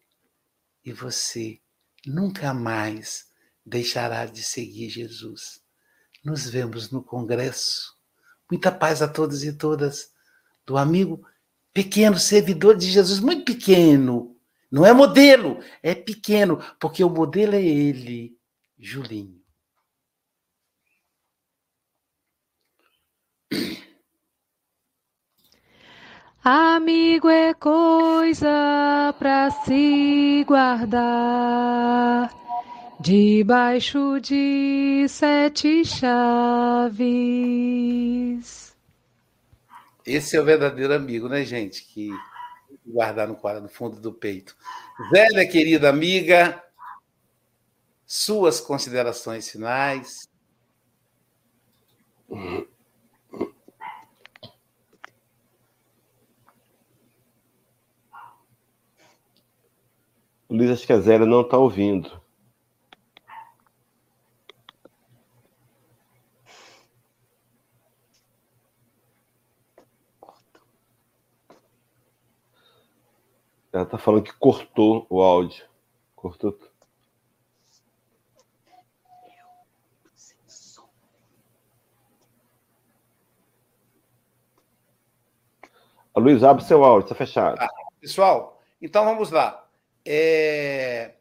e 0.84 0.91
você 0.91 1.60
nunca 2.06 2.54
mais 2.54 3.30
deixará 3.66 4.26
de 4.26 4.43
seguir 4.43 4.89
Jesus. 4.89 5.62
Nos 6.24 6.49
vemos 6.49 6.89
no 6.89 7.04
congresso. 7.04 7.95
Muita 8.49 8.72
paz 8.72 9.02
a 9.02 9.08
todos 9.08 9.43
e 9.43 9.54
todas. 9.54 10.12
Do 10.66 10.78
amigo 10.78 11.24
pequeno 11.74 12.18
servidor 12.18 12.76
de 12.76 12.89
Jesus, 12.89 13.20
muito 13.20 13.45
pequeno. 13.45 14.36
Não 14.72 14.86
é 14.86 14.93
modelo, 14.93 15.59
é 15.84 15.93
pequeno, 15.93 16.57
porque 16.80 17.03
o 17.03 17.09
modelo 17.09 17.55
é 17.55 17.61
ele, 17.61 18.38
Julinho. 18.80 19.41
Amigo 26.43 27.30
é 27.30 27.53
coisa 27.53 29.13
para 29.19 29.51
se 29.51 30.43
guardar 30.47 32.32
debaixo 32.99 34.19
de 34.19 35.05
sete 35.07 35.86
chaves. 35.86 37.01
Esse 40.03 40.36
é 40.36 40.41
o 40.41 40.45
verdadeiro 40.45 40.95
amigo, 40.95 41.30
né, 41.30 41.45
gente? 41.45 41.84
Que 41.84 42.09
guardar 42.92 43.28
no, 43.28 43.36
quadro, 43.36 43.64
no 43.64 43.70
fundo 43.70 44.00
do 44.00 44.14
peito. 44.14 44.56
Velha 45.12 45.48
querida 45.48 45.89
amiga, 45.89 46.64
suas 48.06 48.60
considerações 48.60 49.50
finais. 49.50 50.30
Luiz, 60.50 60.70
acho 60.70 60.86
que 60.86 60.94
a 60.94 61.00
Zélia 61.00 61.26
não 61.26 61.42
está 61.42 61.58
ouvindo. 61.58 62.20
Ela 73.72 73.84
está 73.84 73.97
falando 73.97 74.24
que 74.24 74.34
cortou 74.34 75.07
o 75.09 75.22
áudio. 75.22 75.65
Cortou. 76.15 76.59
A 86.13 86.19
Luiz, 86.19 86.43
abre 86.43 86.63
seu 86.65 86.84
áudio, 86.84 87.05
está 87.05 87.15
fechado. 87.15 87.57
Ah, 87.57 87.69
pessoal, 88.01 88.61
então 88.82 89.05
vamos 89.05 89.32
lá. 89.32 89.65
É... 90.05 91.15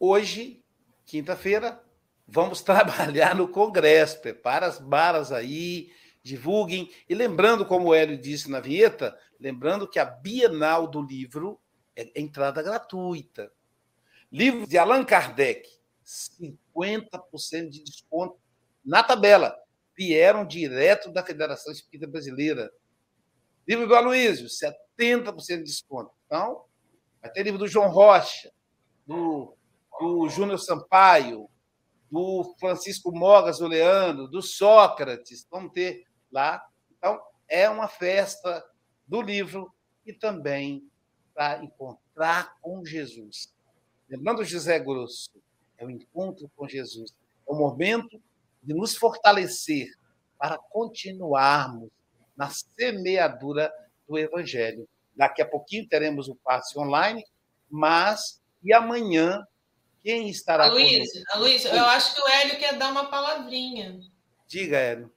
Hoje, 0.00 0.60
quinta-feira, 1.04 1.80
vamos 2.26 2.60
trabalhar 2.62 3.36
no 3.36 3.46
Congresso. 3.46 4.20
Prepara 4.20 4.66
as 4.66 4.80
balas 4.80 5.30
aí, 5.30 5.92
divulguem. 6.24 6.90
E 7.08 7.14
lembrando, 7.14 7.64
como 7.64 7.88
o 7.88 7.94
Hélio 7.94 8.18
disse 8.18 8.50
na 8.50 8.58
vinheta, 8.58 9.16
lembrando 9.38 9.88
que 9.88 10.00
a 10.00 10.04
Bienal 10.04 10.88
do 10.88 11.00
Livro 11.00 11.60
é 11.96 12.20
entrada 12.20 12.62
gratuita. 12.62 13.50
Livro 14.30 14.66
de 14.66 14.76
Allan 14.76 15.04
Kardec, 15.04 15.66
50% 16.04 17.70
de 17.70 17.82
desconto 17.82 18.38
na 18.84 19.02
tabela. 19.02 19.56
Vieram 19.96 20.46
direto 20.46 21.10
da 21.10 21.24
Federação 21.24 21.72
Espírita 21.72 22.06
Brasileira. 22.06 22.70
Livro 23.66 23.88
do 23.88 23.96
Aloysio, 23.96 24.46
70% 24.46 25.58
de 25.58 25.62
desconto. 25.64 26.12
Então, 26.26 26.66
vai 27.20 27.32
ter 27.32 27.42
livro 27.42 27.58
do 27.58 27.66
João 27.66 27.88
Rocha, 27.88 28.52
do, 29.06 29.56
do 29.98 30.28
Júnior 30.28 30.58
Sampaio, 30.58 31.48
do 32.10 32.54
Francisco 32.60 33.10
Mogas 33.10 33.60
Oleano, 33.60 34.28
do 34.28 34.42
Sócrates. 34.42 35.46
Vamos 35.50 35.72
ter 35.72 36.04
lá. 36.30 36.62
Então, 36.96 37.18
é 37.48 37.68
uma 37.70 37.88
festa 37.88 38.64
do 39.06 39.22
livro 39.22 39.72
e 40.04 40.12
também 40.12 40.88
para 41.36 41.62
encontrar 41.62 42.56
com 42.62 42.82
Jesus. 42.82 43.52
Lembrando 44.08 44.42
José 44.42 44.78
Grosso, 44.78 45.30
é 45.76 45.84
o 45.84 45.90
encontro 45.90 46.50
com 46.56 46.66
Jesus. 46.66 47.12
É 47.46 47.52
o 47.52 47.54
momento 47.54 48.18
de 48.62 48.72
nos 48.72 48.96
fortalecer 48.96 49.92
para 50.38 50.56
continuarmos 50.56 51.90
na 52.34 52.48
semeadura 52.48 53.70
do 54.08 54.18
Evangelho. 54.18 54.88
Daqui 55.14 55.42
a 55.42 55.46
pouquinho 55.46 55.86
teremos 55.86 56.28
o 56.28 56.34
passe 56.36 56.78
online, 56.78 57.24
mas 57.70 58.40
e 58.64 58.72
amanhã 58.72 59.46
quem 60.02 60.28
estará 60.28 60.68
Luiz, 60.68 61.08
Luiz, 61.36 61.64
eu 61.64 61.84
acho 61.84 62.14
que 62.14 62.20
o 62.22 62.28
Hélio 62.28 62.58
quer 62.58 62.78
dar 62.78 62.90
uma 62.90 63.06
palavrinha. 63.06 63.98
Diga, 64.46 64.78
Hélio. 64.78 65.12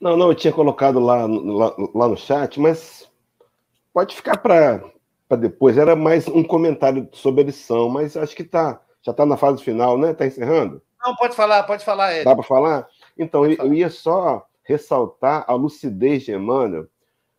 Não, 0.00 0.16
não, 0.16 0.28
eu 0.28 0.34
tinha 0.34 0.52
colocado 0.52 0.98
lá, 0.98 1.26
lá, 1.26 1.76
lá 1.94 2.08
no 2.08 2.16
chat, 2.16 2.58
mas 2.58 3.08
pode 3.92 4.16
ficar 4.16 4.38
para 4.38 4.91
para 5.32 5.40
depois. 5.40 5.78
Era 5.78 5.96
mais 5.96 6.28
um 6.28 6.44
comentário 6.44 7.08
sobre 7.12 7.40
a 7.40 7.44
lição, 7.44 7.88
mas 7.88 8.18
acho 8.18 8.36
que 8.36 8.44
tá, 8.44 8.82
já 9.00 9.12
está 9.12 9.24
na 9.24 9.38
fase 9.38 9.64
final, 9.64 9.96
né? 9.96 10.10
Está 10.10 10.26
encerrando? 10.26 10.82
Não, 11.02 11.16
pode 11.16 11.34
falar, 11.34 11.62
pode 11.62 11.82
falar, 11.82 12.14
Ed. 12.14 12.24
Dá 12.24 12.34
para 12.34 12.44
falar? 12.44 12.86
Então, 13.16 13.46
eu, 13.46 13.56
eu 13.56 13.72
ia 13.72 13.88
só 13.88 14.46
ressaltar 14.62 15.46
a 15.48 15.54
lucidez 15.54 16.24
de 16.24 16.32
Emmanuel 16.32 16.86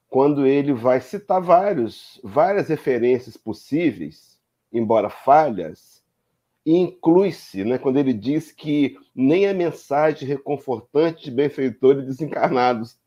quando 0.09 0.47
ele 0.47 0.73
vai 0.73 1.01
citar 1.01 1.39
vários, 1.39 2.19
várias 2.23 2.67
referências 2.67 3.37
possíveis, 3.37 4.39
embora 4.71 5.09
falhas, 5.09 6.03
e 6.65 6.75
inclui-se 6.75 7.63
né, 7.63 7.77
quando 7.77 7.97
ele 7.97 8.13
diz 8.13 8.51
que 8.51 8.97
nem 9.13 9.47
a 9.47 9.53
mensagem 9.53 10.27
reconfortante 10.27 11.25
de 11.25 11.31
benfeitores 11.31 12.05
desencarnados, 12.05 12.97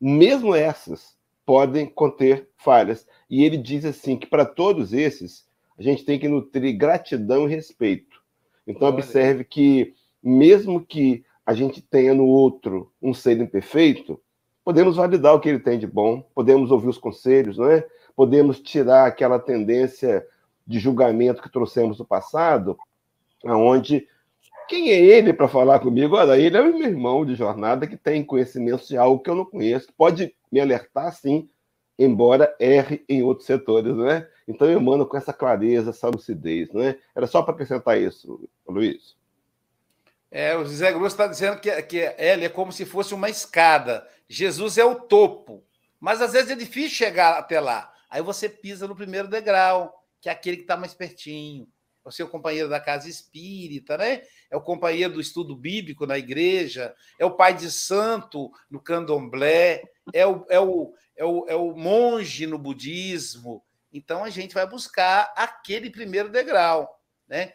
mesmo 0.00 0.54
essas, 0.54 1.13
podem 1.44 1.86
conter 1.86 2.48
falhas. 2.56 3.06
E 3.28 3.44
ele 3.44 3.56
diz 3.56 3.84
assim 3.84 4.16
que 4.16 4.26
para 4.26 4.44
todos 4.44 4.92
esses 4.92 5.46
a 5.78 5.82
gente 5.82 6.04
tem 6.04 6.18
que 6.18 6.28
nutrir 6.28 6.76
gratidão 6.76 7.48
e 7.48 7.50
respeito. 7.50 8.22
Então 8.66 8.88
Olha. 8.88 8.94
observe 8.94 9.44
que 9.44 9.94
mesmo 10.22 10.84
que 10.84 11.24
a 11.44 11.52
gente 11.52 11.82
tenha 11.82 12.14
no 12.14 12.26
outro 12.26 12.90
um 13.02 13.12
ser 13.12 13.38
imperfeito, 13.38 14.20
podemos 14.64 14.96
validar 14.96 15.34
o 15.34 15.40
que 15.40 15.48
ele 15.48 15.58
tem 15.58 15.78
de 15.78 15.86
bom, 15.86 16.22
podemos 16.34 16.70
ouvir 16.70 16.88
os 16.88 16.98
conselhos, 16.98 17.58
não 17.58 17.70
é? 17.70 17.86
Podemos 18.16 18.60
tirar 18.60 19.06
aquela 19.06 19.38
tendência 19.38 20.26
de 20.66 20.78
julgamento 20.78 21.42
que 21.42 21.52
trouxemos 21.52 21.98
do 21.98 22.04
passado, 22.04 22.78
aonde 23.44 24.08
quem 24.66 24.90
é 24.90 24.98
ele 24.98 25.34
para 25.34 25.46
falar 25.46 25.78
comigo? 25.80 26.16
Olha, 26.16 26.38
ele 26.38 26.56
é 26.56 26.60
o 26.60 26.78
meu 26.78 26.88
irmão 26.88 27.26
de 27.26 27.34
jornada 27.34 27.86
que 27.86 27.96
tem 27.96 28.24
conhecimento 28.24 28.86
de 28.86 28.96
algo 28.96 29.22
que 29.22 29.28
eu 29.28 29.34
não 29.34 29.44
conheço. 29.44 29.92
Pode 29.96 30.34
me 30.54 30.60
alertar, 30.60 31.12
sim, 31.12 31.50
embora 31.98 32.54
erre 32.60 33.04
em 33.08 33.24
outros 33.24 33.46
setores, 33.46 33.92
não 33.92 34.08
é? 34.08 34.30
Então 34.46 34.70
eu 34.70 34.80
mando 34.80 35.04
com 35.04 35.16
essa 35.16 35.32
clareza, 35.32 35.90
essa 35.90 36.08
lucidez, 36.08 36.72
não 36.72 36.80
é? 36.80 36.96
Era 37.12 37.26
só 37.26 37.42
para 37.42 37.54
acrescentar 37.54 38.00
isso, 38.00 38.48
Luiz. 38.68 39.16
É, 40.30 40.56
o 40.56 40.64
José 40.64 40.92
Grosso 40.92 41.14
está 41.14 41.26
dizendo 41.26 41.58
que, 41.60 41.82
que 41.82 42.00
ela 42.16 42.44
é 42.44 42.48
como 42.48 42.72
se 42.72 42.84
fosse 42.84 43.12
uma 43.14 43.28
escada. 43.28 44.08
Jesus 44.28 44.78
é 44.78 44.84
o 44.84 44.94
topo. 44.94 45.64
Mas 45.98 46.22
às 46.22 46.32
vezes 46.32 46.52
é 46.52 46.54
difícil 46.54 46.90
chegar 46.90 47.36
até 47.36 47.58
lá. 47.58 47.92
Aí 48.08 48.22
você 48.22 48.48
pisa 48.48 48.86
no 48.86 48.94
primeiro 48.94 49.26
degrau, 49.26 49.92
que 50.20 50.28
é 50.28 50.32
aquele 50.32 50.58
que 50.58 50.62
está 50.62 50.76
mais 50.76 50.94
pertinho. 50.94 51.66
É 52.04 52.08
o 52.08 52.12
seu 52.12 52.28
companheiro 52.28 52.68
da 52.68 52.78
casa 52.78 53.08
espírita, 53.08 53.96
né? 53.96 54.22
É 54.50 54.56
o 54.56 54.60
companheiro 54.60 55.14
do 55.14 55.20
estudo 55.20 55.56
bíblico 55.56 56.06
na 56.06 56.18
igreja, 56.18 56.94
é 57.18 57.24
o 57.24 57.34
pai 57.34 57.54
de 57.54 57.70
santo 57.70 58.50
no 58.70 58.80
candomblé, 58.80 59.82
é 60.12 60.26
o, 60.26 60.44
é 60.48 60.60
o, 60.60 60.94
é 61.16 61.24
o, 61.24 61.46
é 61.48 61.54
o 61.54 61.74
monge 61.74 62.46
no 62.46 62.58
budismo. 62.58 63.64
Então 63.92 64.24
a 64.24 64.30
gente 64.30 64.54
vai 64.54 64.66
buscar 64.66 65.32
aquele 65.36 65.90
primeiro 65.90 66.28
degrau. 66.28 67.00
Né? 67.28 67.54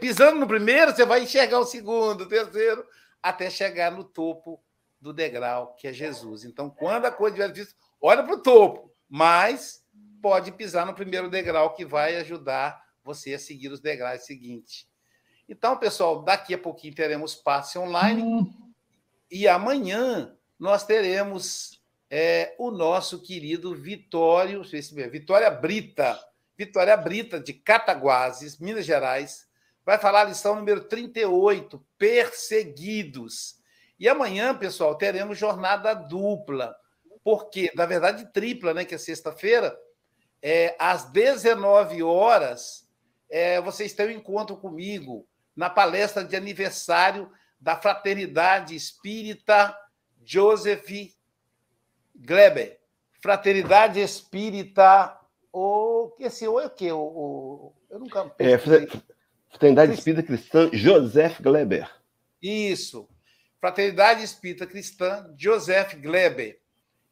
Pisando 0.00 0.38
no 0.38 0.46
primeiro, 0.46 0.94
você 0.94 1.04
vai 1.04 1.22
enxergar 1.22 1.58
o 1.58 1.66
segundo, 1.66 2.22
o 2.22 2.28
terceiro, 2.28 2.86
até 3.22 3.50
chegar 3.50 3.90
no 3.90 4.04
topo 4.04 4.62
do 5.00 5.12
degrau, 5.12 5.74
que 5.74 5.88
é 5.88 5.92
Jesus. 5.92 6.44
Então, 6.44 6.70
quando 6.70 7.06
a 7.06 7.10
coisa 7.10 7.36
estiver 7.36 7.52
difícil, 7.52 7.76
olha 8.00 8.22
para 8.22 8.34
o 8.34 8.42
topo, 8.42 8.92
mas 9.08 9.84
pode 10.22 10.52
pisar 10.52 10.86
no 10.86 10.94
primeiro 10.94 11.28
degrau, 11.28 11.74
que 11.74 11.84
vai 11.84 12.16
ajudar 12.16 12.80
você 13.02 13.34
a 13.34 13.38
seguir 13.38 13.72
os 13.72 13.80
degraus 13.80 14.24
seguintes. 14.24 14.86
Então, 15.48 15.76
pessoal, 15.76 16.22
daqui 16.22 16.54
a 16.54 16.58
pouquinho 16.58 16.94
teremos 16.94 17.34
passe 17.34 17.76
online. 17.76 18.22
Hum. 18.22 18.72
E 19.28 19.48
amanhã 19.48 20.36
nós 20.60 20.84
teremos 20.84 21.80
é 22.10 22.54
o 22.58 22.70
nosso 22.70 23.22
querido 23.22 23.74
Vitório, 23.74 24.62
Vitória 25.10 25.50
Brita, 25.50 26.18
Vitória 26.58 26.96
Brita, 26.96 27.40
de 27.40 27.54
Cataguases, 27.54 28.58
Minas 28.58 28.84
Gerais, 28.84 29.48
vai 29.86 29.96
falar 29.96 30.22
a 30.22 30.24
lição 30.24 30.56
número 30.56 30.82
38, 30.82 31.82
Perseguidos. 31.96 33.60
E 33.98 34.08
amanhã, 34.08 34.54
pessoal, 34.54 34.96
teremos 34.96 35.38
jornada 35.38 35.94
dupla, 35.94 36.76
porque, 37.22 37.70
na 37.74 37.86
verdade, 37.86 38.30
tripla, 38.32 38.74
né? 38.74 38.84
Que 38.84 38.96
é 38.96 38.98
sexta-feira, 38.98 39.78
é, 40.42 40.74
às 40.78 41.04
19 41.10 42.02
horas, 42.02 42.88
é, 43.30 43.60
vocês 43.60 43.92
têm 43.92 44.08
um 44.08 44.18
encontro 44.18 44.56
comigo 44.56 45.26
na 45.54 45.70
palestra 45.70 46.24
de 46.24 46.34
aniversário 46.34 47.30
da 47.60 47.76
Fraternidade 47.76 48.74
Espírita 48.74 49.76
Joseph 50.24 51.14
Gleber, 52.14 52.78
Fraternidade 53.22 54.00
Espírita, 54.00 55.18
o 55.52 56.12
que 56.16 56.24
esse 56.24 56.46
o 56.46 56.60
é 56.60 56.66
o 56.66 56.70
que 56.70 56.92
o, 56.92 57.72
eu 57.90 57.98
nunca 57.98 58.32
é, 58.38 58.56
Fraternidade 59.48 59.92
Espírita 59.92 60.22
Cristã 60.22 60.70
Joseph 60.72 61.40
Gleber. 61.40 61.90
Isso. 62.40 63.08
Fraternidade 63.60 64.22
Espírita 64.22 64.66
Cristã 64.66 65.34
Joseph 65.36 65.94
Gleber. 65.94 66.60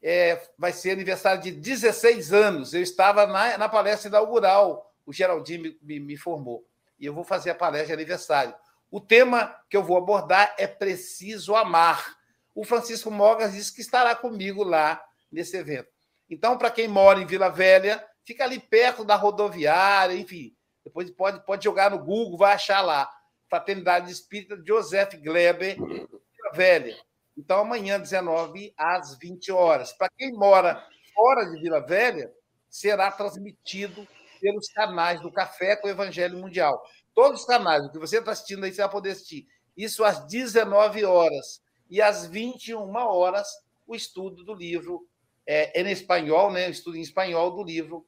É, 0.00 0.40
vai 0.56 0.72
ser 0.72 0.92
aniversário 0.92 1.42
de 1.42 1.50
16 1.50 2.32
anos. 2.32 2.72
Eu 2.72 2.82
estava 2.82 3.26
na, 3.26 3.59
na 3.59 3.68
palestra 3.68 4.09
inaugural, 4.09 4.94
o 5.04 5.12
Geraldinho 5.12 5.62
me, 5.62 5.78
me, 5.82 6.00
me 6.00 6.16
formou. 6.16 6.64
E 6.98 7.06
eu 7.06 7.12
vou 7.12 7.24
fazer 7.24 7.50
a 7.50 7.54
palestra 7.54 7.88
de 7.88 7.92
aniversário. 7.94 8.54
O 8.90 9.00
tema 9.00 9.54
que 9.68 9.76
eu 9.76 9.82
vou 9.82 9.96
abordar 9.96 10.54
é 10.56 10.66
Preciso 10.66 11.54
Amar 11.54 12.18
o 12.59 12.64
Francisco 12.64 13.09
Mogas 13.09 13.52
disse 13.52 13.72
que 13.72 13.80
estará 13.80 14.16
comigo 14.16 14.64
lá 14.64 15.00
nesse 15.30 15.56
evento. 15.56 15.88
Então, 16.28 16.59
para 16.59 16.72
quem 16.72 16.88
mora 16.88 17.20
em 17.20 17.24
Vila 17.24 17.48
Velha, 17.48 18.04
fica 18.24 18.42
ali 18.42 18.59
perto 18.59 19.04
da 19.04 19.14
rodoviária, 19.14 20.16
enfim. 20.16 20.56
Depois 20.84 21.09
pode, 21.12 21.46
pode 21.46 21.62
jogar 21.62 21.92
no 21.92 22.00
Google, 22.00 22.36
vai 22.36 22.54
achar 22.54 22.80
lá. 22.80 23.09
Fraternidade 23.48 24.11
Espírita 24.11 24.61
Joseph 24.66 25.14
Gleber, 25.22 25.76
Vila 25.76 26.52
Velha. 26.52 26.96
Então, 27.36 27.61
amanhã, 27.61 28.00
19 28.00 28.74
às 28.76 29.16
20 29.16 29.52
horas. 29.52 29.92
Para 29.92 30.11
quem 30.18 30.32
mora 30.32 30.84
fora 31.14 31.44
de 31.44 31.61
Vila 31.61 31.78
Velha, 31.78 32.28
será 32.68 33.12
transmitido 33.12 34.04
pelos 34.40 34.68
canais 34.72 35.20
do 35.20 35.30
Café 35.30 35.76
com 35.76 35.86
o 35.86 35.90
Evangelho 35.90 36.38
Mundial. 36.38 36.82
Todos 37.14 37.42
os 37.42 37.46
canais, 37.46 37.86
o 37.86 37.92
que 37.92 38.00
você 38.00 38.18
está 38.18 38.32
assistindo 38.32 38.64
aí, 38.64 38.72
você 38.72 38.82
vai 38.82 38.90
poder 38.90 39.11
assistir. 39.11 39.46
Isso 39.76 40.02
às 40.02 40.26
19 40.26 41.04
horas. 41.04 41.68
E 41.89 42.03
às 42.03 42.26
21 42.26 42.95
horas, 42.95 43.49
o 43.86 43.95
estudo 43.95 44.45
do 44.45 44.55
livro 44.55 45.07
é, 45.47 45.80
em 45.80 45.91
espanhol, 45.91 46.53
né? 46.53 46.68
o 46.68 46.70
estudo 46.70 46.97
em 46.97 47.01
espanhol 47.01 47.51
do 47.51 47.62
livro 47.62 48.07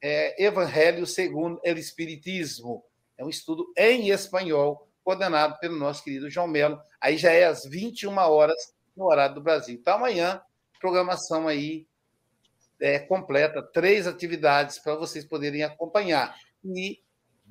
é, 0.00 0.44
Evangelho 0.44 1.06
segundo 1.06 1.60
o 1.64 1.68
Espiritismo. 1.68 2.84
É 3.18 3.24
um 3.24 3.28
estudo 3.28 3.72
em 3.76 4.10
espanhol, 4.10 4.88
coordenado 5.02 5.58
pelo 5.58 5.76
nosso 5.76 6.04
querido 6.04 6.30
João 6.30 6.46
Melo. 6.46 6.80
Aí 7.00 7.16
já 7.16 7.32
é 7.32 7.44
às 7.44 7.64
21 7.64 8.16
horas, 8.16 8.74
no 8.96 9.06
horário 9.06 9.34
do 9.34 9.40
Brasil. 9.40 9.74
Então, 9.74 9.94
amanhã, 9.94 10.40
programação 10.80 11.48
aí 11.48 11.86
é, 12.80 12.98
completa, 12.98 13.62
três 13.62 14.06
atividades 14.06 14.78
para 14.78 14.94
vocês 14.94 15.24
poderem 15.24 15.62
acompanhar. 15.62 16.36
E 16.64 17.00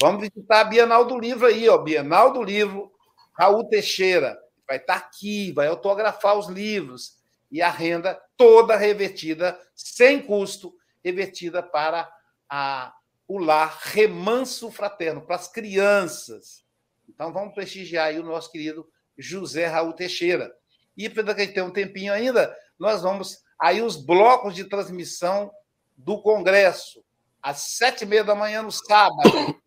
vamos 0.02 0.22
visitar 0.22 0.62
a 0.62 0.66
Bienal 0.66 1.06
do 1.06 1.20
Livro 1.20 1.46
aí, 1.46 1.68
ó, 1.68 1.78
Bienal 1.78 2.32
do 2.32 2.44
Livro, 2.44 2.92
Raul 3.34 3.68
Teixeira. 3.68 4.38
Vai 4.68 4.78
estar 4.78 5.00
tá 5.00 5.06
aqui, 5.06 5.52
vai 5.52 5.68
autografar 5.68 6.38
os 6.38 6.48
livros. 6.48 7.18
E 7.52 7.62
a 7.62 7.70
renda 7.70 8.20
toda 8.36 8.76
revertida, 8.76 9.60
sem 9.76 10.22
custo, 10.22 10.76
revertida 11.04 11.62
para 11.62 12.12
a, 12.50 12.94
o 13.28 13.38
lar 13.38 13.80
Remanso 13.84 14.72
Fraterno, 14.72 15.22
para 15.22 15.36
as 15.36 15.48
crianças. 15.48 16.66
Então, 17.08 17.32
vamos 17.32 17.54
prestigiar 17.54 18.08
aí 18.08 18.20
o 18.20 18.24
nosso 18.24 18.52
querido 18.52 18.90
José 19.18 19.68
Raul 19.68 19.94
Teixeira. 19.94 20.54
E 20.98 21.10
para 21.10 21.36
quem 21.36 21.52
tem 21.52 21.64
um 21.64 21.72
tempinho 21.72 22.12
ainda, 22.12 22.56
nós 22.80 23.04
vamos 23.04 23.44
aí 23.60 23.82
os 23.82 23.96
blocos 23.96 24.56
de 24.56 24.66
transmissão 24.66 25.52
do 25.96 26.22
Congresso, 26.22 27.04
às 27.42 27.60
sete 27.60 28.02
e 28.02 28.06
meia 28.06 28.24
da 28.24 28.36
manhã 28.36 28.62
no 28.62 28.72
sábado. 28.72 29.62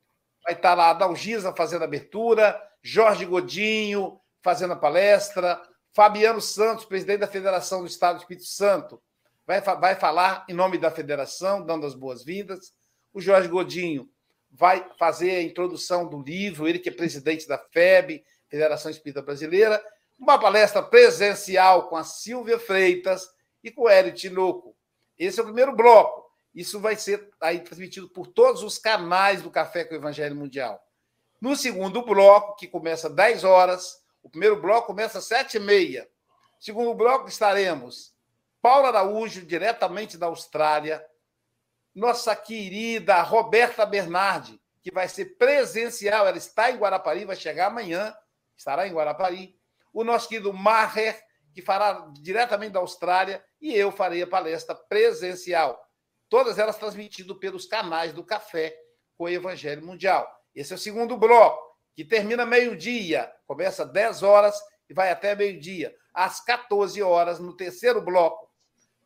Vai 0.44 0.54
estar 0.54 0.74
lá 0.74 0.90
a 0.90 0.94
Dalgisa 0.94 1.54
fazendo 1.54 1.82
a 1.82 1.84
abertura, 1.84 2.60
Jorge 2.82 3.24
Godinho 3.24 4.20
fazendo 4.42 4.72
a 4.72 4.76
palestra, 4.76 5.60
Fabiano 5.92 6.40
Santos, 6.40 6.84
presidente 6.84 7.20
da 7.20 7.26
Federação 7.26 7.80
do 7.80 7.86
Estado 7.86 8.16
do 8.16 8.20
Espírito 8.20 8.46
Santo, 8.46 9.02
vai, 9.46 9.60
vai 9.60 9.94
falar 9.94 10.44
em 10.48 10.52
nome 10.52 10.78
da 10.78 10.90
federação, 10.90 11.64
dando 11.64 11.86
as 11.86 11.94
boas-vindas. 11.94 12.72
O 13.12 13.20
Jorge 13.20 13.48
Godinho 13.48 14.08
vai 14.50 14.86
fazer 14.98 15.30
a 15.36 15.42
introdução 15.42 16.08
do 16.08 16.22
livro, 16.22 16.68
ele 16.68 16.78
que 16.78 16.88
é 16.88 16.92
presidente 16.92 17.46
da 17.48 17.58
FEB, 17.58 18.22
Federação 18.48 18.90
Espírita 18.90 19.22
Brasileira, 19.22 19.82
uma 20.18 20.38
palestra 20.38 20.82
presencial 20.82 21.88
com 21.88 21.96
a 21.96 22.04
Silvia 22.04 22.58
Freitas 22.58 23.28
e 23.62 23.70
com 23.70 23.82
o 23.82 23.88
Hélio 23.88 24.14
Tinoco. 24.14 24.76
Esse 25.18 25.38
é 25.38 25.42
o 25.42 25.46
primeiro 25.46 25.74
bloco. 25.74 26.26
Isso 26.54 26.80
vai 26.80 26.96
ser 26.96 27.28
aí 27.40 27.60
transmitido 27.60 28.08
por 28.08 28.26
todos 28.26 28.62
os 28.62 28.78
canais 28.78 29.42
do 29.42 29.50
Café 29.50 29.84
com 29.84 29.94
o 29.94 29.98
Evangelho 29.98 30.34
Mundial. 30.34 30.80
No 31.40 31.54
segundo 31.54 32.02
bloco, 32.02 32.56
que 32.56 32.66
começa 32.66 33.08
às 33.08 33.14
10 33.14 33.44
horas, 33.44 33.96
o 34.28 34.30
primeiro 34.30 34.60
bloco 34.60 34.88
começa 34.88 35.18
às 35.18 35.24
7h30. 35.26 36.06
Segundo 36.60 36.92
bloco, 36.92 37.28
estaremos 37.28 38.14
Paula 38.60 38.88
Araújo, 38.88 39.40
diretamente 39.40 40.18
da 40.18 40.26
Austrália, 40.26 41.02
nossa 41.94 42.36
querida 42.36 43.22
Roberta 43.22 43.86
Bernardi, 43.86 44.60
que 44.82 44.92
vai 44.92 45.08
ser 45.08 45.36
presencial, 45.38 46.26
ela 46.26 46.36
está 46.36 46.70
em 46.70 46.76
Guarapari, 46.76 47.24
vai 47.24 47.36
chegar 47.36 47.68
amanhã, 47.68 48.14
estará 48.54 48.86
em 48.86 48.92
Guarapari. 48.92 49.58
O 49.94 50.04
nosso 50.04 50.28
querido 50.28 50.52
Maher, 50.52 51.18
que 51.54 51.62
fará 51.62 52.06
diretamente 52.20 52.72
da 52.72 52.80
Austrália, 52.80 53.42
e 53.58 53.74
eu 53.74 53.90
farei 53.90 54.22
a 54.22 54.26
palestra 54.26 54.74
presencial. 54.74 55.82
Todas 56.28 56.58
elas 56.58 56.76
transmitidas 56.76 57.38
pelos 57.38 57.64
canais 57.66 58.12
do 58.12 58.22
Café 58.22 58.76
com 59.16 59.24
o 59.24 59.28
Evangelho 59.28 59.86
Mundial. 59.86 60.30
Esse 60.54 60.74
é 60.74 60.76
o 60.76 60.78
segundo 60.78 61.16
bloco, 61.16 61.67
que 61.98 62.04
termina 62.04 62.46
meio-dia, 62.46 63.28
começa 63.44 63.82
às 63.82 63.90
10 63.90 64.22
horas 64.22 64.54
e 64.88 64.94
vai 64.94 65.10
até 65.10 65.34
meio-dia. 65.34 65.92
Às 66.14 66.38
14 66.44 67.02
horas, 67.02 67.40
no 67.40 67.56
terceiro 67.56 68.00
bloco, 68.00 68.48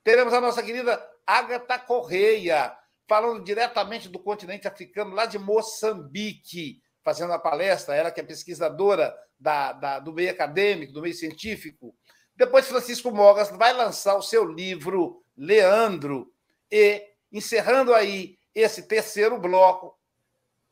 teremos 0.04 0.34
a 0.34 0.42
nossa 0.42 0.62
querida 0.62 1.02
Agatha 1.26 1.78
Correia, 1.78 2.76
falando 3.08 3.42
diretamente 3.42 4.10
do 4.10 4.18
continente 4.18 4.68
africano, 4.68 5.14
lá 5.14 5.24
de 5.24 5.38
Moçambique, 5.38 6.82
fazendo 7.02 7.32
a 7.32 7.38
palestra, 7.38 7.94
ela 7.94 8.10
que 8.10 8.20
é 8.20 8.22
pesquisadora 8.22 9.16
da, 9.40 9.72
da, 9.72 9.98
do 9.98 10.12
meio 10.12 10.30
acadêmico, 10.30 10.92
do 10.92 11.00
meio 11.00 11.14
científico. 11.14 11.96
Depois, 12.36 12.68
Francisco 12.68 13.10
Mogas 13.10 13.48
vai 13.52 13.72
lançar 13.72 14.16
o 14.16 14.22
seu 14.22 14.44
livro 14.44 15.24
Leandro. 15.34 16.30
E, 16.70 17.02
encerrando 17.32 17.94
aí 17.94 18.36
esse 18.54 18.86
terceiro 18.86 19.38
bloco, 19.38 19.98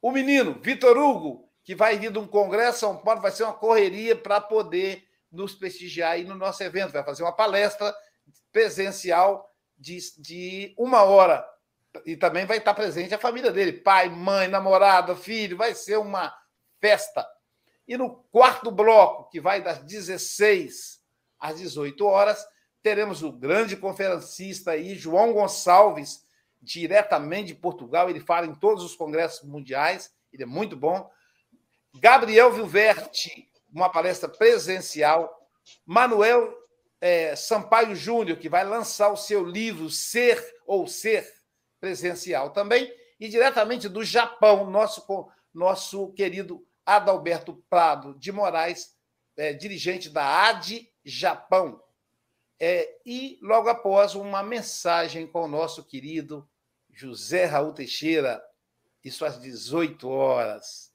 o 0.02 0.12
menino 0.12 0.60
Vitor 0.60 0.98
Hugo, 0.98 1.49
que 1.62 1.74
vai 1.74 1.98
vir 1.98 2.12
de 2.12 2.18
um 2.18 2.26
congresso 2.26 2.80
São 2.80 2.96
Paulo, 2.96 3.20
vai 3.20 3.30
ser 3.30 3.44
uma 3.44 3.52
correria 3.52 4.16
para 4.16 4.40
poder 4.40 5.04
nos 5.30 5.54
prestigiar 5.54 6.12
aí 6.12 6.24
no 6.24 6.34
nosso 6.34 6.62
evento. 6.62 6.92
Vai 6.92 7.04
fazer 7.04 7.22
uma 7.22 7.32
palestra 7.32 7.94
presencial 8.52 9.48
de, 9.78 9.98
de 10.18 10.74
uma 10.76 11.02
hora. 11.02 11.46
E 12.06 12.16
também 12.16 12.46
vai 12.46 12.58
estar 12.58 12.74
presente 12.74 13.14
a 13.14 13.18
família 13.18 13.50
dele, 13.50 13.72
pai, 13.72 14.08
mãe, 14.08 14.46
namorada, 14.46 15.16
filho, 15.16 15.56
vai 15.56 15.74
ser 15.74 15.98
uma 15.98 16.32
festa. 16.80 17.26
E 17.86 17.96
no 17.96 18.22
quarto 18.30 18.70
bloco, 18.70 19.28
que 19.30 19.40
vai 19.40 19.60
das 19.60 19.80
16 19.80 21.00
às 21.38 21.58
18 21.58 22.06
horas, 22.06 22.46
teremos 22.82 23.22
o 23.22 23.32
grande 23.32 23.76
conferencista 23.76 24.72
aí, 24.72 24.94
João 24.94 25.32
Gonçalves, 25.32 26.24
diretamente 26.62 27.48
de 27.48 27.54
Portugal. 27.56 28.08
Ele 28.08 28.20
fala 28.20 28.46
em 28.46 28.54
todos 28.54 28.84
os 28.84 28.94
congressos 28.94 29.42
mundiais, 29.48 30.12
ele 30.32 30.44
é 30.44 30.46
muito 30.46 30.76
bom. 30.76 31.10
Gabriel 31.94 32.52
Vilverte, 32.52 33.48
uma 33.72 33.90
palestra 33.90 34.28
presencial. 34.28 35.48
Manuel 35.84 36.52
é, 37.00 37.34
Sampaio 37.34 37.94
Júnior, 37.96 38.38
que 38.38 38.48
vai 38.48 38.64
lançar 38.64 39.10
o 39.10 39.16
seu 39.16 39.44
livro 39.44 39.90
Ser 39.90 40.42
ou 40.66 40.86
Ser 40.86 41.26
presencial 41.80 42.50
também. 42.50 42.92
E 43.18 43.28
diretamente 43.28 43.88
do 43.88 44.04
Japão, 44.04 44.70
nosso, 44.70 45.04
nosso 45.52 46.12
querido 46.12 46.66
Adalberto 46.84 47.62
Prado 47.68 48.14
de 48.18 48.32
Moraes, 48.32 48.94
é, 49.36 49.52
dirigente 49.52 50.08
da 50.08 50.48
AD 50.48 50.90
Japão. 51.04 51.82
É, 52.58 52.98
e 53.06 53.38
logo 53.42 53.68
após, 53.68 54.14
uma 54.14 54.42
mensagem 54.42 55.26
com 55.26 55.44
o 55.44 55.48
nosso 55.48 55.84
querido 55.84 56.48
José 56.90 57.46
Raul 57.46 57.72
Teixeira, 57.72 58.42
isso 59.02 59.24
às 59.24 59.40
18 59.40 60.08
horas. 60.08 60.89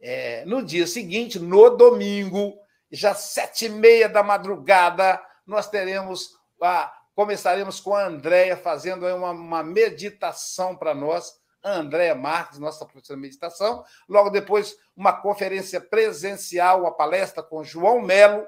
É, 0.00 0.44
no 0.44 0.62
dia 0.62 0.86
seguinte, 0.86 1.38
no 1.38 1.70
domingo, 1.70 2.58
já 2.90 3.14
sete 3.14 3.66
e 3.66 3.68
meia 3.68 4.08
da 4.08 4.22
madrugada, 4.22 5.20
nós 5.46 5.68
teremos 5.68 6.30
a, 6.62 6.92
começaremos 7.14 7.80
com 7.80 7.94
a 7.94 8.06
Andréia 8.06 8.56
fazendo 8.56 9.06
uma, 9.06 9.30
uma 9.30 9.62
meditação 9.62 10.76
para 10.76 10.94
nós, 10.94 11.32
a 11.62 11.72
Andréia 11.72 12.14
Marques, 12.14 12.58
nossa 12.58 12.84
professora 12.84 13.16
de 13.16 13.22
meditação. 13.22 13.84
Logo 14.08 14.28
depois, 14.30 14.76
uma 14.96 15.12
conferência 15.12 15.80
presencial, 15.80 16.86
a 16.86 16.92
palestra 16.92 17.42
com 17.42 17.64
João 17.64 18.02
Melo, 18.02 18.46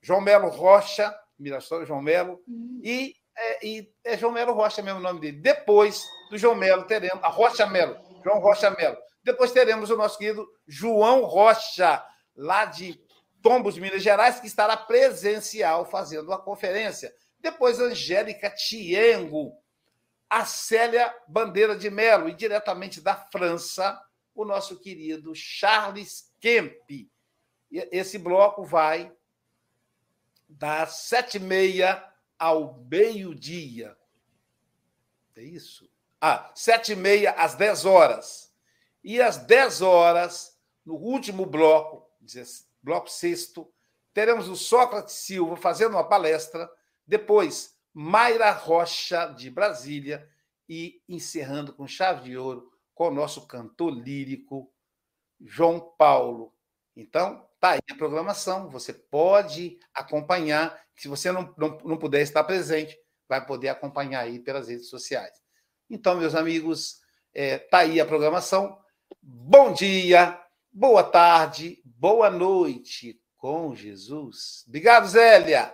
João 0.00 0.20
Melo 0.20 0.48
Rocha, 0.48 1.14
Mirassol 1.38 1.84
João 1.84 2.00
Melo, 2.00 2.40
uhum. 2.48 2.80
e, 2.82 3.14
é, 3.36 3.66
e 3.66 3.92
é 4.04 4.16
João 4.16 4.32
Melo 4.32 4.54
Rocha 4.54 4.80
mesmo 4.80 5.00
o 5.00 5.02
nome 5.02 5.20
dele. 5.20 5.38
Depois 5.38 6.02
do 6.30 6.38
João 6.38 6.54
Melo, 6.54 6.84
teremos 6.84 7.22
a 7.22 7.28
Rocha 7.28 7.66
Melo, 7.66 7.98
João 8.24 8.38
Rocha 8.38 8.70
Melo. 8.70 8.96
Depois 9.26 9.50
teremos 9.50 9.90
o 9.90 9.96
nosso 9.96 10.16
querido 10.16 10.48
João 10.68 11.24
Rocha, 11.24 12.00
lá 12.36 12.64
de 12.64 12.96
Tombos, 13.42 13.76
Minas 13.76 14.00
Gerais, 14.00 14.38
que 14.38 14.46
estará 14.46 14.76
presencial 14.76 15.84
fazendo 15.84 16.28
uma 16.28 16.40
conferência. 16.40 17.12
Depois, 17.40 17.80
Angélica 17.80 18.48
Tiengo, 18.48 19.60
a 20.30 20.44
Célia 20.44 21.12
Bandeira 21.26 21.74
de 21.76 21.90
Melo, 21.90 22.28
e 22.28 22.34
diretamente 22.34 23.00
da 23.00 23.16
França, 23.16 24.00
o 24.32 24.44
nosso 24.44 24.78
querido 24.78 25.34
Charles 25.34 26.32
Kemp. 26.38 26.88
Esse 27.68 28.18
bloco 28.18 28.64
vai 28.64 29.12
das 30.48 30.98
sete 30.98 31.38
e 31.38 31.40
meia 31.40 32.00
ao 32.38 32.74
meio-dia. 32.88 33.96
É 35.34 35.42
isso? 35.42 35.90
Ah, 36.20 36.48
sete 36.54 36.92
e 36.92 36.96
meia 36.96 37.32
às 37.32 37.56
dez 37.56 37.84
horas. 37.84 38.45
E 39.06 39.22
às 39.22 39.36
dez 39.36 39.80
horas, 39.80 40.58
no 40.84 40.96
último 40.96 41.46
bloco, 41.46 42.10
bloco 42.82 43.08
sexto, 43.08 43.72
teremos 44.12 44.48
o 44.48 44.56
Sócrates 44.56 45.14
Silva 45.14 45.56
fazendo 45.56 45.92
uma 45.92 46.08
palestra. 46.08 46.68
Depois, 47.06 47.76
Mayra 47.94 48.50
Rocha, 48.50 49.26
de 49.26 49.48
Brasília. 49.48 50.28
E 50.68 51.00
encerrando 51.08 51.72
com 51.72 51.86
chave 51.86 52.24
de 52.24 52.36
ouro 52.36 52.68
com 52.92 53.06
o 53.06 53.14
nosso 53.14 53.46
cantor 53.46 53.90
lírico, 53.90 54.68
João 55.40 55.78
Paulo. 55.96 56.52
Então, 56.96 57.46
Está 57.56 57.70
aí 57.70 57.80
a 57.90 57.94
programação, 57.96 58.68
você 58.68 58.92
pode 58.92 59.78
acompanhar. 59.94 60.78
Se 60.94 61.08
você 61.08 61.32
não, 61.32 61.54
não, 61.56 61.78
não 61.84 61.96
puder 61.96 62.20
estar 62.20 62.44
presente, 62.44 62.96
vai 63.26 63.44
poder 63.44 63.68
acompanhar 63.68 64.20
aí 64.20 64.38
pelas 64.38 64.68
redes 64.68 64.90
sociais. 64.90 65.32
Então, 65.88 66.16
meus 66.16 66.34
amigos, 66.34 67.00
É, 67.34 67.58
tá 67.58 67.78
aí 67.78 68.00
a 68.00 68.06
programação. 68.06 68.78
Bom 69.22 69.72
dia, 69.72 70.40
boa 70.72 71.02
tarde, 71.02 71.80
boa 71.84 72.30
noite 72.30 73.20
com 73.36 73.74
Jesus. 73.74 74.64
Obrigado, 74.66 75.06
Zélia. 75.06 75.72